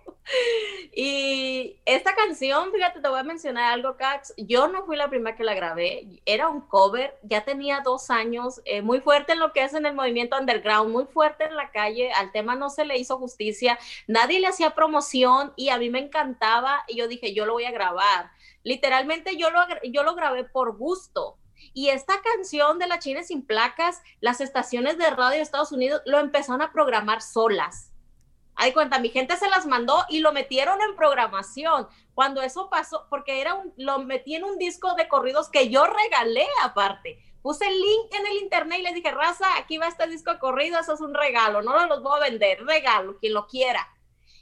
Y 0.93 1.81
esta 1.85 2.15
canción, 2.15 2.73
fíjate, 2.73 3.01
te 3.01 3.09
voy 3.09 3.21
a 3.21 3.25
mencionar 3.25 3.73
algo, 3.73 3.97
Cax. 3.97 4.35
Yo 4.37 4.69
no 4.69 4.85
fui 4.85 4.97
la 4.97 5.09
primera 5.09 5.37
que 5.37 5.45
la 5.45 5.55
grabé, 5.55 6.21
era 6.27 6.49
un 6.49 6.61
cover, 6.61 7.17
ya 7.23 7.45
tenía 7.45 7.81
dos 7.81 8.11
años, 8.11 8.61
eh, 8.65 8.83
muy 8.83 9.01
fuerte 9.01 9.33
en 9.33 9.39
lo 9.39 9.53
que 9.53 9.63
es 9.63 9.75
en 9.75 9.87
el 9.87 9.95
movimiento 9.95 10.37
underground, 10.37 10.91
muy 10.91 11.05
fuerte 11.07 11.45
en 11.45 11.57
la 11.57 11.71
calle. 11.71 12.13
Al 12.13 12.33
tema 12.33 12.57
no 12.57 12.71
se 12.71 12.85
le 12.85 12.99
hizo 12.99 13.19
justicia, 13.19 13.79
nadie 14.09 14.41
le 14.41 14.49
hacía 14.49 14.75
promoción 14.75 15.53
y 15.57 15.69
a 15.69 15.79
mí 15.79 15.91
me 15.91 16.01
encantaba. 16.01 16.85
Y 16.89 16.97
yo 16.97 17.07
dije, 17.09 17.35
yo 17.35 17.47
lo 17.47 17.53
voy 17.53 17.65
a 17.65 17.71
grabar. 17.71 18.31
Literalmente 18.65 19.37
yo 19.37 19.51
lo, 19.51 19.61
yo 19.85 20.03
lo 20.03 20.15
grabé 20.15 20.45
por 20.45 20.77
gusto. 20.77 21.37
Y 21.73 21.91
esta 21.91 22.21
canción 22.21 22.79
de 22.79 22.89
La 22.89 22.99
China 22.99 23.23
sin 23.23 23.47
placas, 23.47 24.03
las 24.21 24.41
estaciones 24.41 24.99
de 24.99 25.11
radio 25.11 25.37
de 25.37 25.43
Estados 25.43 25.73
Unidos 25.73 26.03
lo 26.05 26.19
empezaron 26.19 26.63
a 26.63 26.73
programar 26.73 27.23
solas 27.23 27.90
Ay, 28.55 28.73
cuenta, 28.73 28.99
mi 28.99 29.09
gente 29.09 29.37
se 29.37 29.49
las 29.49 29.67
mandó 29.67 30.05
y 30.09 30.21
lo 30.21 30.33
metieron 30.33 30.81
en 30.83 30.97
programación. 30.97 31.89
Cuando 32.15 32.43
eso 32.43 32.69
pasó, 32.69 33.07
porque 33.09 33.41
era 33.41 33.55
un, 33.55 33.73
lo 33.77 33.99
metí 34.01 34.35
en 34.35 34.45
un 34.45 34.59
disco 34.59 34.95
de 34.95 35.09
corridos 35.09 35.49
que 35.49 35.69
yo 35.69 35.87
regalé 35.87 36.47
aparte. 36.63 37.19
Puse 37.43 37.67
el 37.67 37.81
link 37.81 38.13
en 38.13 38.27
el 38.27 38.43
internet 38.43 38.81
y 38.81 38.83
les 38.83 38.95
dije, 38.95 39.11
raza, 39.11 39.47
aquí 39.57 39.79
va 39.79 39.89
este 39.89 40.07
disco 40.07 40.33
de 40.33 40.39
corridos, 40.39 40.83
eso 40.83 40.95
es 40.95 41.01
un 41.01 41.15
regalo, 41.15 41.63
no 41.63 41.87
los 41.87 42.03
voy 42.03 42.19
a 42.19 42.29
vender, 42.29 42.63
regalo, 42.67 43.17
quien 43.19 43.33
lo 43.33 43.47
quiera 43.47 43.89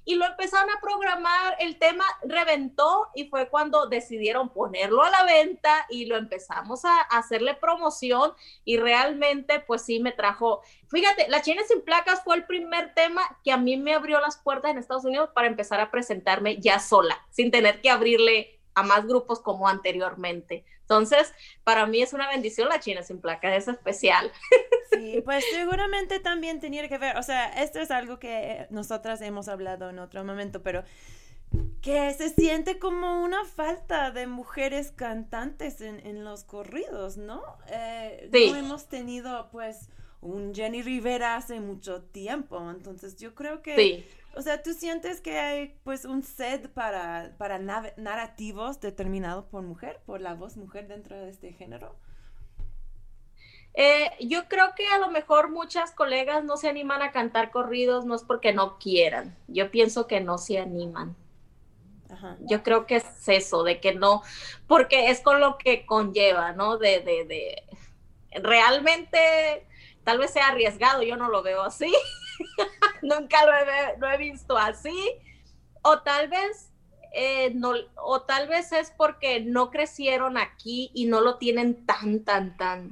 y 0.08 0.14
lo 0.14 0.24
empezaron 0.24 0.70
a 0.70 0.80
programar, 0.80 1.56
el 1.60 1.78
tema 1.78 2.02
reventó 2.22 3.08
y 3.14 3.28
fue 3.28 3.50
cuando 3.50 3.88
decidieron 3.88 4.48
ponerlo 4.48 5.02
a 5.02 5.10
la 5.10 5.22
venta 5.24 5.84
y 5.90 6.06
lo 6.06 6.16
empezamos 6.16 6.86
a, 6.86 6.98
hacerle 7.10 7.52
promoción 7.52 8.32
y 8.64 8.78
realmente 8.78 9.60
pues 9.60 9.82
sí 9.82 10.00
me 10.00 10.12
trajo, 10.12 10.62
fíjate, 10.88 11.28
La 11.28 11.42
China 11.42 11.60
sin 11.68 11.82
placas 11.82 12.24
fue 12.24 12.36
el 12.36 12.46
primer 12.46 12.94
tema 12.94 13.20
que 13.44 13.52
a 13.52 13.58
mí 13.58 13.76
me 13.76 13.92
abrió 13.92 14.18
las 14.18 14.38
puertas 14.38 14.70
en 14.70 14.78
Estados 14.78 15.04
Unidos 15.04 15.28
para 15.34 15.46
empezar 15.46 15.78
a 15.78 15.90
presentarme 15.90 16.56
ya 16.58 16.78
sola, 16.78 17.26
sin 17.28 17.50
tener 17.50 17.82
que 17.82 17.90
abrirle 17.90 18.58
a 18.74 18.82
más 18.82 19.06
grupos 19.06 19.40
como 19.40 19.68
anteriormente. 19.68 20.64
Entonces, 20.80 21.34
para 21.64 21.84
mí 21.84 22.00
es 22.00 22.14
una 22.14 22.28
bendición 22.28 22.70
la 22.70 22.80
China 22.80 23.02
sin 23.02 23.20
placa, 23.20 23.54
es 23.54 23.68
especial. 23.68 24.32
Sí, 24.92 25.20
pues 25.24 25.44
seguramente 25.52 26.20
también 26.20 26.60
tenía 26.60 26.88
que 26.88 26.98
ver, 26.98 27.16
o 27.16 27.22
sea, 27.22 27.62
esto 27.62 27.78
es 27.80 27.90
algo 27.90 28.18
que 28.18 28.66
nosotras 28.70 29.20
hemos 29.20 29.48
hablado 29.48 29.90
en 29.90 29.98
otro 29.98 30.24
momento, 30.24 30.62
pero 30.62 30.82
que 31.80 32.12
se 32.14 32.30
siente 32.30 32.78
como 32.78 33.22
una 33.22 33.44
falta 33.44 34.10
de 34.10 34.26
mujeres 34.26 34.92
cantantes 34.92 35.80
en, 35.80 36.24
los 36.24 36.44
corridos, 36.44 37.16
¿no? 37.16 37.42
Eh, 37.70 38.28
No 38.32 38.56
hemos 38.56 38.88
tenido, 38.88 39.48
pues, 39.50 39.88
un 40.20 40.54
Jenny 40.54 40.82
Rivera 40.82 41.36
hace 41.36 41.60
mucho 41.60 42.02
tiempo, 42.02 42.70
entonces 42.70 43.16
yo 43.16 43.34
creo 43.34 43.62
que... 43.62 43.76
Sí 43.76 44.06
o 44.38 44.42
sea, 44.42 44.62
¿tú 44.62 44.72
sientes 44.72 45.20
que 45.20 45.36
hay 45.38 45.74
pues 45.82 46.04
un 46.04 46.22
set 46.22 46.68
para, 46.68 47.34
para 47.38 47.58
narrativos 47.58 48.80
determinados 48.80 49.44
por 49.46 49.62
mujer, 49.62 50.00
por 50.06 50.20
la 50.20 50.34
voz 50.34 50.56
mujer 50.56 50.86
dentro 50.86 51.16
de 51.16 51.28
este 51.28 51.52
género? 51.52 51.96
Eh, 53.80 54.10
yo 54.18 54.48
creo 54.48 54.74
que 54.74 54.88
a 54.88 54.98
lo 54.98 55.08
mejor 55.08 55.50
muchas 55.50 55.92
colegas 55.92 56.42
no 56.42 56.56
se 56.56 56.68
animan 56.68 57.00
a 57.00 57.12
cantar 57.12 57.52
corridos, 57.52 58.04
no 58.04 58.16
es 58.16 58.24
porque 58.24 58.52
no 58.52 58.76
quieran, 58.76 59.36
yo 59.46 59.70
pienso 59.70 60.08
que 60.08 60.20
no 60.20 60.36
se 60.36 60.58
animan. 60.58 61.14
Yo 62.40 62.64
creo 62.64 62.86
que 62.86 62.96
es 62.96 63.28
eso, 63.28 63.62
de 63.62 63.80
que 63.80 63.94
no, 63.94 64.24
porque 64.66 65.10
es 65.10 65.20
con 65.20 65.38
lo 65.38 65.58
que 65.58 65.86
conlleva, 65.86 66.50
¿no? 66.50 66.76
De, 66.76 66.98
de, 66.98 67.24
de, 67.24 67.62
realmente, 68.40 69.64
tal 70.02 70.18
vez 70.18 70.32
sea 70.32 70.48
arriesgado, 70.48 71.04
yo 71.04 71.16
no 71.16 71.28
lo 71.28 71.44
veo 71.44 71.62
así, 71.62 71.92
nunca 73.02 73.46
lo 73.46 74.08
he, 74.08 74.18
visto 74.18 74.58
así, 74.58 74.98
o 75.82 76.00
tal 76.00 76.26
vez 76.26 76.72
eh, 77.12 77.52
no, 77.54 77.74
o 77.94 78.22
tal 78.22 78.48
vez 78.48 78.72
es 78.72 78.90
porque 78.90 79.38
no 79.38 79.70
crecieron 79.70 80.36
aquí 80.36 80.90
y 80.94 81.06
no 81.06 81.20
lo 81.20 81.38
tienen 81.38 81.86
tan, 81.86 82.24
tan, 82.24 82.56
tan. 82.56 82.90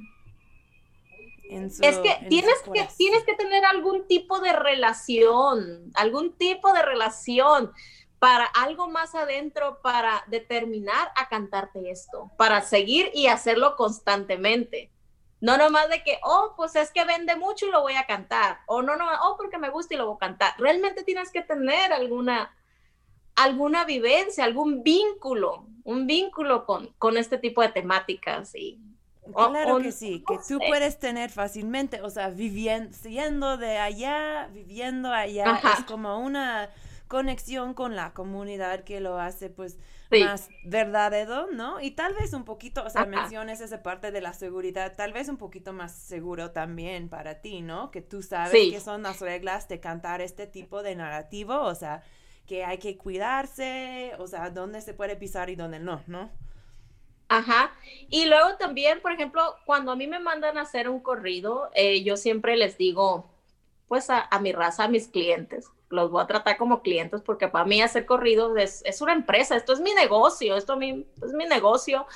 Es 1.51 1.99
que 1.99 2.27
tienes 2.29 2.63
que 2.73 2.89
tienes 2.97 3.25
que 3.25 3.35
tener 3.35 3.65
algún 3.65 4.07
tipo 4.07 4.41
de 4.41 4.53
relación, 4.53 5.91
algún 5.95 6.37
tipo 6.37 6.73
de 6.73 6.83
relación 6.83 7.73
para 8.19 8.45
algo 8.47 8.89
más 8.89 9.15
adentro 9.15 9.81
para 9.83 10.25
determinar 10.27 11.13
a 11.17 11.29
cantarte 11.29 11.91
esto, 11.91 12.31
para 12.37 12.63
seguir 12.63 13.11
y 13.15 13.27
hacerlo 13.27 13.77
constantemente. 13.77 14.91
No 15.41 15.59
nomás 15.59 15.91
de 15.91 16.03
que, 16.03 16.19
oh, 16.23 16.55
pues 16.57 16.75
es 16.77 16.91
que 16.91 17.05
vende 17.05 17.37
mucho 17.37 17.67
y 17.67 17.71
lo 17.71 17.83
voy 17.83 17.95
a 17.95 18.07
cantar. 18.07 18.61
O 18.67 18.81
no, 18.81 18.97
no, 18.97 19.07
oh, 19.23 19.37
porque 19.37 19.59
me 19.59 19.69
gusta 19.69 19.95
y 19.95 19.99
lo 19.99 20.07
voy 20.07 20.17
a 20.17 20.27
cantar. 20.27 20.55
Realmente 20.57 21.05
tienes 21.05 21.31
que 21.31 21.43
tener 21.43 21.93
alguna, 21.93 22.57
alguna 23.35 23.85
vivencia, 23.85 24.45
algún 24.45 24.83
vínculo, 24.83 25.67
un 25.85 26.07
vínculo 26.07 26.65
con, 26.65 26.95
con 26.99 27.19
este 27.19 27.37
tipo 27.37 27.61
de 27.61 27.69
temáticas. 27.69 28.55
Y, 28.55 28.81
claro 29.33 29.79
que 29.79 29.93
sí, 29.93 30.25
que 30.27 30.39
tú 30.47 30.59
puedes 30.59 30.99
tener 30.99 31.31
fácilmente, 31.31 32.03
o 32.03 32.11
sea, 32.11 32.31
viviendo, 32.31 32.93
siendo 32.97 33.57
de 33.57 33.79
allá, 33.79 34.49
viviendo 34.53 35.13
allá, 35.13 35.61
es 35.79 35.85
como 35.85 36.19
una 36.19 36.71
conexión 37.09 37.75
con 37.75 37.95
la 37.95 38.13
comunidad 38.13 38.83
que 38.83 39.01
lo 39.01 39.19
hace 39.19 39.49
pues 39.49 39.79
más 40.11 40.49
verdadero, 40.65 41.49
¿no? 41.53 41.81
Y 41.81 41.93
tal 41.93 42.15
vez 42.15 42.33
un 42.33 42.45
poquito, 42.45 42.85
o 42.85 42.91
sea, 42.91 43.07
menciones 43.07 43.61
esa 43.61 43.83
parte 43.83 44.11
de 44.11 44.21
la 44.21 44.33
seguridad, 44.33 44.95
tal 44.97 45.13
vez 45.13 45.29
un 45.29 45.37
poquito 45.37 45.73
más 45.73 45.93
seguro 45.93 46.51
también 46.51 47.09
para 47.09 47.41
ti, 47.41 47.63
¿no? 47.63 47.91
Que 47.91 48.03
tú 48.03 48.23
sabes 48.23 48.73
que 48.73 48.81
son 48.81 49.03
las 49.03 49.21
reglas 49.21 49.69
de 49.69 49.81
cantar 49.81 50.21
este 50.21 50.47
tipo 50.47 50.83
de 50.83 50.97
narrativo, 50.97 51.61
o 51.61 51.75
sea, 51.75 52.03
que 52.47 52.65
hay 52.65 52.79
que 52.79 52.97
cuidarse, 52.97 54.13
o 54.19 54.27
sea, 54.27 54.51
dónde 54.51 54.81
se 54.81 54.95
puede 54.95 55.17
pisar 55.17 55.51
y 55.51 55.57
dónde 55.57 55.81
no, 55.81 56.03
¿no? 56.07 56.31
Ajá. 57.29 57.73
Y 58.09 58.27
luego 58.27 58.57
también, 58.57 59.01
por 59.01 59.13
ejemplo, 59.13 59.57
cuando 59.65 59.93
a 59.93 59.97
mí 59.97 60.07
me 60.07 60.21
mandan 60.21 60.59
a 60.59 60.63
hacer 60.63 60.89
un 60.89 61.01
corrido, 61.01 61.71
eh, 61.75 62.03
yo 62.03 62.17
siempre 62.17 62.57
les 62.57 62.79
digo, 62.79 63.31
pues 63.89 64.11
a, 64.11 64.29
mi 64.41 64.53
raza, 64.53 64.85
a 64.85 64.89
mis 64.89 65.09
clientes, 65.09 65.71
los 65.89 66.11
voy 66.11 66.23
a 66.23 66.27
tratar 66.27 66.57
como 66.57 66.83
clientes 66.83 67.23
porque 67.23 67.49
para 67.49 67.65
mí 67.65 67.81
hacer 67.83 68.07
corridos 68.07 68.57
es, 68.57 69.01
una 69.01 69.13
empresa, 69.13 69.57
esto 69.57 69.73
es 69.73 69.81
mi 69.81 69.93
negocio, 69.95 70.57
esto 70.57 70.79
es 70.81 71.33
mi 71.33 71.45
negocio. 71.47 72.07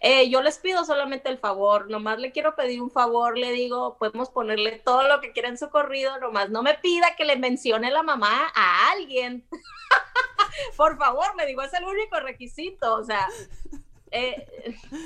Eh, 0.00 0.28
yo 0.28 0.42
les 0.42 0.58
pido 0.58 0.84
solamente 0.84 1.28
el 1.28 1.38
favor, 1.38 1.90
nomás 1.90 2.18
le 2.18 2.32
quiero 2.32 2.54
pedir 2.54 2.82
un 2.82 2.90
favor, 2.90 3.38
le 3.38 3.52
digo, 3.52 3.96
podemos 3.98 4.28
ponerle 4.30 4.78
todo 4.84 5.08
lo 5.08 5.20
que 5.20 5.32
quiera 5.32 5.48
en 5.48 5.58
su 5.58 5.70
corrido, 5.70 6.18
nomás 6.18 6.50
no 6.50 6.62
me 6.62 6.74
pida 6.74 7.16
que 7.16 7.24
le 7.24 7.36
mencione 7.36 7.90
la 7.90 8.02
mamá 8.02 8.52
a 8.54 8.90
alguien. 8.90 9.46
Por 10.76 10.98
favor, 10.98 11.34
le 11.36 11.46
digo, 11.46 11.62
es 11.62 11.72
el 11.74 11.84
único 11.84 12.20
requisito, 12.20 12.94
o 12.94 13.04
sea, 13.04 13.26
eh, 14.12 14.46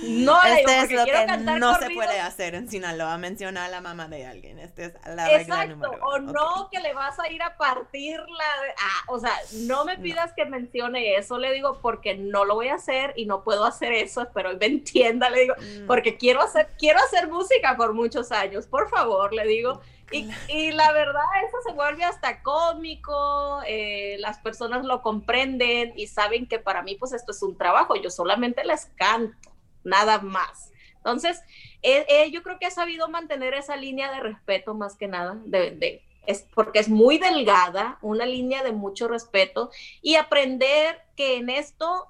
no 0.03 0.43
este 0.43 0.79
es 0.79 0.93
lo 0.93 1.05
que 1.05 1.37
no 1.59 1.75
se 1.77 1.91
puede 1.91 2.21
hacer 2.21 2.55
en 2.55 2.69
Sinaloa, 2.69 3.17
mencionar 3.19 3.65
a 3.65 3.69
la 3.69 3.81
mamá 3.81 4.09
de 4.09 4.27
alguien. 4.27 4.59
Es 4.59 4.73
la 5.07 5.27
regla 5.27 5.65
Exacto, 5.65 5.91
o 6.03 6.19
no 6.19 6.69
que 6.71 6.81
le 6.81 6.93
vas 6.93 7.19
a 7.19 7.31
ir 7.31 7.43
a 7.43 7.57
partir 7.57 8.19
la... 8.21 8.45
Ah, 8.79 9.05
o 9.09 9.19
sea, 9.19 9.33
no 9.63 9.85
me 9.85 9.99
pidas 9.99 10.33
que 10.35 10.45
mencione 10.45 11.17
eso, 11.17 11.39
le 11.39 11.53
digo, 11.53 11.79
porque 11.81 12.15
no 12.15 12.45
lo 12.45 12.55
voy 12.55 12.69
a 12.69 12.75
hacer 12.75 13.15
y 13.17 13.27
no 13.27 13.43
puedo 13.43 13.65
hacer 13.65 13.93
eso, 13.93 14.29
pero 14.35 14.57
me 14.57 14.67
entienda, 14.67 15.31
le 15.31 15.41
digo, 15.41 15.55
mm. 15.57 15.87
porque 15.87 16.17
quiero 16.17 16.43
hacer, 16.43 16.69
quiero 16.79 17.01
hacer 17.01 17.29
música 17.29 17.77
por 17.77 17.95
muchos 17.95 18.31
años, 18.33 18.67
por 18.67 18.89
favor, 18.89 19.33
le 19.33 19.47
digo. 19.47 19.81
Y, 20.49 20.73
la 20.73 20.93
verdad, 20.93 21.25
eso 21.47 21.57
se 21.65 21.73
vuelve 21.73 22.05
hasta 22.05 22.43
cómico, 22.43 23.61
eh, 23.67 24.17
las 24.19 24.39
personas 24.39 24.85
lo 24.85 25.03
comprenden 25.03 25.93
y 25.97 26.07
saben 26.07 26.47
que 26.47 26.59
para 26.59 26.83
mí, 26.83 26.97
pues 26.97 27.13
esto 27.13 27.33
es 27.33 27.43
un 27.43 27.57
trabajo, 27.57 27.97
yo 27.97 28.11
solamente 28.11 28.65
les 28.65 28.87
canto, 28.97 29.51
nada 29.85 30.21
más. 30.21 30.73
Entonces, 30.97 31.41
eh, 31.83 32.05
eh, 32.09 32.31
yo 32.31 32.43
creo 32.43 32.59
que 32.59 32.67
he 32.67 32.71
sabido 32.71 33.09
mantener 33.09 33.55
esa 33.55 33.77
línea 33.77 34.13
de 34.13 34.21
respeto 34.21 34.75
más 34.75 34.97
que 34.97 35.09
nada, 35.09 35.39
de, 35.47 36.03
es 36.27 36.47
porque 36.55 36.79
es 36.79 36.89
muy 36.89 37.19
delgada, 37.19 37.99
una 38.03 38.27
línea 38.27 38.63
de 38.63 38.73
mucho 38.73 39.09
respeto 39.09 39.71
y 40.03 40.17
aprender 40.17 41.01
que 41.17 41.37
en 41.39 41.49
esto 41.49 42.09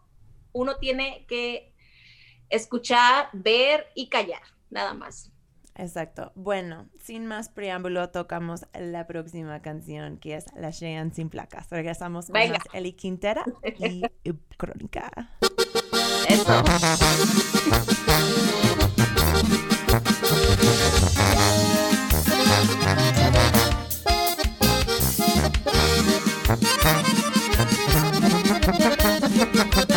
uno 0.52 0.76
tiene 0.78 1.24
que 1.28 1.72
escuchar, 2.48 3.28
ver 3.32 3.86
y 3.94 4.08
callar, 4.08 4.42
nada 4.70 4.94
más. 4.94 5.30
Exacto. 5.74 6.32
Bueno, 6.34 6.88
sin 6.98 7.26
más 7.26 7.48
preámbulo, 7.48 8.10
tocamos 8.10 8.66
la 8.78 9.06
próxima 9.06 9.62
canción 9.62 10.18
que 10.18 10.36
es 10.36 10.46
La 10.54 10.72
Cheyenne 10.72 11.12
sin 11.14 11.30
placas. 11.30 11.70
Regresamos 11.70 12.26
con 12.26 12.34
más 12.34 12.58
Eli 12.72 12.92
Quintera 12.92 13.44
y 13.78 14.02
Crónica. 14.56 15.10
Eso. 16.28 16.62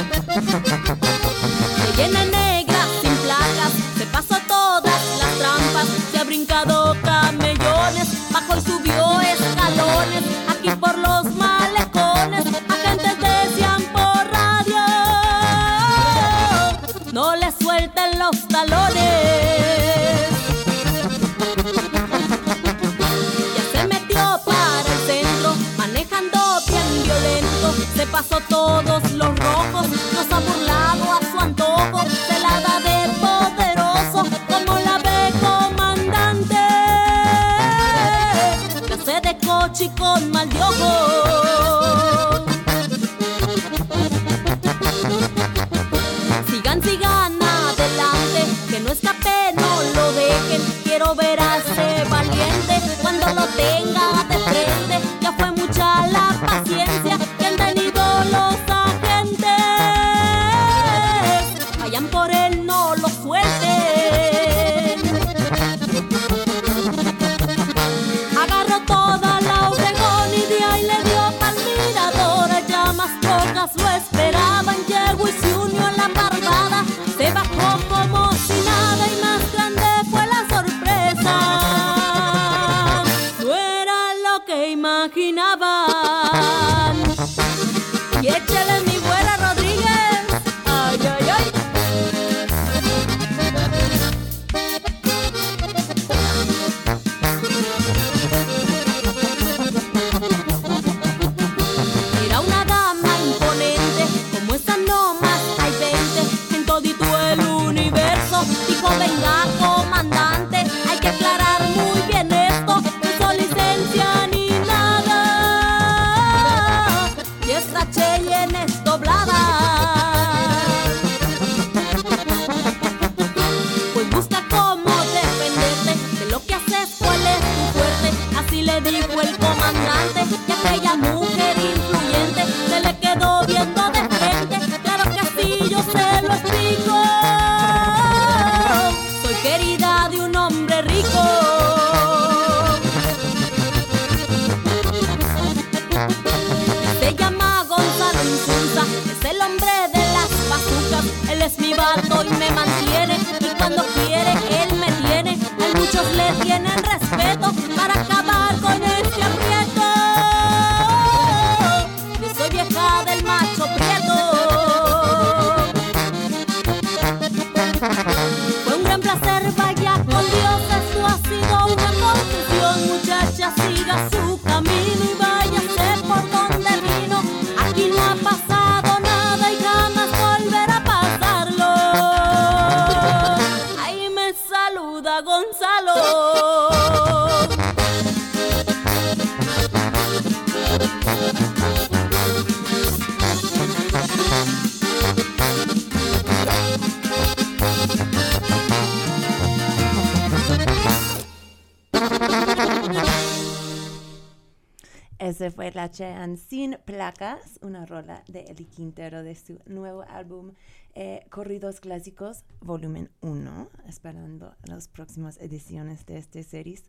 Ese 205.93 206.03
fue 206.03 206.11
La 206.11 206.15
Chean 206.15 206.37
Sin 206.37 206.77
Placas, 206.85 207.59
una 207.61 207.85
rola 207.85 208.23
de 208.27 208.41
Eli 208.41 208.65
Quintero 208.65 209.21
de 209.23 209.35
su 209.35 209.59
nuevo 209.65 210.03
álbum 210.03 210.53
eh, 210.95 211.25
Corridos 211.29 211.79
Clásicos, 211.79 212.43
volumen 212.61 213.09
1, 213.21 213.69
esperando 213.87 214.55
las 214.63 214.87
próximas 214.87 215.37
ediciones 215.39 216.05
de 216.05 216.17
esta 216.17 216.41
series. 216.43 216.85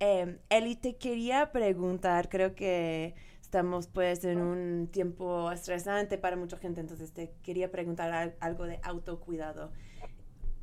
Eh, 0.00 0.38
Eli, 0.48 0.74
te 0.76 0.96
quería 0.96 1.52
preguntar, 1.52 2.28
creo 2.28 2.54
que 2.54 3.14
estamos 3.40 3.86
pues 3.88 4.24
en 4.24 4.40
un 4.40 4.88
tiempo 4.88 5.50
estresante 5.52 6.18
para 6.18 6.36
mucha 6.36 6.56
gente, 6.56 6.80
entonces 6.80 7.12
te 7.12 7.32
quería 7.42 7.70
preguntar 7.70 8.12
al- 8.12 8.36
algo 8.40 8.64
de 8.64 8.80
autocuidado 8.82 9.72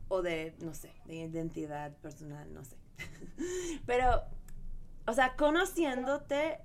o 0.10 0.22
de, 0.22 0.56
no 0.62 0.74
sé, 0.74 0.92
de 1.06 1.16
identidad 1.16 1.96
personal, 1.98 2.54
no 2.54 2.64
sé. 2.64 2.78
Pero, 3.86 4.24
o 5.06 5.14
sea, 5.14 5.36
conociéndote, 5.36 6.60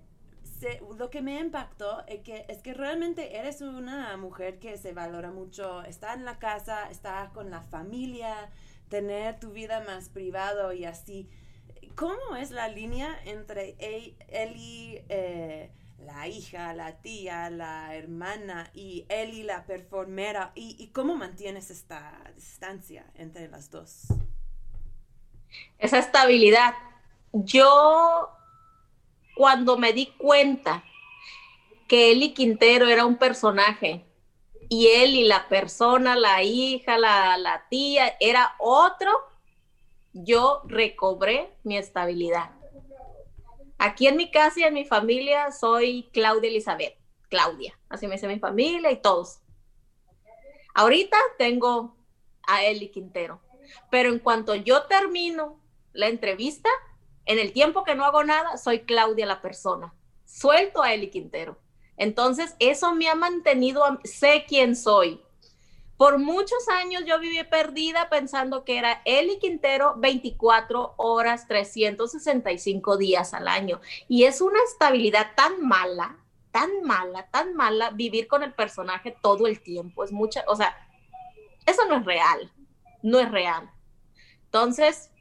se- 0.62 0.80
lo 0.96 1.10
que 1.10 1.22
me 1.22 1.40
impactó 1.40 2.04
es 2.06 2.20
que, 2.20 2.46
es 2.48 2.62
que 2.62 2.72
realmente 2.72 3.36
eres 3.36 3.60
una 3.62 4.16
mujer 4.16 4.60
que 4.60 4.78
se 4.78 4.92
valora 4.92 5.30
mucho, 5.32 5.82
está 5.82 6.14
en 6.14 6.24
la 6.24 6.38
casa, 6.38 6.88
está 6.90 7.30
con 7.34 7.50
la 7.50 7.62
familia, 7.62 8.48
tener 8.88 9.40
tu 9.40 9.50
vida 9.52 9.80
más 9.80 10.08
privado 10.08 10.72
y 10.72 10.84
así. 10.84 11.28
¿Cómo 11.96 12.36
es 12.36 12.52
la 12.52 12.68
línea 12.68 13.18
entre 13.24 13.74
Eli, 13.80 15.04
eh, 15.08 15.70
la 15.98 16.28
hija, 16.28 16.72
la 16.74 17.02
tía, 17.02 17.50
la 17.50 17.96
hermana 17.96 18.70
y 18.72 19.04
Eli, 19.08 19.42
la 19.42 19.64
performera? 19.66 20.52
¿Y, 20.54 20.76
y 20.78 20.88
cómo 20.92 21.16
mantienes 21.16 21.70
esta 21.70 22.22
distancia 22.36 23.04
entre 23.16 23.48
las 23.48 23.68
dos? 23.70 24.06
esa 25.78 25.98
estabilidad. 25.98 26.74
Yo, 27.32 28.30
cuando 29.34 29.78
me 29.78 29.92
di 29.92 30.06
cuenta 30.06 30.84
que 31.88 32.12
Eli 32.12 32.32
Quintero 32.32 32.88
era 32.88 33.04
un 33.04 33.16
personaje 33.16 34.04
y 34.68 34.86
Eli, 34.86 35.24
la 35.24 35.48
persona, 35.48 36.16
la 36.16 36.42
hija, 36.42 36.96
la, 36.96 37.36
la 37.36 37.66
tía, 37.68 38.16
era 38.20 38.54
otro, 38.58 39.10
yo 40.14 40.62
recobré 40.64 41.54
mi 41.62 41.76
estabilidad. 41.76 42.50
Aquí 43.78 44.06
en 44.06 44.16
mi 44.16 44.30
casa 44.30 44.60
y 44.60 44.62
en 44.62 44.74
mi 44.74 44.84
familia 44.84 45.50
soy 45.52 46.08
Claudia 46.12 46.48
Elizabeth, 46.48 46.96
Claudia, 47.28 47.78
así 47.88 48.06
me 48.06 48.14
dice 48.14 48.28
mi 48.28 48.38
familia 48.38 48.90
y 48.90 49.02
todos. 49.02 49.40
Ahorita 50.72 51.18
tengo 51.36 51.96
a 52.46 52.64
Eli 52.64 52.88
Quintero, 52.88 53.40
pero 53.90 54.08
en 54.08 54.20
cuanto 54.20 54.54
yo 54.54 54.84
termino 54.84 55.60
la 55.92 56.08
entrevista, 56.08 56.70
en 57.26 57.38
el 57.38 57.52
tiempo 57.52 57.84
que 57.84 57.94
no 57.94 58.04
hago 58.04 58.24
nada, 58.24 58.56
soy 58.56 58.80
Claudia 58.80 59.26
la 59.26 59.40
persona. 59.40 59.94
Suelto 60.24 60.82
a 60.82 60.92
Eli 60.92 61.10
Quintero. 61.10 61.58
Entonces, 61.96 62.56
eso 62.58 62.94
me 62.94 63.08
ha 63.08 63.14
mantenido, 63.14 63.84
a- 63.84 64.00
sé 64.04 64.44
quién 64.48 64.74
soy. 64.74 65.22
Por 65.96 66.18
muchos 66.18 66.68
años 66.68 67.04
yo 67.06 67.20
viví 67.20 67.40
perdida 67.44 68.08
pensando 68.08 68.64
que 68.64 68.76
era 68.78 69.02
Eli 69.04 69.38
Quintero 69.38 69.94
24 69.98 70.94
horas, 70.96 71.46
365 71.46 72.96
días 72.96 73.34
al 73.34 73.46
año. 73.46 73.80
Y 74.08 74.24
es 74.24 74.40
una 74.40 74.58
estabilidad 74.64 75.28
tan 75.36 75.60
mala, 75.64 76.16
tan 76.50 76.82
mala, 76.82 77.28
tan 77.30 77.54
mala 77.54 77.90
vivir 77.90 78.26
con 78.26 78.42
el 78.42 78.52
personaje 78.52 79.16
todo 79.22 79.46
el 79.46 79.60
tiempo. 79.62 80.02
Es 80.02 80.10
mucha, 80.10 80.42
o 80.48 80.56
sea, 80.56 80.74
eso 81.66 81.82
no 81.88 81.98
es 81.98 82.04
real, 82.04 82.50
no 83.02 83.20
es 83.20 83.30
real. 83.30 83.70
Entonces, 84.46 85.11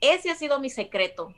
ese 0.00 0.30
ha 0.30 0.34
sido 0.34 0.60
mi 0.60 0.70
secreto. 0.70 1.34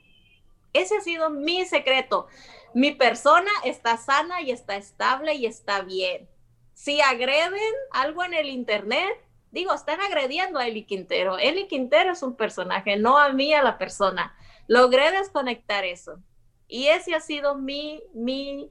Ese 0.72 0.96
ha 0.96 1.00
sido 1.00 1.30
mi 1.30 1.64
secreto. 1.64 2.26
Mi 2.74 2.92
persona 2.92 3.50
está 3.64 3.96
sana 3.96 4.40
y 4.42 4.50
está 4.50 4.76
estable 4.76 5.34
y 5.34 5.46
está 5.46 5.82
bien. 5.82 6.28
Si 6.74 7.00
agreden 7.00 7.74
algo 7.90 8.24
en 8.24 8.34
el 8.34 8.48
internet, 8.48 9.11
digo, 9.50 9.74
están 9.74 10.00
agrediendo 10.00 10.58
a 10.58 10.66
Eli 10.66 10.84
Quintero. 10.84 11.38
Eli 11.38 11.66
Quintero 11.66 12.12
es 12.12 12.22
un 12.22 12.36
personaje, 12.36 12.96
no 12.96 13.18
a 13.18 13.32
mí, 13.32 13.52
a 13.52 13.62
la 13.62 13.76
persona. 13.78 14.36
Logré 14.68 15.11
desconectar 15.11 15.84
eso. 15.84 16.22
Y 16.68 16.86
ese 16.86 17.14
ha 17.14 17.20
sido 17.20 17.56
mi, 17.56 18.00
mi, 18.14 18.70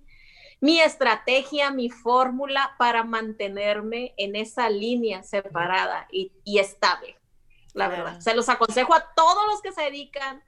mi 0.61 0.79
estrategia, 0.79 1.69
mi 1.71 1.89
fórmula 1.89 2.75
para 2.79 3.03
mantenerme 3.03 4.13
en 4.15 4.37
esa 4.37 4.69
línea 4.69 5.21
separada 5.23 6.07
y, 6.09 6.31
y 6.45 6.59
estable 6.59 7.18
la 7.79 7.87
Claro. 7.87 8.03
verdad. 8.03 8.19
Se 8.19 8.35
los 8.35 8.47
aconsejo 8.49 8.93
a 8.93 9.13
todos 9.15 9.47
los 9.51 9.61
que 9.61 9.71
se 9.71 9.81
dedican 9.83 10.43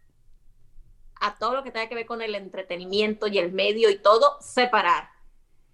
a 1.19 1.35
todo 1.35 1.55
lo 1.55 1.63
que 1.63 1.71
tenga 1.71 1.87
que 1.87 1.95
ver 1.95 2.05
con 2.05 2.21
el 2.21 2.33
entretenimiento 2.35 3.27
y 3.27 3.37
el 3.39 3.51
medio 3.51 3.89
y 3.89 3.97
todo, 3.99 4.37
separar. 4.41 5.09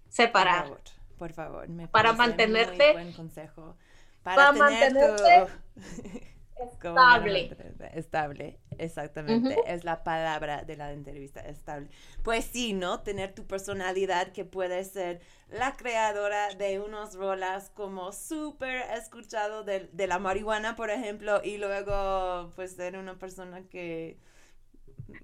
Por 0.04 0.12
Separar. 0.12 0.62
favor, 0.64 0.80
por 1.18 1.32
favor. 1.32 1.68
Me 1.68 1.88
Para 1.88 2.12
mantenerte- 2.12 2.92
Muy 2.94 3.02
buen 3.02 3.12
consejo. 3.12 3.76
Para, 4.22 4.52
para 4.52 4.68
tener 4.68 4.92
tu- 4.92 5.02
mantenerte 5.02 5.22
¿Cómo 5.22 5.46
para 5.46 6.37
Estable. 6.58 7.56
Estable, 7.94 8.58
exactamente. 8.78 9.56
Es 9.66 9.84
la 9.84 10.02
palabra 10.02 10.62
de 10.62 10.76
la 10.76 10.92
entrevista, 10.92 11.40
estable. 11.40 11.88
Pues 12.22 12.44
sí, 12.44 12.72
¿no? 12.72 13.00
Tener 13.02 13.34
tu 13.34 13.46
personalidad 13.46 14.32
que 14.32 14.44
puede 14.44 14.84
ser 14.84 15.20
la 15.48 15.76
creadora 15.76 16.54
de 16.54 16.80
unos 16.80 17.14
rolas 17.14 17.70
como 17.70 18.12
súper 18.12 18.82
escuchado 18.96 19.64
de, 19.64 19.88
de 19.92 20.06
la 20.06 20.18
marihuana, 20.18 20.76
por 20.76 20.90
ejemplo, 20.90 21.40
y 21.42 21.58
luego 21.58 22.50
pues 22.54 22.72
ser 22.72 22.96
una 22.96 23.18
persona 23.18 23.62
que 23.68 24.18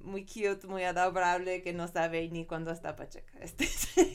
muy 0.00 0.24
cute, 0.24 0.66
muy 0.66 0.84
adorable, 0.84 1.62
que 1.62 1.72
no 1.72 1.88
sabe 1.88 2.28
ni 2.30 2.46
cuándo 2.46 2.70
está 2.70 2.96
pacheca. 2.96 3.32
Este- 3.40 3.66
Sí. 3.66 4.12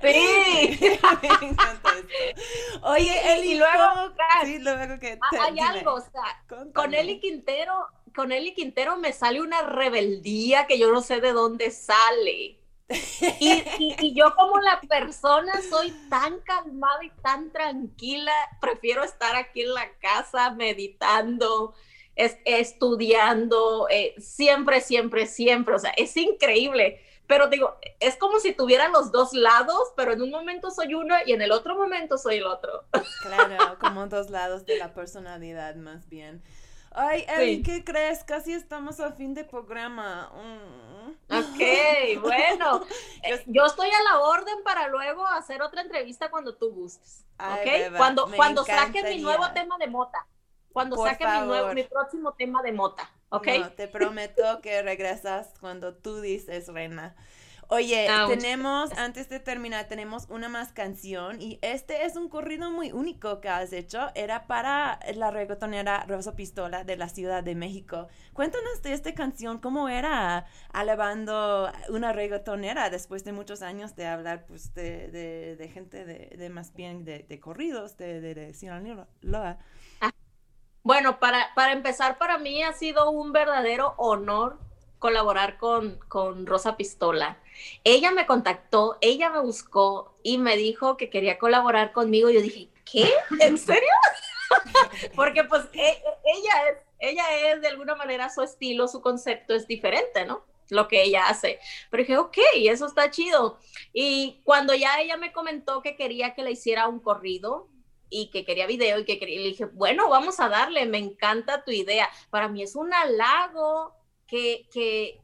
Me 1.22 1.48
encanta 1.48 1.90
esto. 1.98 2.80
Oye, 2.82 3.32
Eli, 3.34 3.52
y 3.52 3.58
luego, 3.58 3.72
¿cómo- 3.94 4.14
Fran, 4.14 4.46
sí, 4.46 4.58
luego 4.58 4.98
que 4.98 5.18
Ah, 5.20 5.28
te- 5.30 5.38
Hay 5.38 5.52
dime. 5.54 5.66
algo, 5.68 5.94
o 5.94 6.00
sea, 6.00 6.44
con. 6.74 6.94
Eli 6.94 7.20
Quintero, 7.20 7.72
con 8.14 8.32
Eli 8.32 8.54
Quintero 8.54 8.96
me 8.96 9.12
sale 9.12 9.40
una 9.40 9.62
rebeldía 9.62 10.66
que 10.66 10.78
yo 10.78 10.90
no 10.90 11.00
sé 11.02 11.20
de 11.20 11.32
dónde 11.32 11.70
sale. 11.70 12.56
Y, 12.88 13.52
y- 13.78 13.96
y 14.00 14.14
yo 14.14 14.34
como 14.34 14.58
la 14.58 14.80
persona 14.80 15.52
soy 15.68 15.92
tan 16.08 16.40
calmada 16.40 17.04
y 17.04 17.10
tan 17.22 17.52
tranquila, 17.52 18.32
prefiero 18.60 19.04
estar 19.04 19.36
aquí 19.36 19.62
en 19.62 19.74
la 19.74 19.88
casa 20.00 20.50
meditando, 20.50 21.74
es- 22.16 22.38
estudiando, 22.44 23.88
eh, 23.90 24.14
siempre, 24.18 24.80
siempre, 24.80 25.26
siempre, 25.26 25.74
o 25.74 25.78
sea, 25.78 25.90
es 25.96 26.16
increíble. 26.16 27.00
Pero 27.26 27.46
digo, 27.46 27.76
es 28.00 28.16
como 28.16 28.40
si 28.40 28.52
tuviera 28.52 28.88
los 28.88 29.12
dos 29.12 29.32
lados, 29.32 29.92
pero 29.96 30.12
en 30.12 30.20
un 30.22 30.30
momento 30.30 30.70
soy 30.72 30.94
uno 30.94 31.14
y 31.24 31.32
en 31.32 31.40
el 31.42 31.52
otro 31.52 31.76
momento 31.76 32.18
soy 32.18 32.38
el 32.38 32.44
otro. 32.46 32.84
Claro, 33.22 33.78
como 33.80 34.06
dos 34.08 34.30
lados 34.30 34.66
de 34.66 34.76
la 34.78 34.92
personalidad 34.94 35.76
más 35.76 36.08
bien. 36.08 36.42
Ay, 36.92 37.24
Eli, 37.28 37.56
Sí. 37.58 37.62
¿qué 37.62 37.84
crees? 37.84 38.24
Casi 38.24 38.52
estamos 38.52 38.98
a 38.98 39.12
fin 39.12 39.32
de 39.32 39.44
programa. 39.44 40.28
Mm. 40.34 41.32
Ok, 41.32 42.20
bueno. 42.22 42.80
Yo- 42.80 42.86
Eh, 43.36 43.42
Yo 43.46 43.64
estoy 43.64 43.88
a 43.90 44.02
la 44.12 44.18
orden 44.22 44.64
para 44.64 44.88
luego 44.88 45.24
hacer 45.28 45.62
otra 45.62 45.82
entrevista 45.82 46.30
cuando 46.32 46.56
tú 46.56 46.72
gustes. 46.72 47.24
Ay, 47.38 47.60
¿Ok? 47.60 47.64
beba, 47.64 47.96
cuando 47.98 48.28
cuando 48.34 48.64
saque 48.64 49.04
mi 49.04 49.18
nuevo 49.20 49.44
tema 49.54 49.78
de 49.78 49.86
mota. 49.86 50.26
Cuando 50.72 50.96
Por 50.96 51.08
saque 51.08 51.26
mi, 51.26 51.46
nuevo, 51.46 51.74
mi 51.74 51.82
próximo 51.84 52.32
tema 52.34 52.62
de 52.62 52.72
mota. 52.72 53.10
¿Ok? 53.30 53.48
No, 53.58 53.72
te 53.72 53.88
prometo 53.88 54.60
que 54.60 54.82
regresas 54.82 55.52
cuando 55.60 55.94
tú 55.94 56.20
dices, 56.20 56.68
Reina. 56.68 57.14
Oye, 57.72 58.08
tenemos, 58.26 58.90
antes 58.98 59.28
de 59.28 59.38
terminar, 59.38 59.86
tenemos 59.86 60.26
una 60.28 60.48
más 60.48 60.72
canción 60.72 61.40
y 61.40 61.60
este 61.62 62.04
es 62.04 62.16
un 62.16 62.28
corrido 62.28 62.68
muy 62.72 62.90
único 62.90 63.40
que 63.40 63.48
has 63.48 63.72
hecho. 63.72 64.08
Era 64.16 64.48
para 64.48 64.98
la 65.14 65.30
reggaetonera 65.30 66.04
Rosa 66.08 66.34
Pistola 66.34 66.82
de 66.82 66.96
la 66.96 67.08
Ciudad 67.08 67.44
de 67.44 67.54
México. 67.54 68.08
Cuéntanos 68.32 68.82
de 68.82 68.92
esta 68.92 69.14
canción, 69.14 69.60
¿cómo 69.60 69.88
era 69.88 70.46
alabando 70.72 71.70
una 71.90 72.12
reggaetonera 72.12 72.90
después 72.90 73.22
de 73.22 73.30
muchos 73.30 73.62
años 73.62 73.94
de 73.94 74.08
hablar 74.08 74.46
pues 74.46 74.74
de, 74.74 75.06
de, 75.56 75.68
gente 75.68 76.04
de, 76.04 76.50
más 76.50 76.74
bien 76.74 77.04
de, 77.04 77.38
corridos 77.40 77.96
de, 77.96 78.20
de, 78.20 78.52
Sinaloa? 78.52 79.06
Ah, 80.00 80.12
bueno, 80.82 81.18
para, 81.18 81.54
para 81.54 81.72
empezar, 81.72 82.18
para 82.18 82.38
mí 82.38 82.62
ha 82.62 82.72
sido 82.72 83.10
un 83.10 83.32
verdadero 83.32 83.94
honor 83.96 84.58
colaborar 85.00 85.56
con, 85.58 85.98
con 86.08 86.46
Rosa 86.46 86.76
Pistola. 86.76 87.38
Ella 87.82 88.12
me 88.12 88.26
contactó, 88.26 88.98
ella 89.00 89.30
me 89.30 89.40
buscó 89.40 90.14
y 90.22 90.38
me 90.38 90.56
dijo 90.56 90.96
que 90.96 91.10
quería 91.10 91.38
colaborar 91.38 91.92
conmigo. 91.92 92.30
Yo 92.30 92.40
dije, 92.40 92.68
¿qué? 92.84 93.10
¿En 93.40 93.58
serio? 93.58 93.88
Porque 95.16 95.42
pues 95.44 95.64
e, 95.72 95.88
e, 95.88 96.02
ella 96.24 96.68
es, 96.70 96.78
ella 97.00 97.24
es 97.50 97.60
de 97.62 97.68
alguna 97.68 97.94
manera 97.94 98.28
su 98.28 98.42
estilo, 98.42 98.86
su 98.86 99.00
concepto 99.00 99.54
es 99.54 99.66
diferente, 99.66 100.24
¿no? 100.24 100.44
Lo 100.68 100.86
que 100.86 101.02
ella 101.02 101.26
hace. 101.28 101.58
Pero 101.90 102.02
dije, 102.02 102.18
ok, 102.18 102.38
eso 102.54 102.86
está 102.86 103.10
chido. 103.10 103.58
Y 103.92 104.40
cuando 104.44 104.74
ya 104.74 105.00
ella 105.00 105.16
me 105.16 105.32
comentó 105.32 105.82
que 105.82 105.96
quería 105.96 106.34
que 106.34 106.42
le 106.42 106.52
hiciera 106.52 106.88
un 106.88 107.00
corrido, 107.00 107.68
y 108.10 108.30
que 108.30 108.44
quería 108.44 108.66
video 108.66 108.98
y 108.98 109.04
que 109.04 109.18
quería, 109.18 109.38
le 109.38 109.46
dije, 109.46 109.64
bueno, 109.66 110.08
vamos 110.10 110.40
a 110.40 110.48
darle, 110.48 110.84
me 110.86 110.98
encanta 110.98 111.64
tu 111.64 111.70
idea. 111.70 112.10
Para 112.28 112.48
mí 112.48 112.62
es 112.62 112.74
un 112.74 112.92
halago 112.92 113.94
que, 114.26 114.68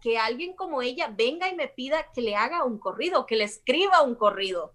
que, 0.01 0.19
alguien 0.19 0.55
como 0.55 0.83
ella 0.83 1.13
venga 1.15 1.49
y 1.49 1.55
me 1.55 1.69
pida 1.69 2.11
que 2.13 2.23
le 2.23 2.35
haga 2.35 2.65
un 2.65 2.79
corrido, 2.79 3.27
que 3.27 3.37
le 3.37 3.45
escriba 3.45 4.03
un 4.03 4.15
corrido. 4.15 4.73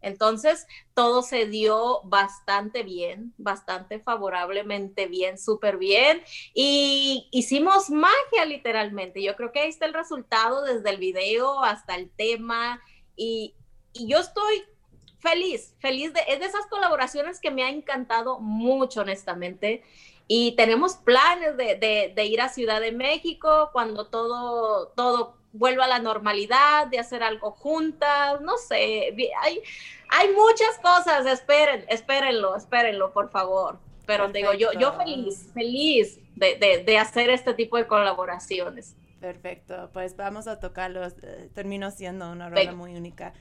Entonces, 0.00 0.64
todo 0.94 1.22
se 1.22 1.46
dio 1.46 2.02
bastante 2.04 2.84
bien, 2.84 3.34
bastante 3.36 3.98
favorablemente 3.98 5.06
bien, 5.06 5.38
súper 5.38 5.76
bien. 5.76 6.22
Y 6.54 7.28
hicimos 7.32 7.90
magia 7.90 8.44
literalmente. 8.46 9.22
Yo 9.22 9.34
creo 9.34 9.50
que 9.50 9.60
ahí 9.60 9.68
está 9.68 9.86
el 9.86 9.94
resultado 9.94 10.62
desde 10.62 10.90
el 10.90 10.98
video 10.98 11.64
hasta 11.64 11.96
el 11.96 12.10
tema. 12.10 12.80
Y, 13.16 13.56
y 13.92 14.06
yo 14.06 14.18
estoy 14.18 14.62
feliz, 15.18 15.74
feliz 15.78 16.12
de, 16.12 16.20
es 16.28 16.40
de 16.40 16.46
esas 16.46 16.66
colaboraciones 16.66 17.40
que 17.40 17.50
me 17.50 17.64
ha 17.64 17.68
encantado 17.68 18.38
mucho, 18.40 19.02
honestamente 19.02 19.82
y 20.28 20.52
tenemos 20.52 20.96
planes 20.96 21.56
de, 21.56 22.12
de, 22.14 22.26
ir 22.26 22.42
a 22.42 22.50
Ciudad 22.50 22.82
de 22.82 22.92
México 22.92 23.70
cuando 23.72 24.08
todo, 24.08 24.88
todo 24.88 25.38
vuelva 25.52 25.86
a 25.86 25.88
la 25.88 25.98
normalidad, 25.98 26.86
de 26.88 26.98
hacer 26.98 27.22
algo 27.22 27.50
juntas, 27.52 28.40
no 28.42 28.58
sé, 28.58 29.16
hay, 29.40 29.62
hay 30.10 30.28
muchas 30.34 30.78
cosas, 30.82 31.24
esperen, 31.26 31.84
espérenlo, 31.88 32.54
espérenlo, 32.56 33.12
por 33.12 33.30
favor. 33.30 33.78
Pero 34.06 34.28
digo, 34.28 34.52
yo, 34.52 34.72
yo 34.72 34.92
feliz, 34.94 35.50
feliz 35.52 36.18
de, 36.36 36.82
de, 36.84 36.98
hacer 36.98 37.30
este 37.30 37.52
tipo 37.54 37.76
de 37.76 37.86
colaboraciones. 37.86 38.96
Perfecto, 39.20 39.90
pues 39.92 40.16
vamos 40.16 40.46
a 40.46 40.60
tocarlos, 40.60 41.14
eh, 41.22 41.50
terminó 41.54 41.90
siendo 41.90 42.30
una 42.30 42.48
rueda 42.48 42.72
muy 42.72 42.94
única. 42.94 43.32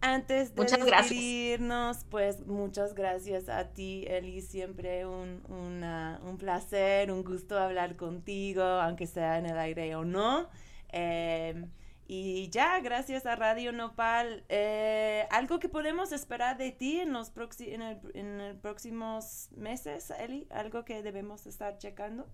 Antes 0.00 0.54
de 0.54 0.60
muchas 0.60 0.84
despedirnos, 0.84 2.04
pues 2.10 2.46
muchas 2.46 2.94
gracias 2.94 3.48
a 3.48 3.72
ti, 3.72 4.04
Eli. 4.06 4.42
Siempre 4.42 5.06
un, 5.06 5.42
un 5.48 6.36
placer, 6.38 7.10
un 7.10 7.24
gusto 7.24 7.58
hablar 7.58 7.96
contigo, 7.96 8.62
aunque 8.62 9.06
sea 9.06 9.38
en 9.38 9.46
el 9.46 9.58
aire 9.58 9.96
o 9.96 10.04
no. 10.04 10.48
Em, 10.96 11.70
y 12.06 12.50
ya, 12.50 12.80
gracias 12.80 13.24
a 13.24 13.34
Radio 13.34 13.72
Nopal. 13.72 14.44
Eh, 14.48 15.26
¿Algo 15.30 15.58
que 15.58 15.68
podemos 15.68 16.12
esperar 16.12 16.58
de 16.58 16.70
ti 16.70 17.00
en 17.00 17.12
los, 17.12 17.32
en, 17.60 17.82
el, 17.82 17.98
en 18.14 18.60
próximos 18.60 19.48
meses, 19.56 20.10
Eli? 20.10 20.46
¿Algo 20.50 20.84
que 20.84 21.02
debemos 21.02 21.46
estar 21.46 21.78
checando? 21.78 22.28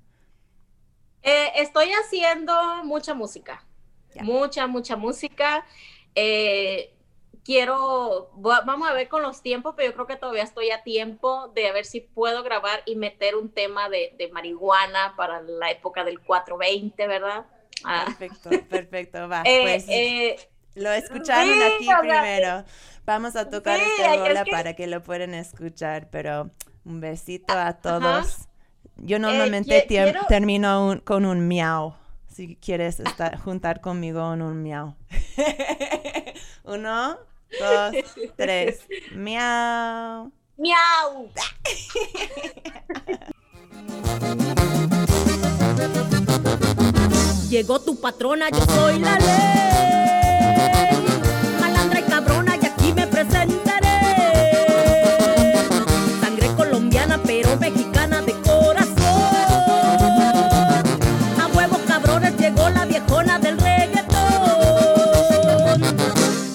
Eh, 1.23 1.53
estoy 1.57 1.91
haciendo 1.93 2.85
mucha 2.85 3.15
música. 3.15 3.65
Mucha, 4.23 4.67
mucha 4.67 4.97
música. 4.97 5.65
Eh, 6.15 6.95
quiero, 7.45 8.31
vamos 8.37 8.89
a 8.89 8.93
ver 8.93 9.09
con 9.09 9.23
los 9.23 9.43
tiempos, 9.43 9.75
pero 9.77 9.91
yo 9.91 9.95
creo 9.95 10.07
que 10.07 10.17
todavía 10.17 10.43
estoy 10.43 10.71
a 10.71 10.83
tiempo 10.83 11.49
de 11.49 11.73
ver 11.73 11.85
si 11.85 12.01
puedo 12.01 12.43
grabar 12.43 12.83
y 12.87 12.97
meter 12.97 13.37
un 13.37 13.51
tema 13.51 13.89
de, 13.89 14.31
marihuana 14.33 15.15
para 15.17 15.41
la 15.43 15.71
época 15.71 16.05
del 16.05 16.21
420, 16.21 17.07
¿verdad? 17.07 17.47
Ah. 17.85 18.05
Perfecto, 18.07 18.51
perfecto, 18.69 19.29
va. 19.29 19.43
Eh, 19.45 19.61
pues 19.63 19.85
eh, 19.89 20.37
lo 20.75 20.91
escucharon 20.93 21.63
aquí 21.63 21.89
primero. 22.01 22.65
Vamos 23.05 23.35
a 23.37 23.49
tocar 23.49 23.81
esta 23.81 24.17
bola 24.17 24.45
para 24.45 24.75
que 24.75 24.87
lo 24.87 25.03
puedan 25.03 25.35
escuchar, 25.35 26.09
pero 26.11 26.51
un 26.85 27.01
besito 27.01 27.53
a 27.53 27.73
todos. 27.75 28.49
Yo 28.97 29.17
eh, 29.17 29.21
normalmente 29.21 29.87
termino 30.29 31.01
con 31.05 31.25
un 31.25 31.49
miau. 31.49 31.95
Si 32.29 32.57
quieres 32.57 33.01
estar, 33.01 33.39
juntar 33.39 33.81
conmigo 33.81 34.33
en 34.33 34.43
un 34.43 34.63
miau. 34.63 34.95
Uno, 36.65 37.19
dos, 37.59 37.95
tres. 38.37 38.81
Miau. 39.15 40.31
Miau. 40.57 41.31
Llegó 47.51 47.81
tu 47.81 48.01
patrona, 48.01 48.49
yo 48.51 48.65
soy 48.75 48.99
la 49.01 49.19
ley. 49.19 50.91
Malandra 51.61 51.99
y 52.01 52.03
cabrona, 52.05 52.57
y 52.63 52.65
aquí 52.67 52.93
me 52.93 53.07
presentaré. 53.09 53.89
Sangre 56.21 56.47
colombiana, 56.57 57.21
pero 57.27 57.57
mexicana 57.57 57.90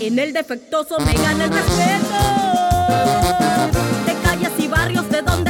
En 0.05 0.19
el 0.19 0.33
defectuoso 0.33 0.99
me 0.99 1.13
gana 1.13 1.45
el 1.45 1.49
respeto. 1.49 2.13
De 4.05 4.13
calles 4.21 4.51
y 4.59 4.67
barrios 4.67 5.09
de 5.09 5.23
donde 5.23 5.44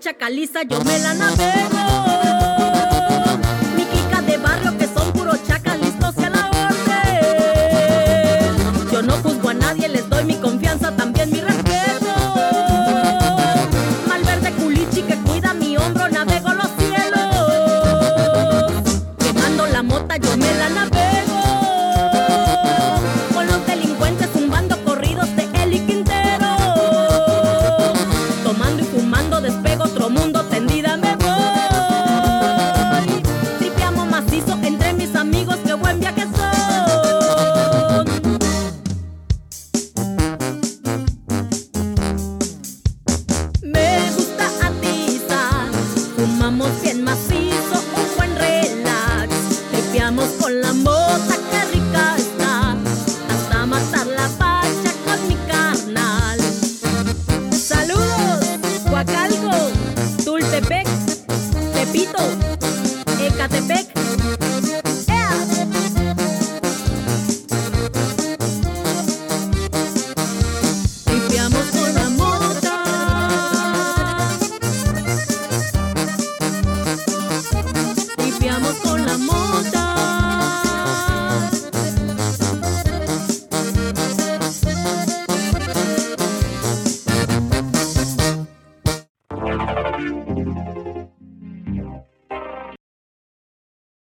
Con 0.00 0.06
la 0.06 0.12
chacaliza 0.12 0.62
yo 0.62 0.80
me 0.82 0.98
la 0.98 1.12
navego. 1.12 2.09